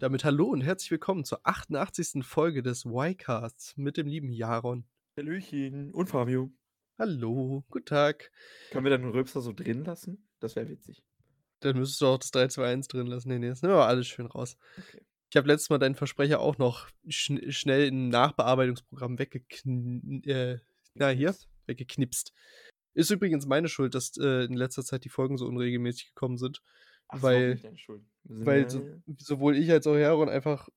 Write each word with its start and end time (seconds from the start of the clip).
Damit 0.00 0.24
hallo 0.24 0.46
und 0.46 0.62
herzlich 0.62 0.90
willkommen 0.92 1.26
zur 1.26 1.46
88. 1.46 2.24
Folge 2.24 2.62
des 2.62 2.86
Y-Casts 2.86 3.76
mit 3.76 3.98
dem 3.98 4.06
lieben 4.06 4.30
Jaron. 4.30 4.86
Hallöchen 5.14 5.92
und 5.92 6.06
Fabio. 6.06 6.50
Hallo, 6.98 7.66
guten 7.68 7.84
Tag. 7.84 8.32
Können 8.70 8.86
wir 8.86 8.90
dann 8.92 9.02
den 9.02 9.10
Rülpser 9.10 9.42
so 9.42 9.52
drin 9.52 9.84
lassen? 9.84 10.26
Das 10.38 10.56
wäre 10.56 10.70
witzig. 10.70 11.02
Dann 11.60 11.76
müsstest 11.76 12.00
du 12.00 12.06
auch 12.06 12.16
das 12.16 12.30
3, 12.30 12.48
2, 12.48 12.66
1 12.66 12.88
drin 12.88 13.08
lassen. 13.08 13.28
Nee, 13.28 13.40
nee, 13.40 13.50
das 13.50 13.60
nehmen 13.60 13.74
wir 13.74 13.84
alles 13.84 14.06
schön 14.06 14.24
raus. 14.24 14.56
Okay. 14.78 15.02
Ich 15.28 15.36
habe 15.36 15.48
letztes 15.48 15.68
Mal 15.68 15.76
deinen 15.76 15.96
Versprecher 15.96 16.40
auch 16.40 16.56
noch 16.56 16.88
schn 17.06 17.52
schnell 17.52 17.86
in 17.86 18.06
ein 18.06 18.08
Nachbearbeitungsprogramm 18.08 19.18
weggekn 19.18 20.22
äh, 20.24 20.60
na 20.94 21.10
hier, 21.10 21.34
weggeknipst. 21.66 22.32
Ist 22.94 23.10
übrigens 23.10 23.44
meine 23.44 23.68
Schuld, 23.68 23.94
dass 23.94 24.16
äh, 24.16 24.44
in 24.44 24.54
letzter 24.54 24.82
Zeit 24.82 25.04
die 25.04 25.10
Folgen 25.10 25.36
so 25.36 25.44
unregelmäßig 25.44 26.14
gekommen 26.14 26.38
sind. 26.38 26.62
Ach, 27.10 27.22
weil 27.22 27.58
weil 28.24 28.70
so, 28.70 28.84
sowohl 29.18 29.56
ich 29.56 29.70
als 29.70 29.86
auch 29.86 29.96
Heron 29.96 30.28
einfach 30.28 30.68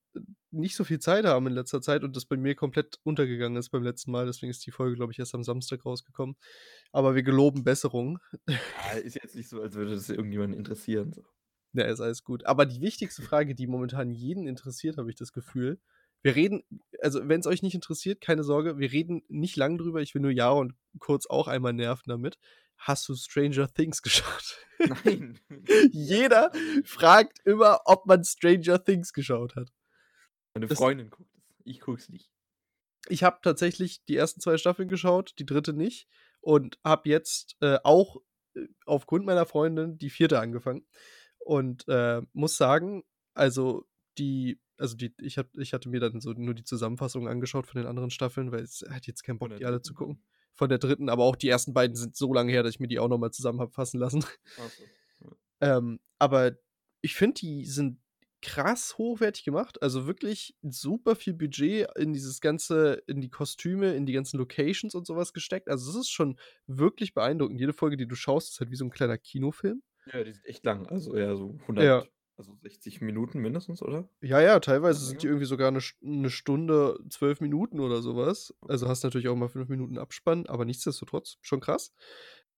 nicht 0.50 0.76
so 0.76 0.84
viel 0.84 0.98
Zeit 0.98 1.24
haben 1.24 1.46
in 1.46 1.52
letzter 1.52 1.80
Zeit 1.80 2.04
und 2.04 2.16
das 2.16 2.26
bei 2.26 2.36
mir 2.36 2.54
komplett 2.54 2.98
untergegangen 3.02 3.58
ist 3.58 3.70
beim 3.70 3.82
letzten 3.82 4.10
Mal. 4.12 4.26
Deswegen 4.26 4.50
ist 4.50 4.64
die 4.66 4.70
Folge, 4.70 4.96
glaube 4.96 5.12
ich, 5.12 5.18
erst 5.18 5.34
am 5.34 5.44
Samstag 5.44 5.84
rausgekommen. 5.84 6.36
Aber 6.92 7.14
wir 7.14 7.22
geloben 7.22 7.64
Besserung. 7.64 8.18
Ja, 8.48 8.98
ist 8.98 9.16
jetzt 9.16 9.34
nicht 9.34 9.48
so, 9.48 9.60
als 9.60 9.74
würde 9.74 9.94
das 9.94 10.08
irgendjemanden 10.08 10.58
interessieren. 10.58 11.12
So. 11.12 11.24
Ja, 11.72 11.86
ist 11.86 12.00
alles 12.00 12.22
gut. 12.22 12.46
Aber 12.46 12.66
die 12.66 12.80
wichtigste 12.80 13.22
Frage, 13.22 13.54
die 13.54 13.66
momentan 13.66 14.10
jeden 14.10 14.46
interessiert, 14.46 14.96
habe 14.96 15.10
ich 15.10 15.16
das 15.16 15.32
Gefühl. 15.32 15.80
Wir 16.22 16.36
reden, 16.36 16.62
also 17.02 17.28
wenn 17.28 17.40
es 17.40 17.46
euch 17.46 17.62
nicht 17.62 17.74
interessiert, 17.74 18.20
keine 18.20 18.44
Sorge, 18.44 18.78
wir 18.78 18.92
reden 18.92 19.22
nicht 19.28 19.56
lang 19.56 19.76
drüber. 19.76 20.00
Ich 20.00 20.14
will 20.14 20.22
nur 20.22 20.30
ja 20.30 20.50
und 20.50 20.72
kurz 20.98 21.26
auch 21.26 21.48
einmal 21.48 21.72
nerven 21.72 22.04
damit. 22.06 22.38
Hast 22.76 23.08
du 23.08 23.14
Stranger 23.14 23.72
Things 23.72 24.02
geschaut? 24.02 24.58
Nein. 24.78 25.40
Jeder 25.92 26.52
fragt 26.84 27.38
immer, 27.46 27.80
ob 27.86 28.06
man 28.06 28.24
Stranger 28.24 28.82
Things 28.82 29.12
geschaut 29.12 29.56
hat. 29.56 29.72
Meine 30.54 30.66
das- 30.66 30.78
Freundin 30.78 31.10
guckt 31.10 31.30
es. 31.34 31.42
Ich 31.64 31.80
guck's 31.80 32.08
nicht. 32.08 32.30
Ich 33.08 33.22
habe 33.22 33.38
tatsächlich 33.42 34.04
die 34.06 34.16
ersten 34.16 34.40
zwei 34.40 34.56
Staffeln 34.58 34.88
geschaut, 34.88 35.34
die 35.38 35.46
dritte 35.46 35.72
nicht. 35.72 36.08
Und 36.40 36.78
habe 36.84 37.08
jetzt 37.08 37.56
äh, 37.60 37.78
auch 37.84 38.16
äh, 38.54 38.66
aufgrund 38.84 39.24
meiner 39.24 39.46
Freundin 39.46 39.96
die 39.98 40.10
vierte 40.10 40.40
angefangen. 40.40 40.86
Und 41.38 41.86
äh, 41.88 42.20
muss 42.32 42.56
sagen, 42.56 43.02
also 43.34 43.86
die, 44.18 44.60
also 44.78 44.96
die, 44.96 45.14
ich, 45.20 45.38
hab, 45.38 45.54
ich 45.56 45.72
hatte 45.72 45.88
mir 45.88 46.00
dann 46.00 46.20
so 46.20 46.32
nur 46.32 46.54
die 46.54 46.64
Zusammenfassung 46.64 47.28
angeschaut 47.28 47.66
von 47.66 47.80
den 47.80 47.88
anderen 47.88 48.10
Staffeln, 48.10 48.52
weil 48.52 48.62
es 48.62 48.84
hat 48.90 49.06
jetzt 49.06 49.22
keinen 49.22 49.38
Bock, 49.38 49.56
die 49.56 49.64
alle 49.64 49.80
zu 49.82 49.94
gucken. 49.94 50.22
Von 50.54 50.68
der 50.68 50.78
dritten, 50.78 51.08
aber 51.08 51.24
auch 51.24 51.36
die 51.36 51.48
ersten 51.48 51.74
beiden 51.74 51.96
sind 51.96 52.16
so 52.16 52.32
lange 52.32 52.52
her, 52.52 52.62
dass 52.62 52.74
ich 52.74 52.80
mir 52.80 52.88
die 52.88 52.98
auch 53.00 53.08
nochmal 53.08 53.32
zusammen 53.32 53.60
habe 53.60 53.72
fassen 53.72 53.98
lassen. 53.98 54.24
So. 55.18 55.30
Ähm, 55.60 56.00
aber 56.18 56.58
ich 57.00 57.14
finde, 57.14 57.34
die 57.40 57.64
sind 57.64 57.98
krass 58.42 58.98
hochwertig 58.98 59.44
gemacht. 59.44 59.82
Also 59.82 60.06
wirklich 60.06 60.54
super 60.62 61.16
viel 61.16 61.32
Budget 61.32 61.88
in 61.96 62.12
dieses 62.12 62.40
ganze, 62.40 63.02
in 63.06 63.22
die 63.22 63.30
Kostüme, 63.30 63.94
in 63.94 64.04
die 64.04 64.12
ganzen 64.12 64.36
Locations 64.38 64.94
und 64.94 65.06
sowas 65.06 65.32
gesteckt. 65.32 65.68
Also 65.68 65.90
es 65.90 65.96
ist 65.96 66.10
schon 66.10 66.38
wirklich 66.66 67.14
beeindruckend. 67.14 67.58
Jede 67.58 67.72
Folge, 67.72 67.96
die 67.96 68.06
du 68.06 68.14
schaust, 68.14 68.50
ist 68.50 68.60
halt 68.60 68.70
wie 68.70 68.76
so 68.76 68.84
ein 68.84 68.90
kleiner 68.90 69.16
Kinofilm. 69.16 69.82
Ja, 70.12 70.22
die 70.22 70.32
sind 70.32 70.44
echt 70.44 70.64
lang. 70.64 70.86
Also 70.86 71.14
eher 71.14 71.36
so 71.36 71.56
100, 71.62 71.84
Ja. 71.84 72.04
Also 72.36 72.56
60 72.62 73.00
Minuten 73.00 73.40
mindestens, 73.40 73.82
oder? 73.82 74.08
Ja, 74.22 74.40
ja, 74.40 74.58
teilweise 74.60 75.04
Ja, 75.04 75.06
sind 75.06 75.22
die 75.22 75.26
irgendwie 75.26 75.44
sogar 75.46 75.68
eine, 75.68 75.80
eine 76.02 76.30
Stunde, 76.30 76.98
zwölf 77.10 77.40
Minuten 77.40 77.78
oder 77.80 78.00
sowas. 78.00 78.54
Also 78.66 78.88
hast 78.88 79.02
natürlich 79.04 79.28
auch 79.28 79.36
mal 79.36 79.48
fünf 79.50 79.68
Minuten 79.68 79.98
Abspann, 79.98 80.46
aber 80.46 80.64
nichtsdestotrotz 80.64 81.36
schon 81.42 81.60
krass. 81.60 81.92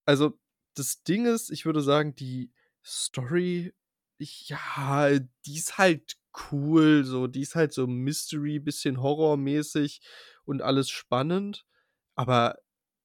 Also 0.05 0.39
das 0.75 1.03
Ding 1.03 1.27
ist, 1.27 1.51
ich 1.51 1.67
würde 1.67 1.81
sagen, 1.83 2.15
die 2.15 2.53
Story, 2.85 3.75
ja, 4.19 5.19
die 5.19 5.57
ist 5.57 5.77
halt 5.79 6.17
cool, 6.53 7.05
so, 7.05 7.27
die 7.27 7.41
ist 7.41 7.57
halt 7.57 7.73
so 7.73 7.87
Mystery, 7.89 8.61
bisschen 8.61 9.03
horrormäßig 9.03 10.03
und 10.45 10.63
alles 10.63 10.89
spannend. 10.91 11.67
Aber, 12.15 12.59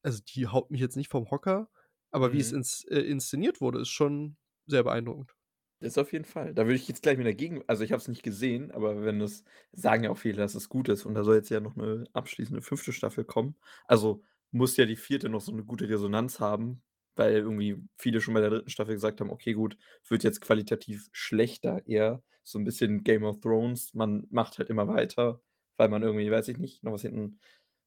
also 0.03 0.21
die 0.23 0.47
haut 0.47 0.69
mich 0.71 0.81
jetzt 0.81 0.97
nicht 0.97 1.09
vom 1.09 1.31
Hocker, 1.31 1.69
aber 2.11 2.31
wie 2.33 2.39
es 2.39 2.51
Mhm. 2.51 2.57
ins, 2.57 2.83
äh, 2.85 2.99
inszeniert 2.99 3.59
wurde, 3.61 3.79
ist 3.81 3.89
schon 3.89 4.37
sehr 4.67 4.83
beeindruckend. 4.83 5.35
Das 5.81 5.97
auf 5.97 6.13
jeden 6.13 6.25
Fall. 6.25 6.53
Da 6.53 6.65
würde 6.65 6.75
ich 6.75 6.87
jetzt 6.87 7.01
gleich 7.01 7.17
wieder 7.17 7.31
dagegen. 7.31 7.63
Also 7.67 7.83
ich 7.83 7.91
habe 7.91 7.99
es 7.99 8.07
nicht 8.07 8.21
gesehen, 8.21 8.71
aber 8.71 9.03
wenn 9.03 9.19
das 9.19 9.43
sagen 9.71 10.03
ja 10.03 10.11
auch 10.11 10.17
viele, 10.17 10.37
dass 10.37 10.53
es 10.53 10.69
gut 10.69 10.89
ist 10.89 11.05
und 11.05 11.15
da 11.15 11.23
soll 11.23 11.35
jetzt 11.35 11.49
ja 11.49 11.59
noch 11.59 11.75
eine 11.75 12.03
abschließende 12.13 12.61
fünfte 12.61 12.93
Staffel 12.93 13.25
kommen. 13.25 13.55
Also 13.87 14.23
muss 14.51 14.77
ja 14.77 14.85
die 14.85 14.95
vierte 14.95 15.27
noch 15.29 15.41
so 15.41 15.51
eine 15.51 15.63
gute 15.63 15.89
Resonanz 15.89 16.39
haben, 16.39 16.83
weil 17.15 17.33
irgendwie 17.33 17.77
viele 17.97 18.21
schon 18.21 18.35
bei 18.35 18.41
der 18.41 18.51
dritten 18.51 18.69
Staffel 18.69 18.93
gesagt 18.93 19.21
haben, 19.21 19.31
okay, 19.31 19.53
gut, 19.53 19.75
wird 20.07 20.23
jetzt 20.23 20.41
qualitativ 20.41 21.09
schlechter 21.13 21.81
eher. 21.87 22.21
So 22.43 22.59
ein 22.59 22.63
bisschen 22.65 23.03
Game 23.03 23.23
of 23.23 23.39
Thrones. 23.39 23.93
Man 23.95 24.27
macht 24.29 24.59
halt 24.59 24.69
immer 24.69 24.87
weiter, 24.87 25.41
weil 25.77 25.89
man 25.89 26.03
irgendwie, 26.03 26.29
weiß 26.29 26.47
ich 26.49 26.57
nicht, 26.59 26.83
noch 26.83 26.93
was 26.93 27.01
hinten 27.01 27.39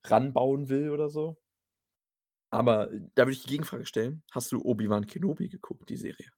ranbauen 0.04 0.69
will 0.69 0.91
oder 0.91 1.09
so. 1.09 1.38
Aber 2.50 2.91
äh, 2.91 3.00
da 3.15 3.25
würde 3.25 3.33
ich 3.33 3.43
die 3.43 3.49
Gegenfrage 3.49 3.84
stellen. 3.87 4.22
Hast 4.31 4.50
du 4.53 4.62
Obi-Wan 4.65 5.06
Kenobi 5.06 5.49
geguckt, 5.49 5.91
die 5.91 5.97
Serie? 5.97 6.31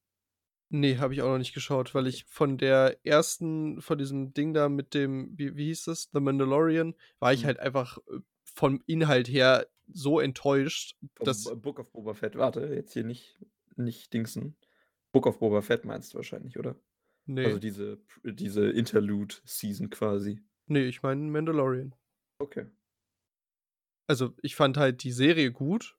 Nee, 0.69 0.99
habe 0.99 1.15
ich 1.15 1.23
auch 1.23 1.29
noch 1.29 1.39
nicht 1.39 1.55
geschaut, 1.55 1.95
weil 1.95 2.07
ich 2.09 2.25
von 2.25 2.59
der 2.59 2.99
ersten, 3.05 3.81
von 3.81 3.99
diesem 3.99 4.35
Ding 4.35 4.53
da 4.53 4.69
mit 4.69 4.95
dem, 4.95 5.31
wie, 5.39 5.57
wie 5.57 5.67
hieß 5.67 5.85
das, 5.85 6.11
The 6.13 6.21
Mandalorian, 6.21 6.95
war 7.21 7.33
ich 7.33 7.43
Mhm. 7.43 7.47
halt 7.47 7.61
einfach 7.61 7.99
äh, 8.09 8.19
vom 8.43 8.83
Inhalt 8.87 9.29
her 9.29 9.69
so 9.87 10.19
enttäuscht, 10.19 10.97
Vom 11.15 11.25
dass, 11.25 11.45
B- 11.45 11.55
Book 11.55 11.79
of 11.79 11.93
Boba 11.93 12.15
Fett. 12.15 12.35
Warte, 12.37 12.67
jetzt 12.75 12.93
hier 12.95 13.05
nicht, 13.05 13.39
nicht 13.77 14.13
Dingsen. 14.13 14.57
Book 15.13 15.27
of 15.27 15.39
Boba 15.39 15.63
Fett 15.63 15.85
meinst 15.85 16.13
du 16.13 16.17
wahrscheinlich, 16.17 16.59
oder? 16.59 16.75
nee, 17.27 17.45
Also 17.45 17.61
diese, 17.61 17.99
diese 18.25 18.69
Interlude-Season 18.69 19.89
quasi. 19.91 20.41
nee, 20.67 20.87
ich 20.87 21.03
meine 21.03 21.23
Mandalorian. 21.31 21.95
Okay. 22.41 22.67
Also 24.09 24.35
ich 24.43 24.57
fand 24.57 24.77
halt 24.77 25.05
die 25.05 25.13
Serie 25.13 25.53
gut, 25.53 25.97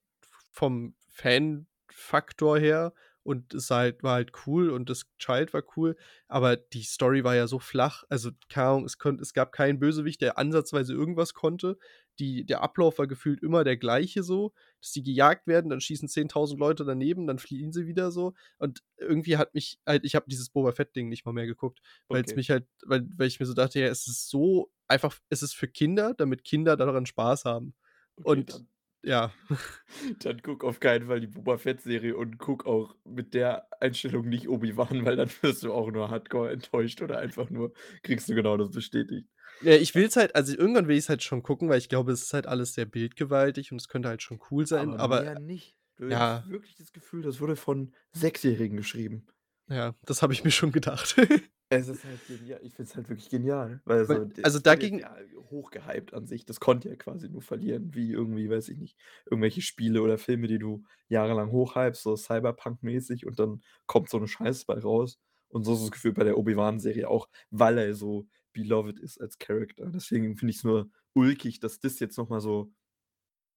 vom 0.52 0.96
Fan-Faktor 1.08 2.60
her 2.60 2.94
und 3.28 3.54
es 3.54 3.70
war 3.70 3.80
halt, 3.80 4.04
war 4.04 4.14
halt 4.16 4.32
cool 4.48 4.70
und 4.70 4.90
das 4.90 5.06
Child 5.20 5.54
war 5.54 5.64
cool, 5.76 5.96
aber 6.28 6.56
die 6.58 6.84
Story 6.84 7.24
war 7.24 7.36
ja 7.36 7.48
so 7.48 7.60
flach, 7.60 8.04
also 8.10 8.32
keine 8.50 8.68
Ahnung, 8.70 8.86
es, 8.86 8.98
konnt, 8.98 9.22
es 9.22 9.34
gab 9.34 9.52
keinen 9.52 9.80
Bösewicht, 9.80 10.22
der 10.22 10.38
ansatzweise 10.38 10.94
irgendwas 10.94 11.34
konnte. 11.34 11.78
Die, 12.20 12.46
der 12.46 12.62
Ablauf 12.64 12.98
war 12.98 13.06
gefühlt 13.08 13.44
immer 13.44 13.64
der 13.64 13.78
gleiche 13.78 14.24
so, 14.24 14.54
dass 14.82 14.92
die 14.92 15.04
gejagt 15.04 15.46
werden, 15.46 15.70
dann 15.70 15.82
schießen 15.82 16.08
10.000 16.10 16.60
Leute 16.60 16.84
daneben, 16.84 17.28
dann 17.28 17.38
fliehen 17.38 17.72
sie 17.72 17.86
wieder 17.86 18.12
so 18.12 18.34
und 18.58 18.82
irgendwie 18.98 19.38
hat 19.38 19.54
mich 19.54 19.80
halt, 19.86 20.04
ich 20.06 20.16
habe 20.16 20.26
dieses 20.30 20.50
Boba 20.50 20.72
Fett-Ding 20.72 21.10
nicht 21.10 21.26
mal 21.26 21.34
mehr 21.34 21.46
geguckt, 21.46 21.80
weil 22.10 22.24
es 22.24 22.34
Okay. 22.34 22.36
mich 22.36 22.50
halt, 22.50 22.68
weil, 22.86 23.08
weil 23.18 23.28
ich 23.28 23.40
mir 23.40 23.46
so 23.46 23.54
dachte, 23.54 23.80
ja, 23.80 23.88
es 23.88 24.08
ist 24.08 24.30
so 24.30 24.72
einfach, 24.88 25.16
es 25.30 25.44
ist 25.44 25.54
für 25.54 25.68
Kinder, 25.68 26.14
damit 26.16 26.44
Kinder 26.44 26.76
daran 26.78 27.06
Spaß 27.06 27.46
haben. 27.46 27.76
Okay, 28.20 28.44
Und 28.44 28.50
dann, 28.50 28.68
ja, 29.08 29.32
dann 30.20 30.42
guck 30.42 30.64
auf 30.64 30.80
keinen 30.80 31.08
Fall 31.08 31.22
die 31.22 31.28
Boba 31.28 31.58
Fett-Serie 31.58 32.16
und 32.16 32.38
guck 32.38 32.66
auch 32.66 32.94
mit 33.06 33.34
der 33.34 33.68
Einstellung 33.82 34.28
nicht 34.28 34.50
Obi-Wan, 34.50 35.06
weil 35.06 35.16
dann 35.16 35.30
wirst 35.42 35.64
du 35.64 35.74
auch 35.74 35.90
nur 35.92 36.10
hardcore 36.10 36.52
enttäuscht 36.52 37.02
oder 37.02 37.20
einfach 37.20 37.50
nur 37.50 37.74
kriegst 38.04 38.28
du 38.28 38.36
genau 38.36 38.58
das 38.58 38.72
bestätigt. 38.72 39.28
Ja, 39.62 39.74
ich 39.74 39.96
will 39.96 40.06
es 40.06 40.18
halt, 40.18 40.36
also 40.36 40.56
irgendwann 40.56 40.88
will 40.88 40.98
ich 40.98 41.06
es 41.06 41.10
halt 41.10 41.24
schon 41.24 41.42
gucken, 41.42 41.70
weil 41.70 41.78
ich 41.78 41.90
glaube, 41.90 42.12
es 42.12 42.22
ist 42.22 42.34
halt 42.34 42.48
alles 42.48 42.74
sehr 42.74 42.86
bildgewaltig 42.86 43.72
und 43.72 43.80
es 43.80 43.88
könnte 43.88 44.10
halt 44.10 44.22
schon 44.22 44.40
cool 44.52 44.68
sein, 44.68 44.94
aber, 44.96 45.22
mehr 45.22 45.40
nicht. 45.40 45.76
Du 45.96 46.10
ja. 46.10 46.42
hast 46.44 46.50
wirklich 46.50 46.76
das 46.76 46.92
Gefühl, 46.92 47.24
das 47.24 47.40
wurde 47.40 47.56
von 47.56 47.96
Sechsjährigen 48.12 48.78
geschrieben. 48.78 49.26
ja, 49.68 49.96
das 50.06 50.22
habe 50.22 50.34
ich 50.34 50.44
mir 50.44 50.52
schon 50.52 50.72
gedacht. 50.72 51.16
Es 51.70 51.88
ist 51.90 52.06
halt 52.06 52.26
genial. 52.28 52.60
Ich 52.64 52.74
finde 52.74 52.90
es 52.90 52.96
halt 52.96 53.10
wirklich 53.10 53.30
genial. 53.30 53.82
Weil, 53.84 54.06
so, 54.06 54.14
also 54.44 54.56
wurde 54.58 54.62
dagegen- 54.64 55.00
Ja 55.00 55.16
hochgehypt 55.50 56.14
an 56.14 56.26
sich. 56.28 56.46
Das 56.46 56.60
konnte 56.60 56.90
ja 56.90 56.96
quasi 56.96 57.30
nur 57.30 57.42
verlieren. 57.42 57.94
Wie 57.94 58.12
irgendwie, 58.12 58.50
weiß 58.50 58.70
ich 58.70 58.78
nicht, 58.78 58.98
irgendwelche 59.26 59.62
Spiele 59.62 60.02
oder 60.02 60.18
Filme, 60.18 60.48
die 60.48 60.60
du 60.60 60.84
jahrelang 61.08 61.52
hochhypst, 61.52 62.04
so 62.04 62.16
Cyberpunk-mäßig 62.16 63.26
und 63.26 63.40
dann 63.40 63.62
kommt 63.86 64.10
so 64.10 64.18
eine 64.18 64.28
Scheiße 64.28 64.66
bei 64.66 64.80
raus. 64.80 65.20
Und 65.50 65.64
so 65.64 65.74
ist 65.74 65.84
das 65.84 65.92
Gefühl 65.92 66.12
bei 66.14 66.24
der 66.26 66.38
Obi-Wan-Serie 66.38 67.10
auch, 67.10 67.30
weil 67.50 67.78
er 67.78 67.94
so 67.96 68.28
beloved 68.52 69.00
ist 69.00 69.22
als 69.22 69.38
Charakter. 69.38 69.90
Deswegen 69.90 70.36
finde 70.36 70.52
ich 70.52 70.58
es 70.58 70.64
nur 70.66 70.90
ulkig, 71.14 71.60
dass 71.62 71.80
das 71.80 72.00
jetzt 72.00 72.18
nochmal 72.18 72.42
so, 72.42 72.74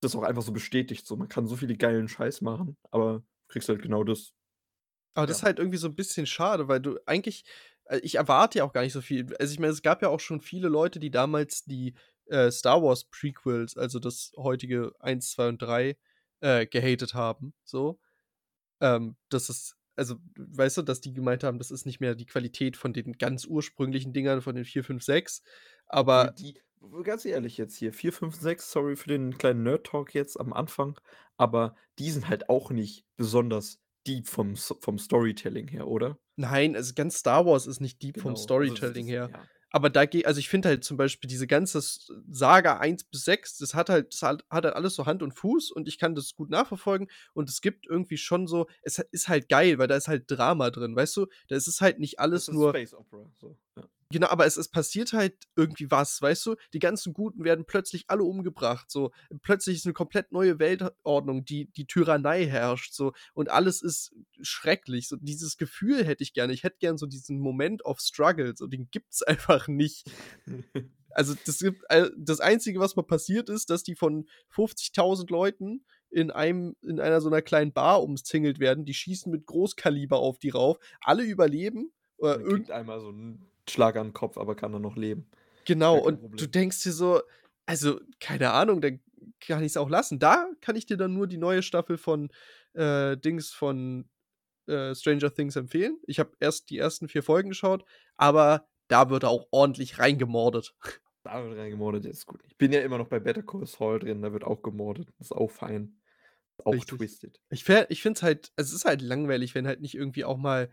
das 0.00 0.14
auch 0.14 0.22
einfach 0.22 0.42
so 0.42 0.52
bestätigt. 0.52 1.06
So, 1.06 1.16
man 1.16 1.28
kann 1.28 1.46
so 1.48 1.56
viele 1.56 1.76
geilen 1.76 2.06
Scheiß 2.08 2.40
machen, 2.42 2.76
aber 2.92 3.24
kriegst 3.48 3.68
halt 3.68 3.82
genau 3.82 4.04
das. 4.04 4.32
Aber 5.14 5.26
das 5.26 5.38
ist 5.38 5.42
Ja. 5.42 5.46
halt 5.46 5.58
irgendwie 5.58 5.78
so 5.78 5.88
ein 5.88 5.96
bisschen 5.96 6.26
schade, 6.26 6.68
weil 6.68 6.80
du 6.80 6.98
eigentlich, 7.06 7.44
ich 8.02 8.16
erwarte 8.16 8.58
ja 8.58 8.64
auch 8.64 8.72
gar 8.72 8.82
nicht 8.82 8.92
so 8.92 9.00
viel. 9.00 9.34
Also 9.38 9.52
ich 9.52 9.58
meine, 9.58 9.72
es 9.72 9.82
gab 9.82 10.02
ja 10.02 10.08
auch 10.08 10.20
schon 10.20 10.40
viele 10.40 10.69
Leute, 10.69 10.98
die 11.00 11.10
damals 11.10 11.64
die 11.64 11.94
äh, 12.26 12.50
Star 12.50 12.82
Wars 12.82 13.04
Prequels, 13.04 13.76
also 13.76 13.98
das 13.98 14.32
heutige 14.37 14.92
1, 15.00 15.32
2 15.32 15.48
und 15.48 15.62
3, 15.62 15.96
äh, 16.40 16.66
gehatet 16.66 17.14
haben. 17.14 17.54
So. 17.64 17.98
Ähm, 18.81 19.16
das 19.28 19.50
ist, 19.50 19.76
also, 19.96 20.16
weißt 20.37 20.78
du, 20.78 20.82
dass 20.82 21.00
die 21.00 21.12
gemeint 21.12 21.44
haben, 21.44 21.58
das 21.58 21.70
ist 21.70 21.87
nicht 21.87 22.00
mehr 22.00 22.14
die 22.14 22.26
Qualität 22.26 22.76
von 22.76 22.92
den 22.92 23.12
ganz 23.19 23.44
ursprünglichen 23.44 24.12
Dingern 24.12 24.42
von 24.42 24.54
den 24.54 24.64
4, 24.64 24.84
5, 24.84 25.02
6. 25.02 25.42
Aber 25.87 26.32
die, 26.38 26.60
ganz 27.02 27.25
ehrlich 27.25 27.58
jetzt 27.58 27.76
hier, 27.76 27.92
4, 27.92 28.12
5, 28.12 28.34
6, 28.37 28.70
sorry 28.70 28.96
für 28.96 29.08
den 29.08 29.37
kleinen 29.37 29.62
Nerd-Talk 29.62 30.14
jetzt 30.14 30.38
am 30.38 30.52
Anfang, 30.52 30.98
aber 31.37 31.75
die 31.98 32.10
sind 32.10 32.28
halt 32.28 32.48
auch 32.48 32.70
nicht 32.70 33.04
besonders 33.16 33.79
deep 34.06 34.29
vom, 34.29 34.56
vom 34.56 34.99
Storytelling 34.99 35.69
her, 35.69 35.87
oder? 35.88 36.19
nein, 36.37 36.75
also 36.75 36.94
ganz 36.94 37.19
Star 37.19 37.44
Wars 37.44 37.67
ist 37.67 37.81
nicht 37.81 38.02
deep 38.02 38.17
vom 38.17 38.23
Genau, 38.23 38.31
also 38.31 38.37
das- 38.37 38.43
Storytelling 38.44 39.06
das- 39.06 39.12
her. 39.12 39.31
ja. 39.32 39.43
aber 39.73 39.91
da 39.91 40.06
geht, 40.06 40.25
also 40.26 40.41
ich 40.41 40.49
finde 40.49 40.69
halt 40.70 40.85
zum 40.85 40.97
Beispiel 40.97 41.29
diese 41.29 41.47
ganze 41.47 41.81
Saga 42.31 42.79
1 42.79 43.05
bis 43.05 43.25
6, 43.25 43.58
das 43.58 43.75
hat 43.75 43.88
halt, 43.91 44.12
das 44.14 44.23
hat, 44.23 44.43
hat 44.50 44.64
halt 44.64 44.75
alles 44.75 44.94
so 44.94 45.05
Hand 45.06 45.23
und 45.23 45.32
Fuß 45.32 45.70
und 45.70 45.87
ich 45.87 45.99
kann 45.99 46.14
das 46.14 46.35
gut 46.35 46.49
nachverfolgen 46.50 47.08
und 47.35 47.49
es 47.50 47.61
gibt 47.61 47.87
irgendwie 47.87 48.17
schon 48.17 48.47
so, 48.47 48.67
es 48.82 48.99
ist 49.12 49.29
halt 49.29 49.49
geil, 49.49 49.79
weil 49.79 49.87
da 49.87 49.97
ist 49.97 50.08
halt 50.08 50.25
Drama 50.31 50.70
drin, 50.70 50.97
weißt 50.97 51.17
du? 51.19 51.26
Da 51.49 51.56
ist 51.56 51.69
es 51.69 51.81
halt 51.82 51.99
nicht 51.99 52.19
alles 52.19 52.49
nur. 52.49 52.70
Space 52.70 52.94
Opera, 52.94 53.31
so. 53.38 53.56
Ja. 53.76 53.85
Genau, 54.12 54.26
aber 54.26 54.44
es, 54.44 54.56
es 54.56 54.68
passiert 54.68 55.12
halt 55.12 55.34
irgendwie 55.54 55.88
was, 55.90 56.20
weißt 56.20 56.46
du? 56.46 56.56
Die 56.72 56.80
ganzen 56.80 57.12
Guten 57.12 57.44
werden 57.44 57.64
plötzlich 57.64 58.04
alle 58.08 58.24
umgebracht, 58.24 58.90
so. 58.90 59.12
Plötzlich 59.42 59.76
ist 59.76 59.86
eine 59.86 59.92
komplett 59.92 60.32
neue 60.32 60.58
Weltordnung, 60.58 61.44
die, 61.44 61.70
die 61.70 61.86
Tyrannei 61.86 62.44
herrscht, 62.46 62.92
so. 62.92 63.12
Und 63.34 63.50
alles 63.50 63.82
ist 63.82 64.12
schrecklich. 64.42 65.06
So, 65.06 65.16
dieses 65.16 65.56
Gefühl 65.58 66.04
hätte 66.04 66.24
ich 66.24 66.32
gerne. 66.32 66.52
Ich 66.52 66.64
hätte 66.64 66.78
gern 66.80 66.98
so 66.98 67.06
diesen 67.06 67.38
Moment 67.38 67.84
of 67.84 68.00
Struggle, 68.00 68.54
so. 68.56 68.66
Den 68.66 68.90
gibt's 68.90 69.22
einfach 69.22 69.68
nicht. 69.68 70.10
Also, 71.12 71.34
das, 71.44 71.58
gibt, 71.58 71.82
äh, 71.88 72.08
das 72.16 72.38
Einzige, 72.38 72.78
was 72.78 72.94
mal 72.94 73.02
passiert 73.02 73.48
ist, 73.48 73.68
dass 73.68 73.82
die 73.82 73.96
von 73.96 74.28
50.000 74.54 75.28
Leuten 75.28 75.84
in 76.08 76.30
einem 76.30 76.76
in 76.82 77.00
einer 77.00 77.20
so 77.20 77.28
einer 77.28 77.42
kleinen 77.42 77.72
Bar 77.72 78.04
umzingelt 78.04 78.60
werden, 78.60 78.84
die 78.84 78.94
schießen 78.94 79.30
mit 79.30 79.44
Großkaliber 79.44 80.20
auf 80.20 80.38
die 80.38 80.50
rauf, 80.50 80.78
alle 81.00 81.24
überleben. 81.24 81.92
Oder 82.16 82.38
Man 82.38 82.46
irgend 82.46 82.70
einmal 82.70 83.00
so 83.00 83.08
einen 83.08 83.50
Schlag 83.68 83.96
an 83.96 84.08
den 84.08 84.12
Kopf, 84.12 84.38
aber 84.38 84.54
kann 84.54 84.72
dann 84.72 84.82
noch 84.82 84.96
leben. 84.96 85.28
genau, 85.64 85.98
und 85.98 86.16
du 86.16 86.28
Problem. 86.28 86.50
denkst 86.52 86.82
dir 86.82 86.92
so, 86.92 87.20
also, 87.66 88.00
keine 88.18 88.50
Ahnung, 88.50 88.80
dann 88.80 89.00
kann 89.40 89.60
ich 89.60 89.72
es 89.72 89.76
auch 89.76 89.88
lassen. 89.88 90.18
Da 90.18 90.48
kann 90.60 90.76
ich 90.76 90.86
dir 90.86 90.96
dann 90.96 91.12
nur 91.12 91.26
die 91.26 91.36
neue 91.36 91.62
Staffel 91.62 91.98
von 91.98 92.30
äh, 92.74 93.16
Dings 93.16 93.50
von 93.50 94.08
äh, 94.66 94.94
Stranger 94.94 95.32
Things 95.32 95.56
empfehlen. 95.56 95.98
Ich 96.06 96.18
habe 96.18 96.32
erst 96.40 96.70
die 96.70 96.78
ersten 96.78 97.08
vier 97.08 97.22
Folgen 97.22 97.50
geschaut, 97.50 97.84
aber 98.16 98.66
da 98.88 99.10
wird 99.10 99.24
auch 99.24 99.46
ordentlich 99.50 99.98
reingemordet. 99.98 100.74
Da 101.22 101.44
wird 101.44 101.58
reingemordet, 101.58 102.06
das 102.06 102.12
ist 102.12 102.26
gut. 102.26 102.40
Ich 102.46 102.56
bin 102.56 102.72
ja 102.72 102.80
immer 102.80 102.96
noch 102.96 103.08
bei 103.08 103.20
Better 103.20 103.42
Call 103.42 103.66
Saul 103.66 103.98
drin, 103.98 104.22
da 104.22 104.32
wird 104.32 104.44
auch 104.44 104.62
gemordet. 104.62 105.08
Das 105.18 105.28
ist 105.28 105.32
auch 105.32 105.50
fein. 105.50 106.00
Auch 106.64 106.72
Richtig. 106.72 106.98
twisted. 106.98 107.40
Ich, 107.50 107.68
ich 107.68 108.02
finde 108.02 108.16
es 108.16 108.22
halt, 108.22 108.52
es 108.56 108.72
ist 108.72 108.84
halt 108.84 109.02
langweilig, 109.02 109.54
wenn 109.54 109.66
halt 109.66 109.80
nicht 109.80 109.94
irgendwie 109.94 110.24
auch 110.24 110.36
mal, 110.36 110.70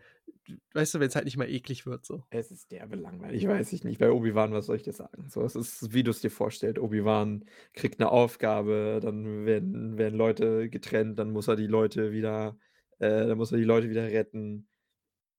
weißt 0.72 0.94
du, 0.94 1.00
wenn 1.00 1.08
es 1.08 1.16
halt 1.16 1.24
nicht 1.24 1.36
mal 1.36 1.48
eklig 1.48 1.86
wird, 1.86 2.04
so. 2.04 2.24
Es 2.30 2.50
ist 2.50 2.70
derbe 2.70 2.96
langweilig, 2.96 3.46
weiß 3.46 3.72
ich 3.72 3.84
nicht. 3.84 3.98
Bei 3.98 4.10
Obi-Wan, 4.10 4.52
was 4.52 4.66
soll 4.66 4.76
ich 4.76 4.82
dir 4.82 4.92
sagen? 4.92 5.28
So, 5.28 5.42
es 5.42 5.54
ist, 5.54 5.92
wie 5.92 6.02
du 6.02 6.10
es 6.10 6.20
dir 6.20 6.30
vorstellst. 6.30 6.78
Obi-Wan 6.78 7.44
kriegt 7.72 8.00
eine 8.00 8.10
Aufgabe, 8.10 9.00
dann 9.02 9.46
werden, 9.46 9.98
werden 9.98 10.16
Leute 10.16 10.68
getrennt, 10.68 11.18
dann 11.18 11.30
muss 11.30 11.48
er 11.48 11.56
die 11.56 11.66
Leute 11.66 12.12
wieder, 12.12 12.58
äh, 12.98 13.26
dann 13.26 13.38
muss 13.38 13.52
er 13.52 13.58
die 13.58 13.64
Leute 13.64 13.90
wieder 13.90 14.04
retten. 14.04 14.68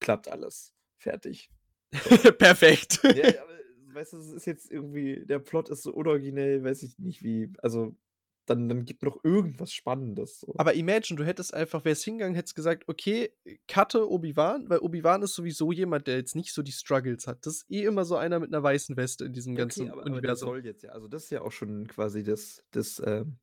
Klappt 0.00 0.28
alles. 0.28 0.74
Fertig. 0.98 1.50
Perfekt. 2.38 3.00
Ja, 3.02 3.28
ja, 3.30 3.42
aber 3.42 3.50
weißt 3.94 4.12
du, 4.12 4.18
es 4.18 4.32
ist 4.32 4.46
jetzt 4.46 4.70
irgendwie, 4.70 5.24
der 5.26 5.38
Plot 5.38 5.68
ist 5.68 5.82
so 5.82 5.92
unoriginell, 5.92 6.62
weiß 6.62 6.82
ich 6.82 6.98
nicht 6.98 7.22
wie, 7.22 7.52
also 7.62 7.96
dann, 8.50 8.68
dann 8.68 8.84
gibt 8.84 9.02
noch 9.02 9.22
irgendwas 9.24 9.72
Spannendes. 9.72 10.40
So. 10.40 10.54
Aber 10.58 10.74
imagine, 10.74 11.16
du 11.16 11.24
hättest 11.24 11.54
einfach, 11.54 11.84
wärst 11.84 12.04
hingegangen, 12.04 12.34
hättest 12.34 12.56
gesagt, 12.56 12.84
okay, 12.88 13.32
cutte 13.68 14.10
Obi-Wan, 14.10 14.68
weil 14.68 14.80
Obi-Wan 14.80 15.22
ist 15.22 15.34
sowieso 15.34 15.72
jemand, 15.72 16.06
der 16.06 16.16
jetzt 16.16 16.34
nicht 16.34 16.52
so 16.52 16.62
die 16.62 16.72
Struggles 16.72 17.26
hat. 17.26 17.46
Das 17.46 17.56
ist 17.56 17.70
eh 17.70 17.84
immer 17.84 18.04
so 18.04 18.16
einer 18.16 18.40
mit 18.40 18.52
einer 18.52 18.62
weißen 18.62 18.96
Weste 18.96 19.24
in 19.24 19.32
diesem 19.32 19.54
Ja, 19.54 19.60
ganzen 19.60 19.82
okay, 19.82 19.92
aber, 19.92 20.02
aber 20.02 20.10
Universum. 20.10 20.48
soll 20.48 20.64
jetzt 20.64 20.82
ja, 20.82 20.90
also 20.90 21.08
das 21.08 21.24
ist 21.24 21.30
ja 21.30 21.42
auch 21.42 21.52
schon 21.52 21.86
quasi 21.86 22.22
das, 22.22 22.62
das, 22.72 23.00
ähm, 23.04 23.38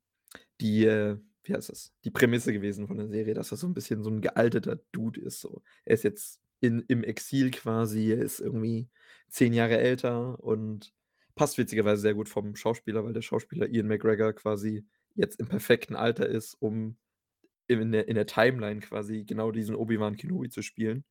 die, 0.62 0.86
äh, 0.86 1.18
wie 1.44 1.54
heißt 1.54 1.70
das, 1.70 1.94
die 2.04 2.12
Prämisse 2.12 2.52
gewesen 2.52 2.88
von 2.88 2.98
der 2.98 3.08
Serie, 3.08 3.34
dass 3.34 3.52
er 3.52 3.58
so 3.58 3.68
ein 3.68 3.74
bisschen 3.74 4.04
so 4.04 4.10
ein 4.10 4.22
gealterter 4.22 4.80
Dude 4.92 5.22
ist. 5.22 5.40
So. 5.40 5.64
Er 5.86 5.94
ist 5.94 6.04
jetzt 6.04 6.42
in, 6.60 6.84
im 6.88 7.04
Exil 7.04 7.52
quasi, 7.52 8.12
er 8.12 8.20
ist 8.20 8.42
irgendwie 8.42 8.90
zehn 9.30 9.54
Jahre 9.54 9.78
älter 9.78 10.40
und 10.44 10.94
passt 11.38 11.58
witzigerweise 11.58 12.02
sehr 12.02 12.14
gut 12.14 12.30
vom 12.30 12.56
Schauspieler, 12.56 13.06
weil 13.06 13.14
der 13.14 13.22
Schauspieler 13.22 13.68
Ian 13.68 13.88
McGregor 13.88 14.34
quasi 14.34 14.86
jetzt 15.16 15.40
im 15.40 15.48
perfekten 15.48 15.96
Alter 15.96 16.28
ist, 16.28 16.56
um 16.56 16.98
in 17.68 17.92
der, 17.92 18.08
in 18.08 18.16
der 18.16 18.28
Timeline 18.28 18.82
quasi 18.82 19.24
genau 19.26 19.52
diesen 19.52 19.76
Obi-Wan 19.76 20.18
Kenobi 20.18 20.50
zu 20.50 20.62
spielen. 20.62 21.06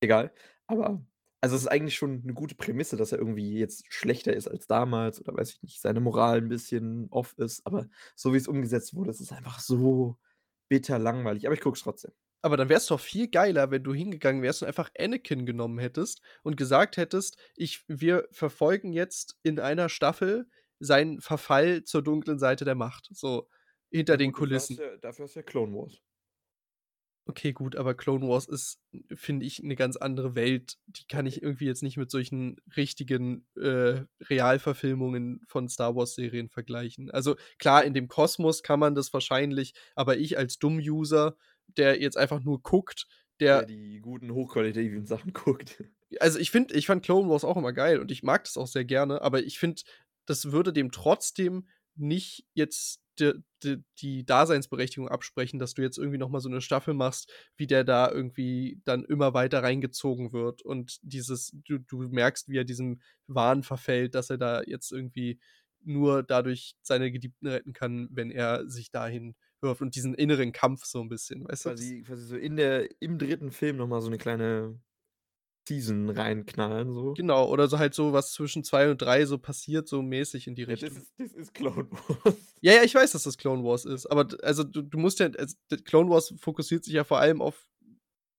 Egal. 0.00 0.32
Aber, 0.66 1.04
also 1.40 1.56
es 1.56 1.62
ist 1.62 1.68
eigentlich 1.68 1.96
schon 1.96 2.22
eine 2.22 2.34
gute 2.34 2.54
Prämisse, 2.54 2.96
dass 2.96 3.12
er 3.12 3.18
irgendwie 3.18 3.58
jetzt 3.58 3.92
schlechter 3.92 4.34
ist 4.34 4.48
als 4.48 4.66
damals 4.66 5.20
oder 5.20 5.36
weiß 5.36 5.52
ich 5.52 5.62
nicht, 5.62 5.80
seine 5.80 6.00
Moral 6.00 6.38
ein 6.38 6.48
bisschen 6.48 7.08
off 7.10 7.34
ist. 7.38 7.66
Aber 7.66 7.88
so 8.16 8.32
wie 8.32 8.38
es 8.38 8.48
umgesetzt 8.48 8.94
wurde, 8.94 9.10
es 9.10 9.20
ist 9.20 9.32
einfach 9.32 9.60
so 9.60 10.18
bitter 10.68 10.98
langweilig. 10.98 11.46
Aber 11.46 11.54
ich 11.54 11.60
gucke 11.60 11.76
es 11.76 11.82
trotzdem. 11.82 12.12
Aber 12.42 12.56
dann 12.56 12.68
wär's 12.68 12.86
doch 12.86 13.00
viel 13.00 13.28
geiler, 13.28 13.70
wenn 13.70 13.82
du 13.82 13.94
hingegangen 13.94 14.42
wärst 14.42 14.62
und 14.62 14.68
einfach 14.68 14.90
Anakin 14.98 15.46
genommen 15.46 15.78
hättest 15.78 16.22
und 16.42 16.56
gesagt 16.56 16.96
hättest, 16.96 17.36
ich, 17.56 17.84
wir 17.88 18.28
verfolgen 18.30 18.92
jetzt 18.92 19.38
in 19.42 19.58
einer 19.58 19.88
Staffel 19.88 20.48
seinen 20.78 21.20
Verfall 21.20 21.84
zur 21.84 22.02
dunklen 22.02 22.38
Seite 22.38 22.64
der 22.64 22.74
Macht. 22.74 23.08
So 23.12 23.48
hinter 23.90 24.16
Ja 24.16 24.18
den 24.18 24.32
gut, 24.32 24.36
dafür 24.36 24.56
hast 24.60 24.68
Kulissen. 24.68 24.76
ja, 24.76 24.96
dafür 24.98 25.24
ist 25.26 25.36
ja 25.36 25.42
Clone 25.42 25.74
Wars. 25.74 26.00
Okay, 27.28 27.52
gut, 27.52 27.74
aber 27.74 27.94
Clone 27.94 28.28
Wars 28.28 28.46
ist, 28.46 28.78
finde 29.16 29.46
ich, 29.46 29.60
eine 29.62 29.74
ganz 29.74 29.96
andere 29.96 30.36
Welt. 30.36 30.78
Die 30.86 31.06
kann 31.08 31.26
ich 31.26 31.42
irgendwie 31.42 31.66
jetzt 31.66 31.82
nicht 31.82 31.96
mit 31.96 32.08
solchen 32.08 32.60
richtigen 32.76 33.44
äh, 33.56 34.04
Realverfilmungen 34.22 35.42
von 35.48 35.68
Star 35.68 35.96
Wars-Serien 35.96 36.48
vergleichen. 36.48 37.10
Also 37.10 37.34
klar, 37.58 37.84
in 37.84 37.94
dem 37.94 38.06
Kosmos 38.06 38.62
kann 38.62 38.78
man 38.78 38.94
das 38.94 39.12
wahrscheinlich, 39.12 39.74
aber 39.96 40.18
ich 40.18 40.38
als 40.38 40.60
Dumm-User, 40.60 41.36
der 41.68 42.00
jetzt 42.00 42.16
einfach 42.16 42.40
nur 42.42 42.60
guckt, 42.62 43.06
Der 43.40 43.60
der, 43.60 43.66
die 43.66 44.00
guten, 44.00 44.32
hochqualitativen 44.32 45.06
Sachen 45.06 45.32
guckt. 45.32 45.82
also 46.20 46.38
ich 46.38 46.50
finde, 46.50 46.74
ich 46.74 46.86
fand 46.86 47.04
Clone 47.04 47.28
Wars 47.28 47.44
auch 47.44 47.56
immer 47.56 47.72
geil 47.72 48.00
und 48.00 48.10
ich 48.10 48.22
mag 48.22 48.44
das 48.44 48.56
auch 48.56 48.66
sehr 48.66 48.84
gerne, 48.84 49.22
aber 49.22 49.42
ich 49.42 49.58
finde, 49.58 49.82
das 50.26 50.52
würde 50.52 50.72
dem 50.72 50.90
trotzdem 50.90 51.68
nicht 51.96 52.46
jetzt 52.54 53.00
die, 53.18 53.32
die, 53.62 53.82
die 53.98 54.26
Daseinsberechtigung 54.26 55.08
absprechen, 55.08 55.58
dass 55.58 55.74
du 55.74 55.82
jetzt 55.82 55.96
irgendwie 55.96 56.18
noch 56.18 56.28
mal 56.28 56.40
so 56.40 56.50
eine 56.50 56.60
Staffel 56.60 56.92
machst, 56.92 57.32
wie 57.56 57.66
der 57.66 57.84
da 57.84 58.10
irgendwie 58.10 58.80
dann 58.84 59.04
immer 59.04 59.32
weiter 59.32 59.62
reingezogen 59.62 60.32
wird 60.32 60.62
und 60.62 60.98
dieses, 61.02 61.52
du, 61.64 61.78
du 61.78 62.08
merkst, 62.08 62.48
wie 62.48 62.58
er 62.58 62.64
diesem 62.64 63.00
Wahn 63.26 63.62
verfällt, 63.62 64.14
dass 64.14 64.28
er 64.30 64.38
da 64.38 64.62
jetzt 64.62 64.92
irgendwie 64.92 65.40
nur 65.86 66.22
dadurch 66.22 66.74
seine 66.82 67.10
Geliebten 67.10 67.46
retten 67.46 67.72
kann, 67.72 68.08
wenn 68.10 68.30
er 68.30 68.68
sich 68.68 68.90
dahin 68.90 69.34
wirft 69.60 69.80
und 69.82 69.94
diesen 69.96 70.14
inneren 70.14 70.52
Kampf 70.52 70.84
so 70.84 71.00
ein 71.00 71.08
bisschen, 71.08 71.46
weißt 71.48 71.66
du? 71.66 71.70
Das- 71.70 71.80
quasi, 72.06 72.26
so 72.26 72.36
in 72.36 72.56
der, 72.56 72.88
im 73.00 73.18
dritten 73.18 73.50
Film 73.52 73.76
nochmal 73.76 74.00
so 74.02 74.08
eine 74.08 74.18
kleine 74.18 74.78
Season 75.68 76.08
reinknallen. 76.10 76.92
So. 76.92 77.14
Genau, 77.14 77.48
oder 77.48 77.66
so 77.68 77.78
halt 77.78 77.94
so, 77.94 78.12
was 78.12 78.32
zwischen 78.32 78.62
zwei 78.62 78.90
und 78.90 79.02
drei 79.02 79.26
so 79.26 79.38
passiert, 79.38 79.88
so 79.88 80.00
mäßig 80.02 80.46
in 80.46 80.54
die 80.54 80.62
Ja, 80.62 80.68
Richtung. 80.68 80.90
das, 80.90 80.98
ist, 80.98 81.12
das 81.18 81.32
ist 81.32 81.54
Clone 81.54 81.88
Wars. 81.90 82.36
Ja, 82.60 82.72
ja, 82.74 82.82
ich 82.84 82.94
weiß, 82.94 83.12
dass 83.12 83.24
das 83.24 83.36
Clone 83.36 83.64
Wars 83.64 83.84
ist, 83.84 84.06
aber 84.06 84.28
also 84.42 84.64
du, 84.64 84.82
du 84.82 84.98
musst 84.98 85.18
ja, 85.18 85.26
also, 85.38 85.56
Clone 85.84 86.08
Wars 86.10 86.34
fokussiert 86.38 86.84
sich 86.84 86.94
ja 86.94 87.04
vor 87.04 87.18
allem 87.18 87.42
auf 87.42 87.66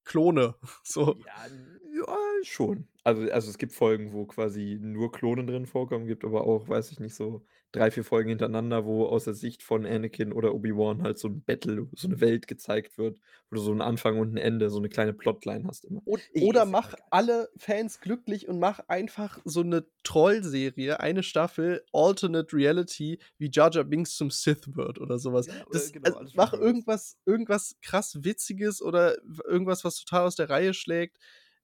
Klone. 0.05 0.55
So. 0.83 1.17
Ja, 1.25 1.47
ja, 1.97 2.17
schon. 2.43 2.87
Also, 3.03 3.23
also 3.31 3.49
es 3.49 3.57
gibt 3.57 3.73
Folgen, 3.73 4.11
wo 4.13 4.25
quasi 4.25 4.77
nur 4.81 5.11
Klone 5.11 5.45
drin 5.45 5.65
vorkommen, 5.65 6.07
gibt 6.07 6.25
aber 6.25 6.45
auch, 6.45 6.67
weiß 6.67 6.91
ich 6.91 6.99
nicht, 6.99 7.15
so 7.15 7.45
drei, 7.71 7.91
vier 7.91 8.03
Folgen 8.03 8.29
hintereinander, 8.29 8.85
wo 8.85 9.05
aus 9.05 9.25
der 9.25 9.33
Sicht 9.33 9.63
von 9.63 9.85
Anakin 9.85 10.31
oder 10.33 10.53
Obi-Wan 10.53 11.03
halt 11.03 11.17
so 11.17 11.27
ein 11.27 11.41
Battle, 11.43 11.87
so 11.93 12.07
eine 12.07 12.19
Welt 12.21 12.47
gezeigt 12.47 12.97
wird, 12.97 13.19
wo 13.49 13.55
du 13.55 13.61
so 13.61 13.71
einen 13.71 13.81
Anfang 13.81 14.19
und 14.19 14.33
ein 14.33 14.37
Ende, 14.37 14.69
so 14.69 14.77
eine 14.77 14.89
kleine 14.89 15.13
Plotline 15.13 15.65
hast 15.67 15.85
immer. 15.85 16.01
Ich- 16.33 16.43
oder 16.43 16.65
mach 16.65 16.95
alle 17.11 17.49
Fans 17.57 17.99
glücklich 17.99 18.47
und 18.47 18.59
mach 18.59 18.79
einfach 18.87 19.39
so 19.45 19.61
eine 19.61 19.85
Trollserie, 20.03 20.99
eine 20.99 21.23
Staffel 21.23 21.83
Alternate 21.93 22.55
Reality, 22.55 23.19
wie 23.37 23.49
Jar 23.51 23.71
Jar 23.71 23.83
Binks 23.83 24.15
zum 24.15 24.31
Sith 24.31 24.75
wird 24.75 24.99
oder 24.99 25.19
sowas. 25.19 25.47
Ja, 25.47 25.53
oder 25.65 25.65
das, 25.71 25.91
genau, 25.91 26.15
also, 26.17 26.31
mach 26.35 26.53
irgendwas, 26.53 27.17
irgendwas 27.25 27.75
krass 27.81 28.23
Witziges 28.23 28.81
oder 28.81 29.17
irgendwas, 29.45 29.83
was 29.83 29.97
total 29.97 30.25
aus 30.27 30.35
der 30.35 30.49
Reihe 30.49 30.73
schlägt. 30.73 31.17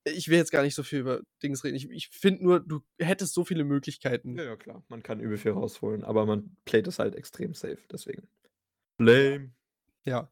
Ich 0.06 0.28
will 0.28 0.38
jetzt 0.38 0.52
gar 0.52 0.64
nicht 0.64 0.76
so 0.76 0.84
viel 0.84 1.00
über 1.00 1.22
Dings 1.42 1.64
reden. 1.64 1.76
Ich, 1.76 1.90
ich 1.90 2.10
finde 2.10 2.44
nur, 2.44 2.60
du 2.60 2.82
hättest 3.00 3.34
so 3.34 3.46
viele 3.46 3.64
Möglichkeiten. 3.64 4.38
Ja, 4.38 4.44
ja, 4.44 4.56
klar. 4.58 4.84
Man 4.90 5.02
kann 5.02 5.20
übel 5.20 5.38
viel 5.38 5.52
rausholen, 5.52 6.04
aber 6.04 6.26
man 6.26 6.58
playt 6.66 6.88
es 6.88 7.00
halt 7.00 7.16
extrem 7.16 7.54
safe, 7.54 7.80
deswegen. 7.92 8.28
Blame. 8.98 9.54
Ja. 10.06 10.30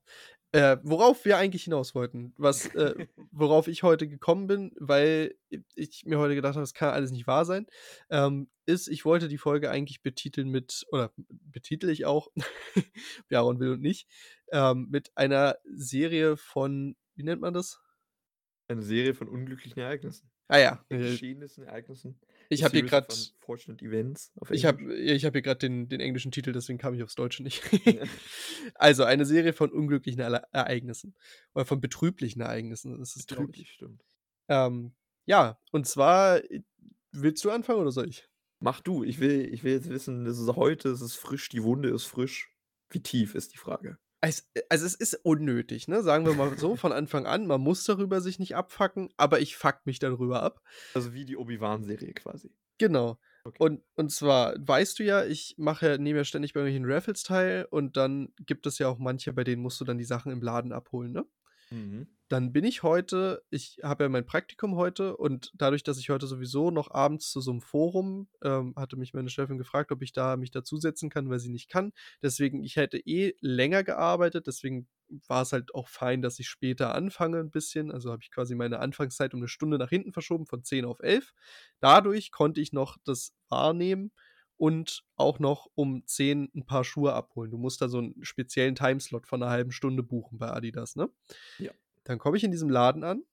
Äh, 0.54 0.78
worauf 0.84 1.24
wir 1.24 1.38
eigentlich 1.38 1.64
hinaus 1.64 1.96
wollten, 1.96 2.34
was, 2.38 2.68
äh, 2.76 3.08
worauf 3.32 3.70
ich 3.70 3.84
heute 3.84 4.08
gekommen 4.10 4.48
bin, 4.48 4.74
weil 4.78 5.36
ich 5.76 6.04
mir 6.06 6.20
heute 6.20 6.36
gedacht 6.36 6.56
habe, 6.56 6.64
das 6.64 6.74
kann 6.74 6.90
alles 6.90 7.12
nicht 7.12 7.26
wahr 7.26 7.46
sein, 7.46 7.68
ähm, 8.10 8.50
ist, 8.66 8.90
ich 8.90 9.06
wollte 9.06 9.30
die 9.30 9.38
Folge 9.38 9.72
eigentlich 9.72 10.02
betiteln 10.02 10.50
mit, 10.50 10.86
oder 10.92 11.14
betitel 11.30 11.90
ich 11.90 12.06
auch, 12.06 12.32
Baron 13.30 13.62
will 13.62 13.72
und 13.72 13.82
nicht, 13.82 14.10
ähm, 14.52 14.88
mit 14.90 15.16
einer 15.16 15.56
Serie 15.74 16.36
von, 16.36 16.98
wie 17.16 17.24
nennt 17.24 17.42
man 17.42 17.54
das? 17.54 17.81
Eine 18.72 18.82
Serie 18.82 19.14
von 19.14 19.28
unglücklichen 19.28 19.80
Ereignissen. 19.80 20.30
Ah 20.48 20.58
ja, 20.58 20.86
äh, 20.90 20.98
Geschehnissen, 20.98 21.64
Ereignissen. 21.64 22.20
ich 22.50 22.64
habe 22.64 22.74
hier 22.74 22.86
gerade, 22.86 23.08
Unfortunate 23.10 23.84
Events. 23.84 24.32
Auf 24.40 24.52
ich 24.52 24.66
habe 24.66 24.94
ich 24.96 25.26
hab 25.26 25.34
hier 25.34 25.42
gerade 25.42 25.60
den, 25.60 25.88
den 25.88 26.02
englischen 26.02 26.32
Titel, 26.32 26.52
deswegen 26.52 26.78
kam 26.78 26.94
ich 26.94 27.04
aufs 27.04 27.16
Deutsche 27.16 27.44
nicht. 27.44 27.64
Ja. 27.86 28.04
also 28.76 29.04
eine 29.04 29.26
Serie 29.26 29.54
von 29.54 29.72
unglücklichen 29.72 30.20
Ereignissen. 30.22 31.16
Oder 31.54 31.66
von 31.66 31.80
betrüblichen 31.82 32.42
Ereignissen, 32.42 32.98
das 33.00 33.16
ist. 33.16 33.28
Betrüblich, 33.28 33.72
stimmt. 33.72 34.04
Ähm, 34.50 34.94
ja, 35.26 35.58
und 35.72 35.88
zwar, 35.88 36.42
Willst 37.14 37.44
du 37.44 37.52
anfangen 37.52 37.80
oder 37.80 37.92
soll 37.92 38.08
ich? 38.08 38.30
Mach 38.60 38.80
du. 38.80 39.04
Ich 39.04 39.20
will 39.20 39.54
ich 39.54 39.64
will 39.64 39.74
jetzt 39.74 39.90
wissen, 39.90 40.26
es 40.26 40.40
ist 40.40 40.56
heute, 40.56 40.90
es 40.90 41.02
ist 41.02 41.16
frisch, 41.16 41.50
die 41.50 41.64
Wunde 41.64 41.90
ist 41.90 42.06
frisch. 42.06 42.54
Wie 42.90 43.02
tief 43.02 43.36
ist 43.36 43.54
die 43.54 43.58
Frage? 43.58 43.98
Es 44.22 44.50
äh, 44.54 44.62
also, 44.70 44.86
es 44.86 44.96
ist 44.96 45.14
unnötig, 45.24 45.88
ne? 45.88 46.04
Sagen 46.04 46.26
wir 46.26 46.34
mal 46.34 46.58
so 46.58 46.76
von 46.78 46.92
Anfang 46.92 47.26
an. 47.26 47.48
Man 47.48 47.62
muss 47.62 47.84
darüber 47.84 48.22
sich 48.22 48.40
nicht 48.40 48.56
abfucken, 48.56 49.10
aber 49.18 49.40
ich 49.40 49.58
fuck 49.58 49.80
mich 49.86 50.00
darüber 50.00 50.44
ab. 50.44 50.62
Also, 50.94 51.14
wie 51.14 51.26
die 51.26 51.38
Obi-Wan-Serie 51.38 52.14
quasi. 52.14 52.52
Genau. 52.78 53.20
Okay. 53.44 53.58
Und 53.60 53.84
und 53.96 54.12
zwar 54.12 54.56
weißt 54.60 55.00
du 55.00 55.04
ja, 55.04 55.26
ich 55.26 55.56
mache 55.58 55.88
ja 55.88 55.98
nehme 55.98 56.20
ja 56.20 56.24
ständig 56.24 56.54
bei 56.54 56.60
irgendwelchen 56.60 56.92
Raffles 56.92 57.24
teil 57.24 57.68
und 57.72 57.98
dann 57.98 58.34
gibt 58.46 58.68
es 58.68 58.78
ja 58.78 58.88
auch 58.88 59.00
manche, 59.00 59.34
bei 59.34 59.44
denen 59.44 59.64
musst 59.64 59.82
du 59.82 59.86
dann 59.86 59.98
die 59.98 60.04
Sachen 60.04 60.32
im 60.32 60.42
Laden 60.42 60.72
abholen, 60.72 61.12
ne? 61.12 61.26
Mhm. 61.72 62.08
Dann 62.28 62.54
bin 62.54 62.64
ich 62.66 62.84
heute 62.84 63.44
ich 63.50 63.80
habe 63.84 64.04
ja 64.06 64.10
mein 64.10 64.26
Praktikum 64.26 64.76
heute 64.76 65.18
und 65.18 65.52
dadurch, 65.54 65.84
dass 65.84 65.98
ich 66.00 66.10
heute 66.10 66.28
sowieso 66.28 66.70
noch 66.72 66.92
abends 66.92 67.30
zu 67.32 67.40
so 67.42 67.52
'nem 67.52 67.62
Forum 67.62 68.28
ähm, 68.42 68.74
hatte 68.78 68.96
mich 68.98 69.14
meine 69.14 69.30
Chefin 69.30 69.58
gefragt, 69.58 69.92
ob 69.92 70.02
ich 70.02 70.12
da 70.14 70.38
mich 70.38 70.52
dazusetzen 70.52 71.10
kann, 71.10 71.30
weil 71.30 71.40
sie 71.40 71.50
nicht 71.50 71.70
kann. 71.70 71.92
Deswegen 72.22 72.64
ich 72.64 72.76
hätte 72.78 72.98
eh 73.00 73.36
länger 73.42 73.84
gearbeitet, 73.84 74.48
deswegen 74.48 74.88
war 75.28 75.42
es 75.42 75.52
halt 75.52 75.74
auch 75.76 75.90
fein, 75.90 76.22
dass 76.22 76.40
ich 76.40 76.48
später 76.48 76.94
anfange 76.96 77.40
'n 77.40 77.52
bisschen. 77.52 77.92
Also, 77.92 78.12
habe 78.12 78.22
ich 78.24 78.32
quasi 78.32 78.56
meine 78.56 78.80
Anfangszeit 78.80 79.34
um 79.34 79.40
'ne 79.42 79.48
Stunde 79.50 79.78
nach 79.78 79.90
hinten 79.90 80.14
verschoben 80.14 80.46
von 80.46 80.64
10 80.64 80.86
auf 80.86 81.00
11. 81.02 81.34
Dadurch 81.82 82.32
konnte 82.32 82.62
ich 82.62 82.72
noch 82.74 82.98
das 83.06 83.34
wahrnehmen 83.50 84.12
und 84.62 85.04
auch 85.18 85.40
noch 85.40 85.70
um 85.76 86.06
10 86.08 86.52
'n 86.56 86.66
paar 86.68 86.84
Schuhe 86.86 87.14
abholen. 87.14 87.52
Du 87.52 87.58
musst 87.58 87.82
da 87.82 87.90
so 87.90 88.00
'n 88.00 88.16
speziellen 88.24 88.76
Timeslot 88.76 89.28
von 89.28 89.42
'ner 89.42 89.50
halben 89.50 89.72
Stunde 89.74 90.04
buchen 90.04 90.38
bei 90.40 90.52
Adidas, 90.52 90.96
ne? 90.96 91.10
Ja. 91.60 91.74
Dann 92.06 92.20
komme 92.20 92.38
ich 92.38 92.44
in 92.46 92.52
diesem 92.52 92.70
Laden 92.70 93.04
an, 93.06 93.24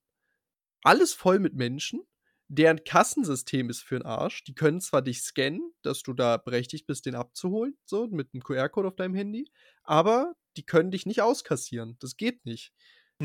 alles 0.85 1.15
voll 1.15 1.39
mit 1.41 1.55
Menschen, 1.55 2.05
deren 2.49 2.85
Kassensystem 2.85 3.71
ist 3.71 3.83
für 3.83 3.97
'n 3.97 4.03
Arsch. 4.05 4.45
Die 4.45 4.55
können 4.55 4.81
zwar 4.83 5.03
dich 5.03 5.23
scannen, 5.23 5.73
dass 5.83 6.03
du 6.05 6.15
da 6.15 6.39
berechtigt 6.39 6.87
bist, 6.89 7.07
den 7.07 7.15
abzuholen, 7.17 7.79
so 7.87 8.07
mit 8.09 8.35
'nem 8.35 8.43
QR-Code 8.45 8.89
auf 8.89 8.97
deinem 8.97 9.15
Handy, 9.17 9.51
aber 9.85 10.35
die 10.59 10.65
können 10.67 10.91
dich 10.93 11.07
nicht 11.07 11.23
auskassieren. 11.23 11.97
Das 12.01 12.17
geht 12.19 12.47
nicht. 12.47 12.73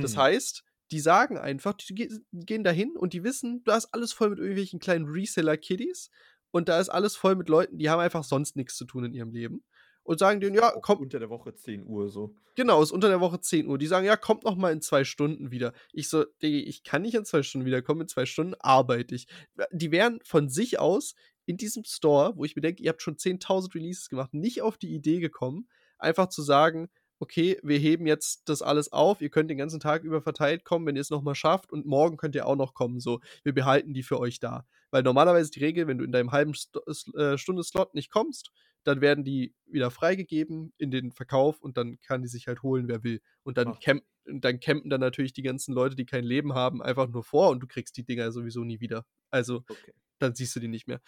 Das 0.02 0.16
Mhm. 0.16 0.18
heißt, 0.18 0.64
die 0.92 1.00
sagen 1.02 1.38
einfach, 1.40 1.74
die 1.76 1.96
ge 1.96 2.10
gehen 2.34 2.64
dahin 2.66 2.98
und 2.98 3.14
die 3.14 3.24
wissen, 3.26 3.64
da 3.66 3.78
ist 3.78 3.94
alles 3.94 4.14
voll 4.14 4.30
mit 4.32 4.40
irgendwelchen 4.40 4.80
kleinen 4.82 5.06
Reseller-Kiddies 5.08 6.12
und 6.54 6.70
da 6.70 6.80
ist 6.80 6.90
alles 6.90 7.18
voll 7.18 7.36
mit 7.36 7.50
Leuten, 7.50 7.80
die 7.80 7.90
haben 7.92 8.00
einfach 8.02 8.24
sonst 8.26 8.56
nix 8.58 8.78
zu 8.78 8.86
tun 8.86 9.06
in 9.06 9.14
ihrem 9.14 9.32
Leben 9.34 9.66
und 10.04 10.20
sagen 10.20 10.42
denen: 10.42 10.56
„Ja, 10.56 10.76
Auch 10.76 10.82
komm“ 10.84 11.00
unter 11.02 11.20
der 11.20 11.30
Woche 11.32 11.56
10:00 11.56 12.10
so. 12.10 12.36
Genau, 12.58 12.84
ist 12.84 12.92
unter 12.92 13.10
der 13.10 13.20
Woche 13.20 13.40
10:00. 13.42 13.78
Die 13.80 13.88
sagen: 13.88 14.06
„Ja, 14.06 14.16
kommt 14.16 14.44
noch 14.44 14.56
mal 14.56 14.72
in 14.72 14.82
2 14.82 15.04
Stunden 15.06 15.52
wieder.“ 15.52 15.74
Ich 15.92 16.08
so: 16.10 16.24
„Diggi, 16.44 16.62
ich 16.62 16.84
kann 16.84 17.02
nicht 17.02 17.16
in 17.16 17.26
2 17.26 17.42
Stunden 17.44 17.66
wiederkommen, 17.66 18.02
in 18.02 18.08
2 18.08 18.26
Stunden 18.28 18.54
arbeite 18.60 19.16
ich.“ 19.16 19.28
Äh, 19.58 19.66
die 19.72 19.92
wären 19.92 20.20
von 20.24 20.50
sich 20.50 20.80
aus 20.80 21.16
in 21.48 21.58
diesem 21.58 21.84
Store, 21.84 22.34
wo 22.38 22.46
ich 22.46 22.56
mir 22.56 22.62
denke, 22.62 22.84
ihr 22.84 22.90
habt 22.90 23.02
schon 23.02 23.18
10.000 23.18 23.76
Releases 23.76 24.10
gemacht, 24.10 24.34
nicht 24.34 24.62
auf 24.62 24.78
die 24.78 24.94
Idee 24.96 25.20
gekommen, 25.20 25.68
einfach 25.98 26.28
zu 26.30 26.44
sagen: 26.44 26.90
„Okay, 27.24 27.58
wir 27.64 27.78
heben 27.80 28.06
jetzt 28.06 28.50
das 28.50 28.62
alles 28.62 28.92
auf. 28.92 29.22
Ihr 29.22 29.30
könnt 29.30 29.50
den 29.50 29.58
ganzen 29.58 29.80
Tag 29.80 30.04
über 30.04 30.22
verteilt 30.22 30.66
kommen, 30.66 30.86
wenn 30.86 30.98
ihr's 30.98 31.10
noch 31.10 31.22
mal 31.22 31.36
schafft 31.36 31.72
und 31.72 31.86
morgen 31.86 32.18
könnt 32.18 32.36
ihr 32.36 32.46
auch 32.46 32.58
noch 32.58 32.74
kommen, 32.74 33.00
so. 33.00 33.22
Wir 33.44 33.54
behalten 33.54 33.94
die 33.94 34.04
für 34.04 34.20
euch 34.20 34.40
da.“ 34.40 34.66
Weil 34.92 35.04
normalerweise 35.04 35.44
ist 35.46 35.56
die 35.56 35.62
Regel, 35.64 35.88
wenn 35.88 35.98
du 36.00 36.04
in 36.04 36.12
deinem 36.12 36.34
halben 36.34 36.54
St 36.54 36.78
s 36.88 37.08
äh, 37.16 37.38
Stunde-Slot 37.38 37.94
nicht 37.96 38.12
kommst, 38.12 38.52
dann 38.84 39.00
werden 39.00 39.24
die 39.24 39.56
wieder 39.66 39.90
freigegeben 39.90 40.74
in 40.78 40.92
den 40.92 41.14
Verkauf 41.14 41.62
und 41.62 41.78
dann 41.78 41.98
kann 42.02 42.22
die 42.24 42.28
sich 42.28 42.48
halt 42.48 42.62
holen, 42.64 42.90
wer 42.90 43.04
will. 43.04 43.22
Und 43.44 43.58
dann 43.58 43.80
camp 43.80 44.04
dann 44.26 44.60
campen 44.60 44.90
dann 44.90 45.02
natürlich 45.02 45.34
die 45.34 45.44
ganzen 45.44 45.74
Leute, 45.74 45.96
die 45.96 46.06
kein 46.06 46.24
Leben 46.26 46.54
haben, 46.54 46.82
einfach 46.82 47.08
nur 47.10 47.24
vor 47.24 47.50
und 47.52 47.60
du 47.62 47.68
kriegst 47.68 47.96
die 47.98 48.06
Dinger 48.06 48.32
sowieso 48.34 48.64
nie 48.66 48.80
wieder. 48.82 49.06
Also, 49.32 49.64
Okay. 49.70 49.94
dann 50.20 50.36
siehst 50.36 50.56
du 50.56 50.60
die 50.62 50.68
nicht 50.70 50.88
mehr. 50.88 51.02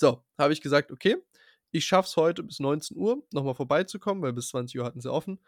So, 0.00 0.24
habe 0.38 0.52
ich 0.52 0.60
gesagt: 0.60 0.92
„Okay, 0.92 1.16
ich 1.72 1.86
schaffe 1.86 2.08
es 2.08 2.16
heute 2.16 2.42
bis 2.44 2.60
19:00 2.60 3.22
noch 3.32 3.44
mal 3.44 3.54
vorbeizukommen“, 3.54 4.22
weil 4.22 4.32
bis 4.34 4.48
20:00 4.48 4.84
hatten 4.84 5.00
sie 5.00 5.12
offen 5.12 5.40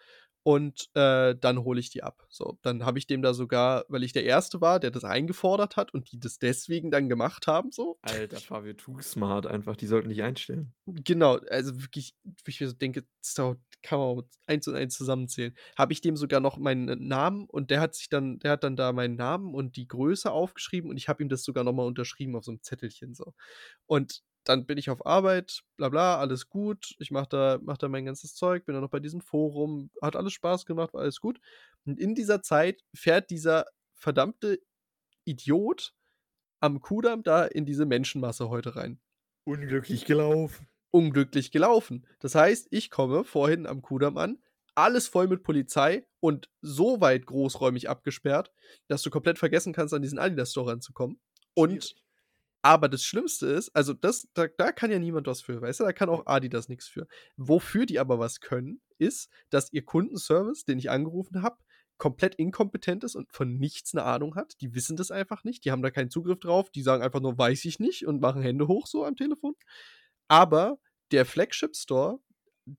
und, 0.45 0.89
äh, 0.95 1.35
dann 1.41 1.65
hole 1.65 1.81
ich 1.81 1.91
die 1.91 2.03
ab. 2.03 2.27
So, 2.31 2.59
dann 2.63 2.85
habe 2.87 2.99
ich 2.99 3.07
dem 3.07 3.23
da 3.23 3.35
sogar 3.35 3.85
weil 3.89 4.03
ich 4.05 4.13
der 4.15 4.25
Erste 4.25 4.61
war, 4.61 4.81
der 4.81 4.91
das 4.93 5.05
eingefordert 5.05 5.77
hat 5.77 5.95
und 5.95 6.13
die 6.13 6.21
das 6.21 6.39
deswegen 6.39 6.91
dann 6.91 7.09
gemacht 7.11 7.47
haben 7.47 7.73
so 7.73 7.99
Alter, 8.05 8.41
Fabio, 8.41 8.73
too 8.73 9.01
smart 9.03 9.47
einfach. 9.47 9.77
Die 9.77 9.87
sollten 9.87 10.09
dich 10.09 10.23
einstellen. 10.23 10.73
Genau, 10.89 11.37
also 11.51 11.81
wirklich, 11.83 12.15
wo 12.25 12.33
ich 12.47 12.61
mir 12.61 12.67
so 12.69 12.73
denke, 12.75 13.05
das 13.23 13.35
kann 13.83 13.99
man 13.99 14.23
eins 14.47 14.67
und 14.67 14.75
eins 14.77 14.97
zusammenzählen. 14.97 15.55
Habe 15.77 15.93
ich 15.93 16.01
dem 16.01 16.17
sogar 16.17 16.41
noch 16.41 16.57
meinen 16.57 17.07
Namen 17.07 17.47
und 17.49 17.71
der 17.71 17.81
hat 17.81 17.95
sich 17.95 18.09
dann 18.09 18.39
der 18.39 18.53
hat 18.53 18.65
dann 18.65 18.77
da 18.77 18.93
meinen 18.93 19.15
Namen 19.17 19.55
und 19.55 19.77
die 19.77 19.87
Größe 19.87 20.31
aufgeschrieben 20.33 20.91
und 20.91 20.97
ich 20.97 21.09
habe 21.09 21.23
ihm 21.23 21.29
das 21.29 21.45
sogar 21.45 21.65
noch 21.65 21.73
mal 21.75 21.87
unterschrieben 21.87 22.35
auf 22.35 22.45
so 22.45 22.51
'nem 22.53 22.63
Zettelchen 22.63 23.15
so. 23.15 23.35
Und 23.87 24.23
dann 24.45 24.67
bin 24.67 24.79
ich 24.79 24.91
auf 24.91 25.07
Arbeit, 25.07 25.63
bla 25.77 25.89
bla, 25.89 26.19
alles 26.19 26.49
gut. 26.49 26.95
Ich 26.99 27.11
mache 27.11 27.29
da 27.29 27.59
mache 27.63 27.79
da 27.79 27.89
mein 27.89 28.05
ganzes 28.05 28.35
Zeug, 28.35 28.65
bin 28.65 28.75
dann 28.75 28.83
noch 28.83 28.91
bei 28.91 29.01
diesem 29.01 29.21
Forum, 29.21 29.91
hat 30.01 30.17
alles 30.17 30.33
Spaß 30.33 30.67
gemacht, 30.67 30.95
war 30.95 31.03
alles 31.03 31.21
gut. 31.21 31.41
Und 31.85 31.99
in 31.99 32.15
dieser 32.15 32.43
Zeit 32.43 32.83
fährt 32.95 33.31
dieser 33.31 33.67
verdammte 33.95 34.61
Idiot 35.25 35.95
am 36.61 36.81
Kudamm 36.81 37.23
da 37.23 37.45
in 37.45 37.65
diese 37.67 37.87
Menschenmasse 37.87 38.49
heute 38.49 38.77
rein. 38.77 39.01
Unglücklich 39.45 40.05
gelaufen. 40.05 40.69
Unglücklich 40.91 41.51
gelaufen. 41.51 42.07
Das 42.21 42.35
heißt, 42.35 42.69
ich 42.71 42.91
komme 42.91 43.25
vorhin 43.25 43.67
am 43.67 43.83
Kudamm 43.83 44.17
an, 44.19 44.39
alles 44.75 45.09
voll 45.09 45.29
mit 45.29 45.43
Polizei 45.43 46.07
und 46.21 46.51
so 46.63 47.01
weit 47.01 47.27
großräumig 47.27 47.89
abgesperrt, 47.89 48.53
dass 48.89 49.03
du 49.03 49.11
komplett 49.11 49.39
vergessen 49.39 49.73
kannst, 49.73 49.95
an 49.95 50.03
diesen 50.03 50.19
Adidas-Store 50.19 50.73
ranzukommen. 50.73 51.21
Und. 51.55 51.95
Aber 52.63 52.89
das 52.89 53.03
Schlimmste 53.05 53.47
ist, 53.47 53.71
also 53.77 53.95
das 53.95 54.29
da 54.35 54.47
da 54.49 54.73
kann 54.73 54.91
ja 54.91 54.99
niemand 54.99 55.27
was 55.27 55.43
für, 55.43 55.61
weißt 55.63 55.81
du? 55.81 55.85
Da 55.85 55.93
kann 55.93 56.09
auch 56.11 56.27
Adidas 56.27 56.69
nix 56.69 56.89
für. 56.89 57.07
Wofür 57.37 57.87
die 57.87 57.99
aber 58.01 58.19
was 58.19 58.41
können, 58.41 58.81
ist, 58.99 59.31
dass 59.51 59.73
ihr 59.73 59.85
Kundenservice, 59.85 60.65
den 60.65 60.79
ich 60.79 60.91
angerufen 60.91 61.43
habe, 61.43 61.59
komplett 61.99 62.35
inkompetent 62.37 63.05
ist 63.05 63.15
und 63.17 63.33
von 63.33 63.59
nichts 63.59 63.95
'ne 63.95 64.03
Ahnung 64.05 64.35
hat. 64.37 64.55
Die 64.61 64.75
wissen 64.75 64.97
das 64.97 65.11
einfach 65.11 65.45
nicht. 65.45 65.65
Die 65.65 65.71
haben 65.73 65.83
da 65.83 65.91
keinen 65.91 66.11
Zugriff 66.11 66.41
drauf. 66.41 66.71
Die 66.71 66.83
sagen 66.83 67.03
einfach 67.03 67.21
nur: 67.21 67.39
„Weiß 67.39 67.65
ich 67.67 67.79
nicht“ 67.81 68.07
und 68.07 68.21
machen 68.21 68.43
Hände 68.43 68.69
hoch 68.69 68.87
so 68.87 69.05
am 69.05 69.17
Telefon. 69.17 69.55
Aber 70.29 70.79
der 71.13 71.27
Flagship-Store, 71.27 72.21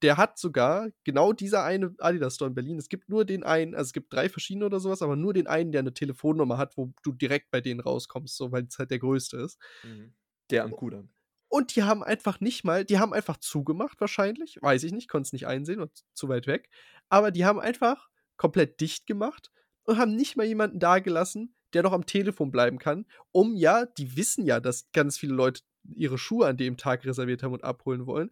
der 0.03 0.17
hat 0.17 0.37
sogar 0.39 0.89
genau 1.03 1.33
dieser 1.33 1.63
eine 1.63 1.93
Adidas-Store 1.99 2.49
in 2.49 2.55
Berlin. 2.55 2.77
Es 2.79 2.89
gibt 2.89 3.09
nur 3.09 3.25
den 3.25 3.43
einen 3.43 3.75
also, 3.75 3.89
es 3.89 3.93
gibt 3.93 4.13
3 4.13 4.29
verschiedene 4.29 4.65
oder 4.65 4.79
so 4.79 4.89
was, 4.91 5.01
aber 5.01 5.15
nur 5.15 5.33
den 5.33 5.47
einen, 5.47 5.71
der 5.71 5.83
'ne 5.83 5.93
Telefonnummer 5.93 6.57
hat, 6.57 6.77
wo 6.77 6.93
du 7.03 7.11
direkt 7.13 7.51
bei 7.51 7.61
denen 7.61 7.79
rauskommst, 7.81 8.35
so, 8.37 8.51
weil's 8.51 8.77
halt 8.79 8.91
der 8.91 8.99
größte 8.99 9.37
ist. 9.37 9.57
Mhm. 9.83 10.13
Der 10.51 10.63
am 10.65 10.75
Kudamm. 10.75 11.11
Und 11.53 11.75
die 11.75 11.83
haben 11.83 12.01
einfach 12.01 12.39
nicht 12.39 12.63
mal 12.63 12.85
die 12.85 12.97
haben 12.97 13.11
einfach 13.13 13.35
zugemacht 13.37 13.99
wahrscheinlich, 13.99 14.57
weiß 14.61 14.83
ich 14.85 14.93
nicht, 14.93 15.09
konnte 15.09 15.27
es 15.27 15.33
nicht 15.33 15.47
einsehen 15.47 15.81
und 15.81 15.91
zu 16.13 16.29
weit 16.29 16.47
weg. 16.47 16.69
Aber 17.09 17.29
die 17.31 17.43
haben 17.43 17.59
einfach 17.59 18.09
komplett 18.37 18.79
dicht 18.79 19.05
gemacht 19.05 19.51
und 19.83 19.97
haben 19.97 20.15
nicht 20.15 20.37
mal 20.37 20.45
jemanden 20.45 20.79
dagelassen, 20.79 21.53
der 21.73 21.83
noch 21.83 21.91
am 21.91 22.05
Telefon 22.05 22.51
bleiben 22.51 22.79
kann, 22.79 23.05
um 23.33 23.55
ja 23.57 23.85
die 23.85 24.15
wissen 24.15 24.45
ja, 24.45 24.61
dass 24.61 24.91
ganz 24.93 25.17
viele 25.17 25.33
Leute 25.33 25.61
ihre 25.93 26.17
Schuhe 26.17 26.47
an 26.47 26.55
dem 26.57 26.77
Tag 26.77 27.03
reserviert 27.05 27.43
haben 27.43 27.53
und 27.53 27.65
abholen 27.65 28.05
wollen, 28.05 28.31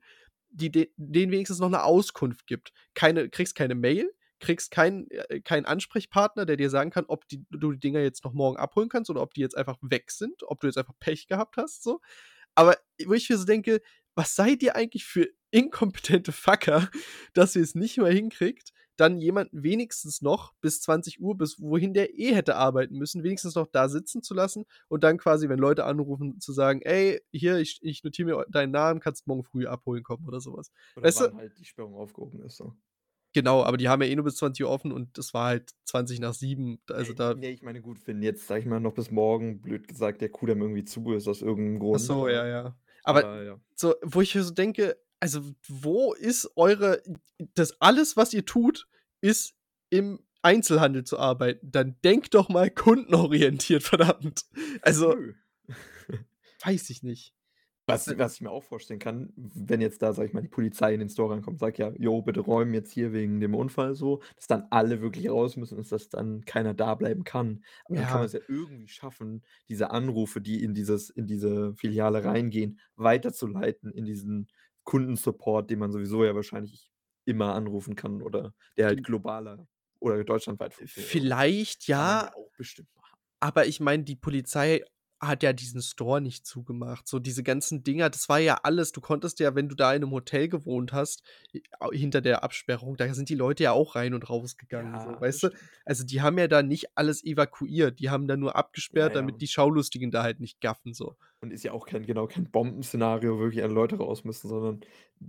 die 0.52 0.72
de 0.72 0.92
denen 0.98 1.32
wenigstens 1.32 1.60
noch 1.60 1.70
'ne 1.70 1.84
Auskunft 1.84 2.48
gibt. 2.48 2.72
Keine 2.96 3.30
kriegst 3.30 3.56
keine 3.56 3.76
Mail, 3.76 4.12
kriegst 4.40 4.72
keinen 4.72 5.10
äh, 5.12 5.42
keinen 5.42 5.66
Ansprechpartner, 5.66 6.46
der 6.46 6.58
dir 6.58 6.70
sagen 6.70 6.92
kann, 6.92 7.06
ob 7.08 7.28
die 7.28 7.46
du 7.52 7.72
die 7.74 7.80
Dinger 7.80 8.02
jetzt 8.02 8.24
noch 8.26 8.34
morgen 8.34 8.58
abholen 8.58 8.90
kannst 8.90 9.10
oder 9.10 9.22
ob 9.22 9.34
die 9.34 9.42
jetzt 9.42 9.58
einfach 9.58 9.78
weg 9.82 10.12
sind, 10.12 10.44
ob 10.44 10.60
du 10.62 10.68
jetzt 10.68 10.78
einfach 10.78 10.94
Pech 11.00 11.28
gehabt 11.28 11.58
hast, 11.58 11.84
so. 11.84 12.02
Aber 12.56 12.78
wo 13.06 13.14
ich 13.14 13.30
mir 13.30 13.38
so 13.38 13.46
denke: 13.46 13.82
„Was 14.16 14.36
seid 14.36 14.64
ihr 14.64 14.76
eigentlich 14.76 15.06
für 15.06 15.28
inkompetente 15.52 16.32
Fucker, 16.34 16.90
dass 17.34 17.56
ihr 17.56 17.64
es 17.64 17.76
nicht 17.76 17.98
mal 18.00 18.14
hinkriegt, 18.14 18.74
dann 19.00 19.18
jemanden 19.20 19.64
wenigstens 19.64 20.22
noch 20.22 20.54
bis 20.62 20.82
20:00, 20.82 21.36
bis 21.36 21.60
wohin 21.62 21.94
der 21.94 22.18
eh 22.20 22.36
hätte 22.36 22.56
arbeiten 22.58 22.98
müssen, 22.98 23.24
wenigstens 23.24 23.56
noch 23.56 23.68
da 23.68 23.90
sitzen 23.90 24.24
zu 24.24 24.34
lassen 24.34 24.66
und 24.90 25.04
dann 25.04 25.18
quasi, 25.18 25.50
wenn 25.50 25.60
Leute 25.60 25.86
anrufen, 25.86 26.40
zu 26.42 26.54
sagen: 26.54 26.82
„Ey, 26.84 27.22
hier, 27.32 27.58
ich 27.60 27.80
ich 27.84 28.04
notiere 28.04 28.28
mir 28.30 28.46
deinen 28.50 28.72
Namen, 28.72 29.00
kannst 29.00 29.28
morgen 29.28 29.44
früh 29.44 29.68
abholen 29.68 30.04
kommen“ 30.04 30.28
oder 30.28 30.42
so 30.42 30.56
was. 30.58 30.72
Oder 30.98 31.14
Weißt 31.14 31.20
du? 31.22 31.30
wann 31.30 31.36
halt 31.36 31.58
die 31.60 31.66
Sperrung 31.66 31.96
aufgehoben 31.96 32.42
ist, 32.44 32.58
so. 32.58 32.80
Genau, 33.36 33.64
aber 33.64 33.78
die 33.78 33.90
haben 33.90 34.02
ja 34.02 34.08
eh 34.08 34.16
nur 34.16 34.26
bis 34.26 34.38
20:00 34.38 34.70
offen 34.70 34.92
und 34.92 35.18
es 35.20 35.34
war 35.36 35.46
halt 35.48 35.72
20:07, 35.86 36.82
also 36.90 37.14
Ey, 37.14 37.14
da 37.14 37.36
ne, 37.36 37.50
ich 37.52 37.62
meine, 37.62 37.82
gut, 37.82 38.06
wenn 38.08 38.22
jetzt, 38.22 38.48
sage 38.48 38.62
ich 38.62 38.66
mal, 38.66 38.80
noch 38.80 38.94
bis 38.94 39.12
morgen, 39.12 39.62
blöd 39.62 39.88
gesagt, 39.88 40.22
der 40.22 40.30
Kudamm 40.30 40.62
irgendwie 40.62 40.84
zu 40.84 41.12
ist 41.14 41.28
aus 41.28 41.42
irgend 41.42 41.66
'nem 41.74 41.80
Ach 41.92 42.00
Grund. 42.00 42.00
so, 42.00 42.28
ja, 42.28 42.46
ja. 42.46 42.78
Aber 43.04 43.24
Aber 43.24 43.42
ja. 43.44 43.60
so, 43.76 43.96
wo 44.04 44.22
ich 44.22 44.34
so 44.34 44.52
denke, 44.52 44.98
also, 45.20 45.42
wo 45.68 46.14
ist 46.14 46.50
eure 46.56 47.02
das 47.56 47.80
alles, 47.82 48.18
was 48.18 48.34
ihr 48.34 48.46
tut, 48.46 48.88
ist 49.22 49.54
im 49.90 50.20
Einzelhandel 50.42 51.04
zu 51.04 51.20
arbeiten. 51.20 51.72
Dann 51.72 51.98
denkt 52.04 52.34
doch 52.36 52.50
mal 52.50 52.70
kundenorientiert, 52.72 53.84
verdammt. 53.86 54.46
Also 54.82 55.16
weiß 56.64 56.90
ich 56.90 57.04
nicht. 57.04 57.34
Was 57.88 58.08
was 58.20 58.36
ich 58.36 58.42
mir 58.42 58.52
auch 58.52 58.64
vorstellen 58.64 59.00
kann, 59.00 59.34
wenn 59.36 59.82
jetzt 59.82 60.04
da, 60.04 60.14
sage 60.14 60.28
ich 60.28 60.34
mal, 60.34 60.42
die 60.42 60.48
Polizei 60.48 60.94
in 60.94 61.00
den 61.00 61.10
Store 61.10 61.32
reinkommt 61.34 61.56
und 61.56 61.60
sagt: 61.60 61.80
„Ja, 61.80 61.92
jo, 61.98 62.22
bitte 62.22 62.42
räumen 62.42 62.72
jetzt 62.76 62.92
hier 62.92 63.14
wegen 63.14 63.40
dem 63.40 63.56
Unfall 63.56 63.96
so“, 63.96 64.22
dass 64.36 64.46
dann 64.46 64.68
alle 64.70 65.02
wirklich 65.02 65.28
raus 65.28 65.58
müssen 65.58 65.76
und 65.80 65.92
dass 65.92 66.08
dann 66.10 66.42
keiner 66.46 66.76
da 66.76 66.94
bleiben 66.94 67.24
kann. 67.24 67.64
Aber 67.86 67.96
dann 67.96 68.06
kann 68.06 68.20
Ja. 68.20 68.20
man's 68.20 68.34
ja 68.34 68.42
irgendwie 68.48 68.88
schaffen, 68.88 69.44
diese 69.70 69.90
Anrufe, 69.90 70.40
die 70.40 70.64
in 70.64 70.76
dieses 70.76 71.10
in 71.10 71.26
diese 71.26 71.74
Filiale 71.78 72.24
reingehen, 72.24 72.80
weiterzuleiten 72.96 73.92
in 73.92 74.06
diesen 74.06 74.48
Kundensupport, 74.90 75.70
den 75.70 75.80
man 75.80 75.92
sowieso 75.92 76.26
ja 76.26 76.34
wahrscheinlich 76.34 76.92
immer 77.26 77.54
anrufen 77.54 77.96
kann 77.96 78.24
oder 78.24 78.54
der 78.76 78.88
halt 78.88 79.00
Du 79.00 79.04
globaler 79.04 79.68
oder 80.00 80.24
deutschlandweit 80.24 80.74
funktioniert 80.74 81.08
auch. 81.10 81.12
Vielleicht 81.12 81.88
ja 81.88 82.32
auch 82.36 82.52
bestimmt 82.58 82.90
machen. 82.96 83.20
aber 83.40 83.68
ich 83.68 83.80
meine, 83.80 84.04
die 84.04 84.16
Polizei 84.16 84.84
hat 85.22 85.44
ja 85.44 85.54
diesen 85.54 85.82
Store 85.82 86.22
nicht 86.22 86.46
zugemacht. 86.46 87.08
So 87.08 87.20
diese 87.20 87.44
ganzen 87.44 87.84
Dinger, 87.84 88.10
das 88.10 88.30
war 88.30 88.40
ja 88.40 88.60
alles 88.64 88.92
du 88.94 89.02
konntest 89.02 89.40
ja, 89.40 89.56
wenn 89.56 89.70
du 89.70 89.76
da 89.76 89.94
in 89.94 90.02
'nem 90.02 90.12
Hotel 90.12 90.48
gewohnt 90.50 90.94
hast, 90.94 91.24
hinter 91.92 92.22
der 92.22 92.44
Absperrung, 92.44 92.96
da 92.98 93.14
sind 93.14 93.30
die 93.30 93.36
Leute 93.36 93.64
ja 93.64 93.72
auch 93.74 93.96
rein 93.96 94.14
und 94.14 94.30
rausgegangen 94.30 95.00
so, 95.00 95.12
Ja, 95.12 95.20
das 95.20 95.20
weißt 95.20 95.44
du? 95.44 95.50
Also, 95.86 96.04
die 96.06 96.22
haben 96.22 96.38
ja 96.38 96.48
da 96.48 96.64
nicht 96.64 96.98
alles 96.98 97.24
evakuiert. 97.24 98.00
Die 98.00 98.10
haben 98.10 98.28
da 98.28 98.38
nur 98.38 98.56
Ja, 98.92 98.98
abgesperrt, 98.98 99.16
ja. 99.16 99.16
damit 99.16 99.42
die 99.42 99.48
Schaulustigen 99.48 100.12
da 100.12 100.24
halt 100.24 100.40
nicht 100.40 100.62
gaffen 100.62 100.94
so. 100.94 101.16
Und 101.42 101.52
ist 101.54 101.64
ja 101.64 101.72
auch 101.72 101.86
kein 101.86 102.06
genau, 102.06 102.28
kein 102.28 102.52
Bombenszenario, 102.52 103.38
wo 103.38 103.40
wirklich 103.42 103.64
alle 103.64 103.74
Leute 103.74 103.96
raus 103.98 104.26
müssen, 104.26 104.50
sondern 104.50 104.82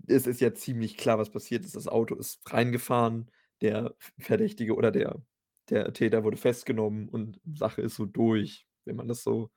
es 0.08 0.26
ist 0.26 0.40
ja 0.40 0.52
ziemlich 0.54 0.96
klar, 0.96 1.18
was 1.18 1.30
passiert 1.30 1.64
ist. 1.64 1.76
Das 1.76 1.86
Auto 1.86 2.16
ist 2.16 2.40
reingefahren, 2.52 3.30
der 3.60 3.94
Verdächtige 4.18 4.74
oder 4.74 4.90
der 4.90 5.22
der 5.68 5.92
Täter 5.92 6.24
wurde 6.24 6.36
festgenommen 6.36 7.08
und 7.08 7.40
Sache 7.54 7.80
ist 7.82 7.94
so 7.94 8.04
durch, 8.04 8.66
wenn 8.84 8.96
man 8.96 9.06
das 9.06 9.22
so 9.22 9.50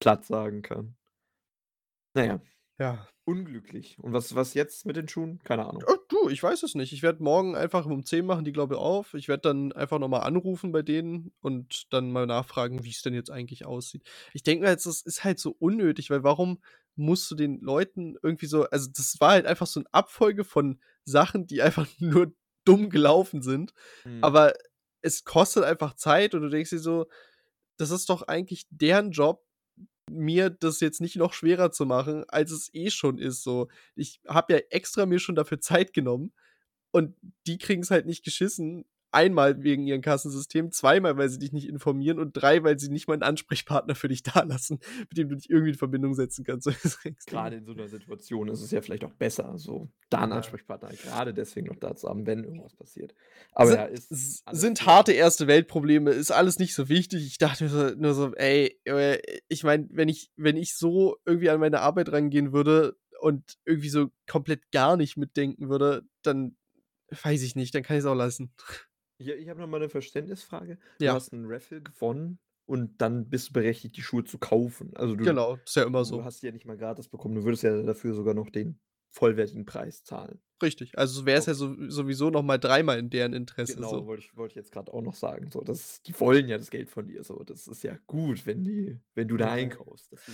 platt 0.00 0.24
sagen 0.24 0.62
kann. 0.62 0.96
Na 2.14 2.40
ja, 2.80 3.08
unglücklich. 3.24 3.96
Und 4.00 4.12
was 4.12 4.34
was 4.34 4.54
jetzt 4.54 4.86
mit 4.86 4.96
den 4.96 5.08
Schuhen? 5.08 5.38
Keine 5.44 5.66
Ahnung. 5.66 5.86
Äh, 5.86 5.94
du, 6.08 6.28
ich 6.28 6.42
weiß 6.42 6.62
es 6.62 6.74
nicht. 6.74 6.92
Ich 6.92 7.02
werde 7.02 7.22
morgen 7.22 7.54
einfach 7.56 7.86
um 7.86 8.04
10 8.04 8.26
machen 8.26 8.44
die, 8.44 8.52
glaube 8.52 8.74
ich, 8.74 8.80
auf. 8.80 9.14
Ich 9.14 9.28
werde 9.28 9.42
dann 9.42 9.72
einfach 9.72 9.98
noch 9.98 10.08
mal 10.08 10.20
anrufen 10.20 10.72
bei 10.72 10.82
denen 10.82 11.32
und 11.40 11.92
dann 11.92 12.10
mal 12.12 12.26
nachfragen, 12.26 12.84
wie's 12.84 13.02
denn 13.02 13.14
jetzt 13.14 13.30
eigentlich 13.30 13.66
aussieht. 13.66 14.02
Ich 14.32 14.42
denke 14.42 14.64
mir 14.64 14.70
jetzt, 14.70 14.86
das 14.86 15.02
ist 15.02 15.24
halt 15.24 15.38
so 15.38 15.50
unnötig, 15.58 16.10
weil 16.10 16.22
warum 16.22 16.60
musst 16.96 17.30
du 17.30 17.34
den 17.34 17.60
Leuten 17.60 18.16
irgendwie 18.22 18.46
so 18.46 18.64
also, 18.70 18.88
das 18.94 19.16
war 19.20 19.32
halt 19.32 19.46
einfach 19.46 19.66
so 19.66 19.80
'n 19.80 19.86
Abfolge 19.92 20.44
von 20.44 20.80
Sachen, 21.04 21.46
die 21.46 21.60
einfach 21.62 21.86
nur 21.98 22.32
dumm 22.64 22.88
gelaufen 22.90 23.42
sind, 23.42 23.72
Mhm. 24.04 24.16
aber 24.20 24.54
es 25.02 25.24
kostet 25.24 25.64
einfach 25.64 25.94
Zeit 25.94 26.34
und 26.34 26.42
du 26.42 26.48
denkst 26.48 26.70
dir 26.70 26.78
so: 26.78 27.06
„Das 27.78 27.90
ist 27.90 28.08
doch 28.10 28.22
eigentlich 28.22 28.66
deren 28.70 29.10
Job, 29.12 29.45
mir 30.10 30.50
das 30.50 30.80
jetzt 30.80 31.00
nicht 31.00 31.16
noch 31.16 31.32
schwerer 31.32 31.72
zu 31.72 31.86
machen, 31.86 32.24
als 32.28 32.50
es 32.52 32.70
eh 32.74 32.90
schon 32.90 33.18
ist 33.18 33.42
so.“ 33.42 33.68
Ich 33.96 34.20
habe 34.28 34.54
ja 34.54 34.60
extra 34.70 35.06
mir 35.06 35.18
schon 35.20 35.34
dafür 35.36 35.60
Zeit 35.60 35.92
genommen 35.92 36.32
und 36.92 37.16
die 37.46 37.58
kriegen's 37.58 37.90
halt 37.90 38.06
nicht 38.06 38.24
geschissen. 38.24 38.86
Einmal 39.16 39.62
wegen 39.62 39.86
ihrem 39.86 40.02
Kassensystem, 40.02 40.72
zweimal, 40.72 41.16
weil 41.16 41.28
sie 41.30 41.38
dich 41.38 41.52
nicht 41.52 41.68
informieren 41.68 42.18
und 42.20 42.32
3, 42.34 42.62
weil 42.64 42.78
sie 42.78 42.90
nicht 42.90 43.08
mal 43.08 43.14
'n 43.16 43.22
Ansprechpartner 43.22 43.94
für 43.94 44.08
dich 44.08 44.22
dalassen, 44.44 44.80
mit 45.08 45.16
dem 45.18 45.28
du 45.30 45.36
dich 45.36 45.50
irgendwie 45.50 45.70
in 45.72 45.78
Verbindung 45.78 46.14
setzen 46.14 46.44
kannst. 46.44 46.68
Grade 47.28 47.56
in 47.56 47.64
so 47.64 47.72
'ner 47.72 47.88
Situation 47.88 48.48
ist 48.48 48.62
es 48.62 48.70
ja 48.70 48.80
vielleicht 48.80 49.04
auch 49.04 49.12
besser, 49.12 49.58
so 49.58 49.88
da 50.10 50.22
'n 50.24 50.30
Ja. 50.30 50.36
Ansprechpartner 50.36 50.94
grade 50.96 51.34
deswegen 51.34 51.66
noch 51.66 51.76
da 51.76 51.96
zu 51.96 52.08
haben, 52.08 52.24
wenn 52.26 52.44
irgendwas 52.44 52.74
passiert. 52.76 53.14
Aber 53.52 53.72
Si 53.72 53.74
ja, 53.74 53.84
ist 53.86 54.44
sind 54.52 54.86
harte 54.86 55.12
Erste-Welt-Probleme, 55.12 56.10
ist 56.12 56.30
alles 56.30 56.58
nicht 56.58 56.74
so 56.74 56.88
wichtig. 56.88 57.26
Ich 57.26 57.38
dachte 57.38 57.64
mir 57.64 57.70
so 57.70 57.90
nur 57.96 58.14
so: 58.14 58.32
„Ey, 58.34 58.78
Junge, 58.86 59.20
ich 59.48 59.64
meine, 59.64 59.88
wenn 59.90 60.08
ich 60.08 60.30
wenn 60.36 60.56
ich 60.56 60.76
so 60.76 61.16
irgendwie 61.24 61.50
an 61.50 61.58
meine 61.60 61.80
Arbeit 61.80 62.12
rangehen 62.12 62.52
würde 62.52 62.96
und 63.20 63.56
irgendwie 63.64 63.88
so 63.88 64.10
komplett 64.28 64.70
gar 64.72 64.96
nicht 64.96 65.16
mitdenken 65.16 65.68
würde, 65.68 66.02
dann 66.22 66.56
weiß 67.22 67.42
ich 67.42 67.56
nicht, 67.56 67.74
dann 67.74 67.82
kann 67.84 67.96
ich's 67.96 68.06
auch 68.06 68.14
lassen.“ 68.14 68.52
Hier, 69.20 69.38
ich 69.38 69.48
habe 69.48 69.60
noch 69.60 69.66
mal 69.66 69.78
'ne 69.80 69.88
Verständnisfrage. 69.88 70.78
Du 71.04 71.12
Ja. 71.12 71.16
hast 71.16 71.32
'n 71.32 71.46
Raffle 71.46 71.80
gewonnen 71.82 72.38
und 72.66 73.00
dann 73.00 73.28
bist 73.30 73.48
du 73.48 73.52
berechtigt, 73.54 73.96
die 73.96 74.02
Schuhe 74.02 74.24
zu 74.24 74.38
kaufen. 74.38 74.94
Also, 74.96 75.14
du 75.16 75.24
Genau, 75.24 75.58
ist 75.64 75.76
ja 75.76 75.84
immer 75.84 76.04
du 76.04 76.04
so. 76.04 76.24
hast 76.24 76.42
die 76.42 76.46
ja 76.46 76.52
nicht 76.52 76.66
mal 76.66 76.76
gratis 76.76 77.08
bekommen. 77.08 77.34
Du 77.36 77.44
würdest 77.44 77.62
ja 77.62 77.82
dafür 77.82 78.14
sogar 78.14 78.34
noch 78.34 78.50
den 78.50 78.80
vollwertigen 79.16 79.64
Preis 79.64 80.04
zahlen. 80.04 80.40
Richtig, 80.62 80.96
also, 80.96 81.20
so 81.20 81.26
wär's 81.26 81.46
ja 81.46 81.52
so 81.54 81.74
sowieso 81.88 82.30
noch 82.30 82.42
mal 82.42 82.56
dreimal 82.58 82.98
in 82.98 83.10
deren 83.10 83.34
Interesse 83.34 83.74
Genau, 83.74 83.90
so. 83.90 84.06
wollte 84.06 84.22
ich 84.22 84.36
wollte 84.36 84.52
ich 84.52 84.56
jetzt 84.56 84.72
grad 84.72 84.88
auch 84.88 85.02
noch 85.02 85.14
sagen, 85.14 85.50
so. 85.50 85.60
Das 85.60 86.00
die 86.02 86.18
wollen 86.18 86.48
ja 86.48 86.56
das 86.56 86.70
Geld 86.70 86.88
von 86.88 87.06
dir 87.06 87.22
so. 87.24 87.42
Das 87.44 87.66
ist 87.66 87.82
ja 87.84 87.98
gut, 88.06 88.46
wenn 88.46 88.64
die 88.64 88.98
wenn 89.14 89.28
du 89.28 89.36
da 89.36 89.52
einkaufst. 89.52 90.12
Das 90.12 90.24
du 90.24 90.32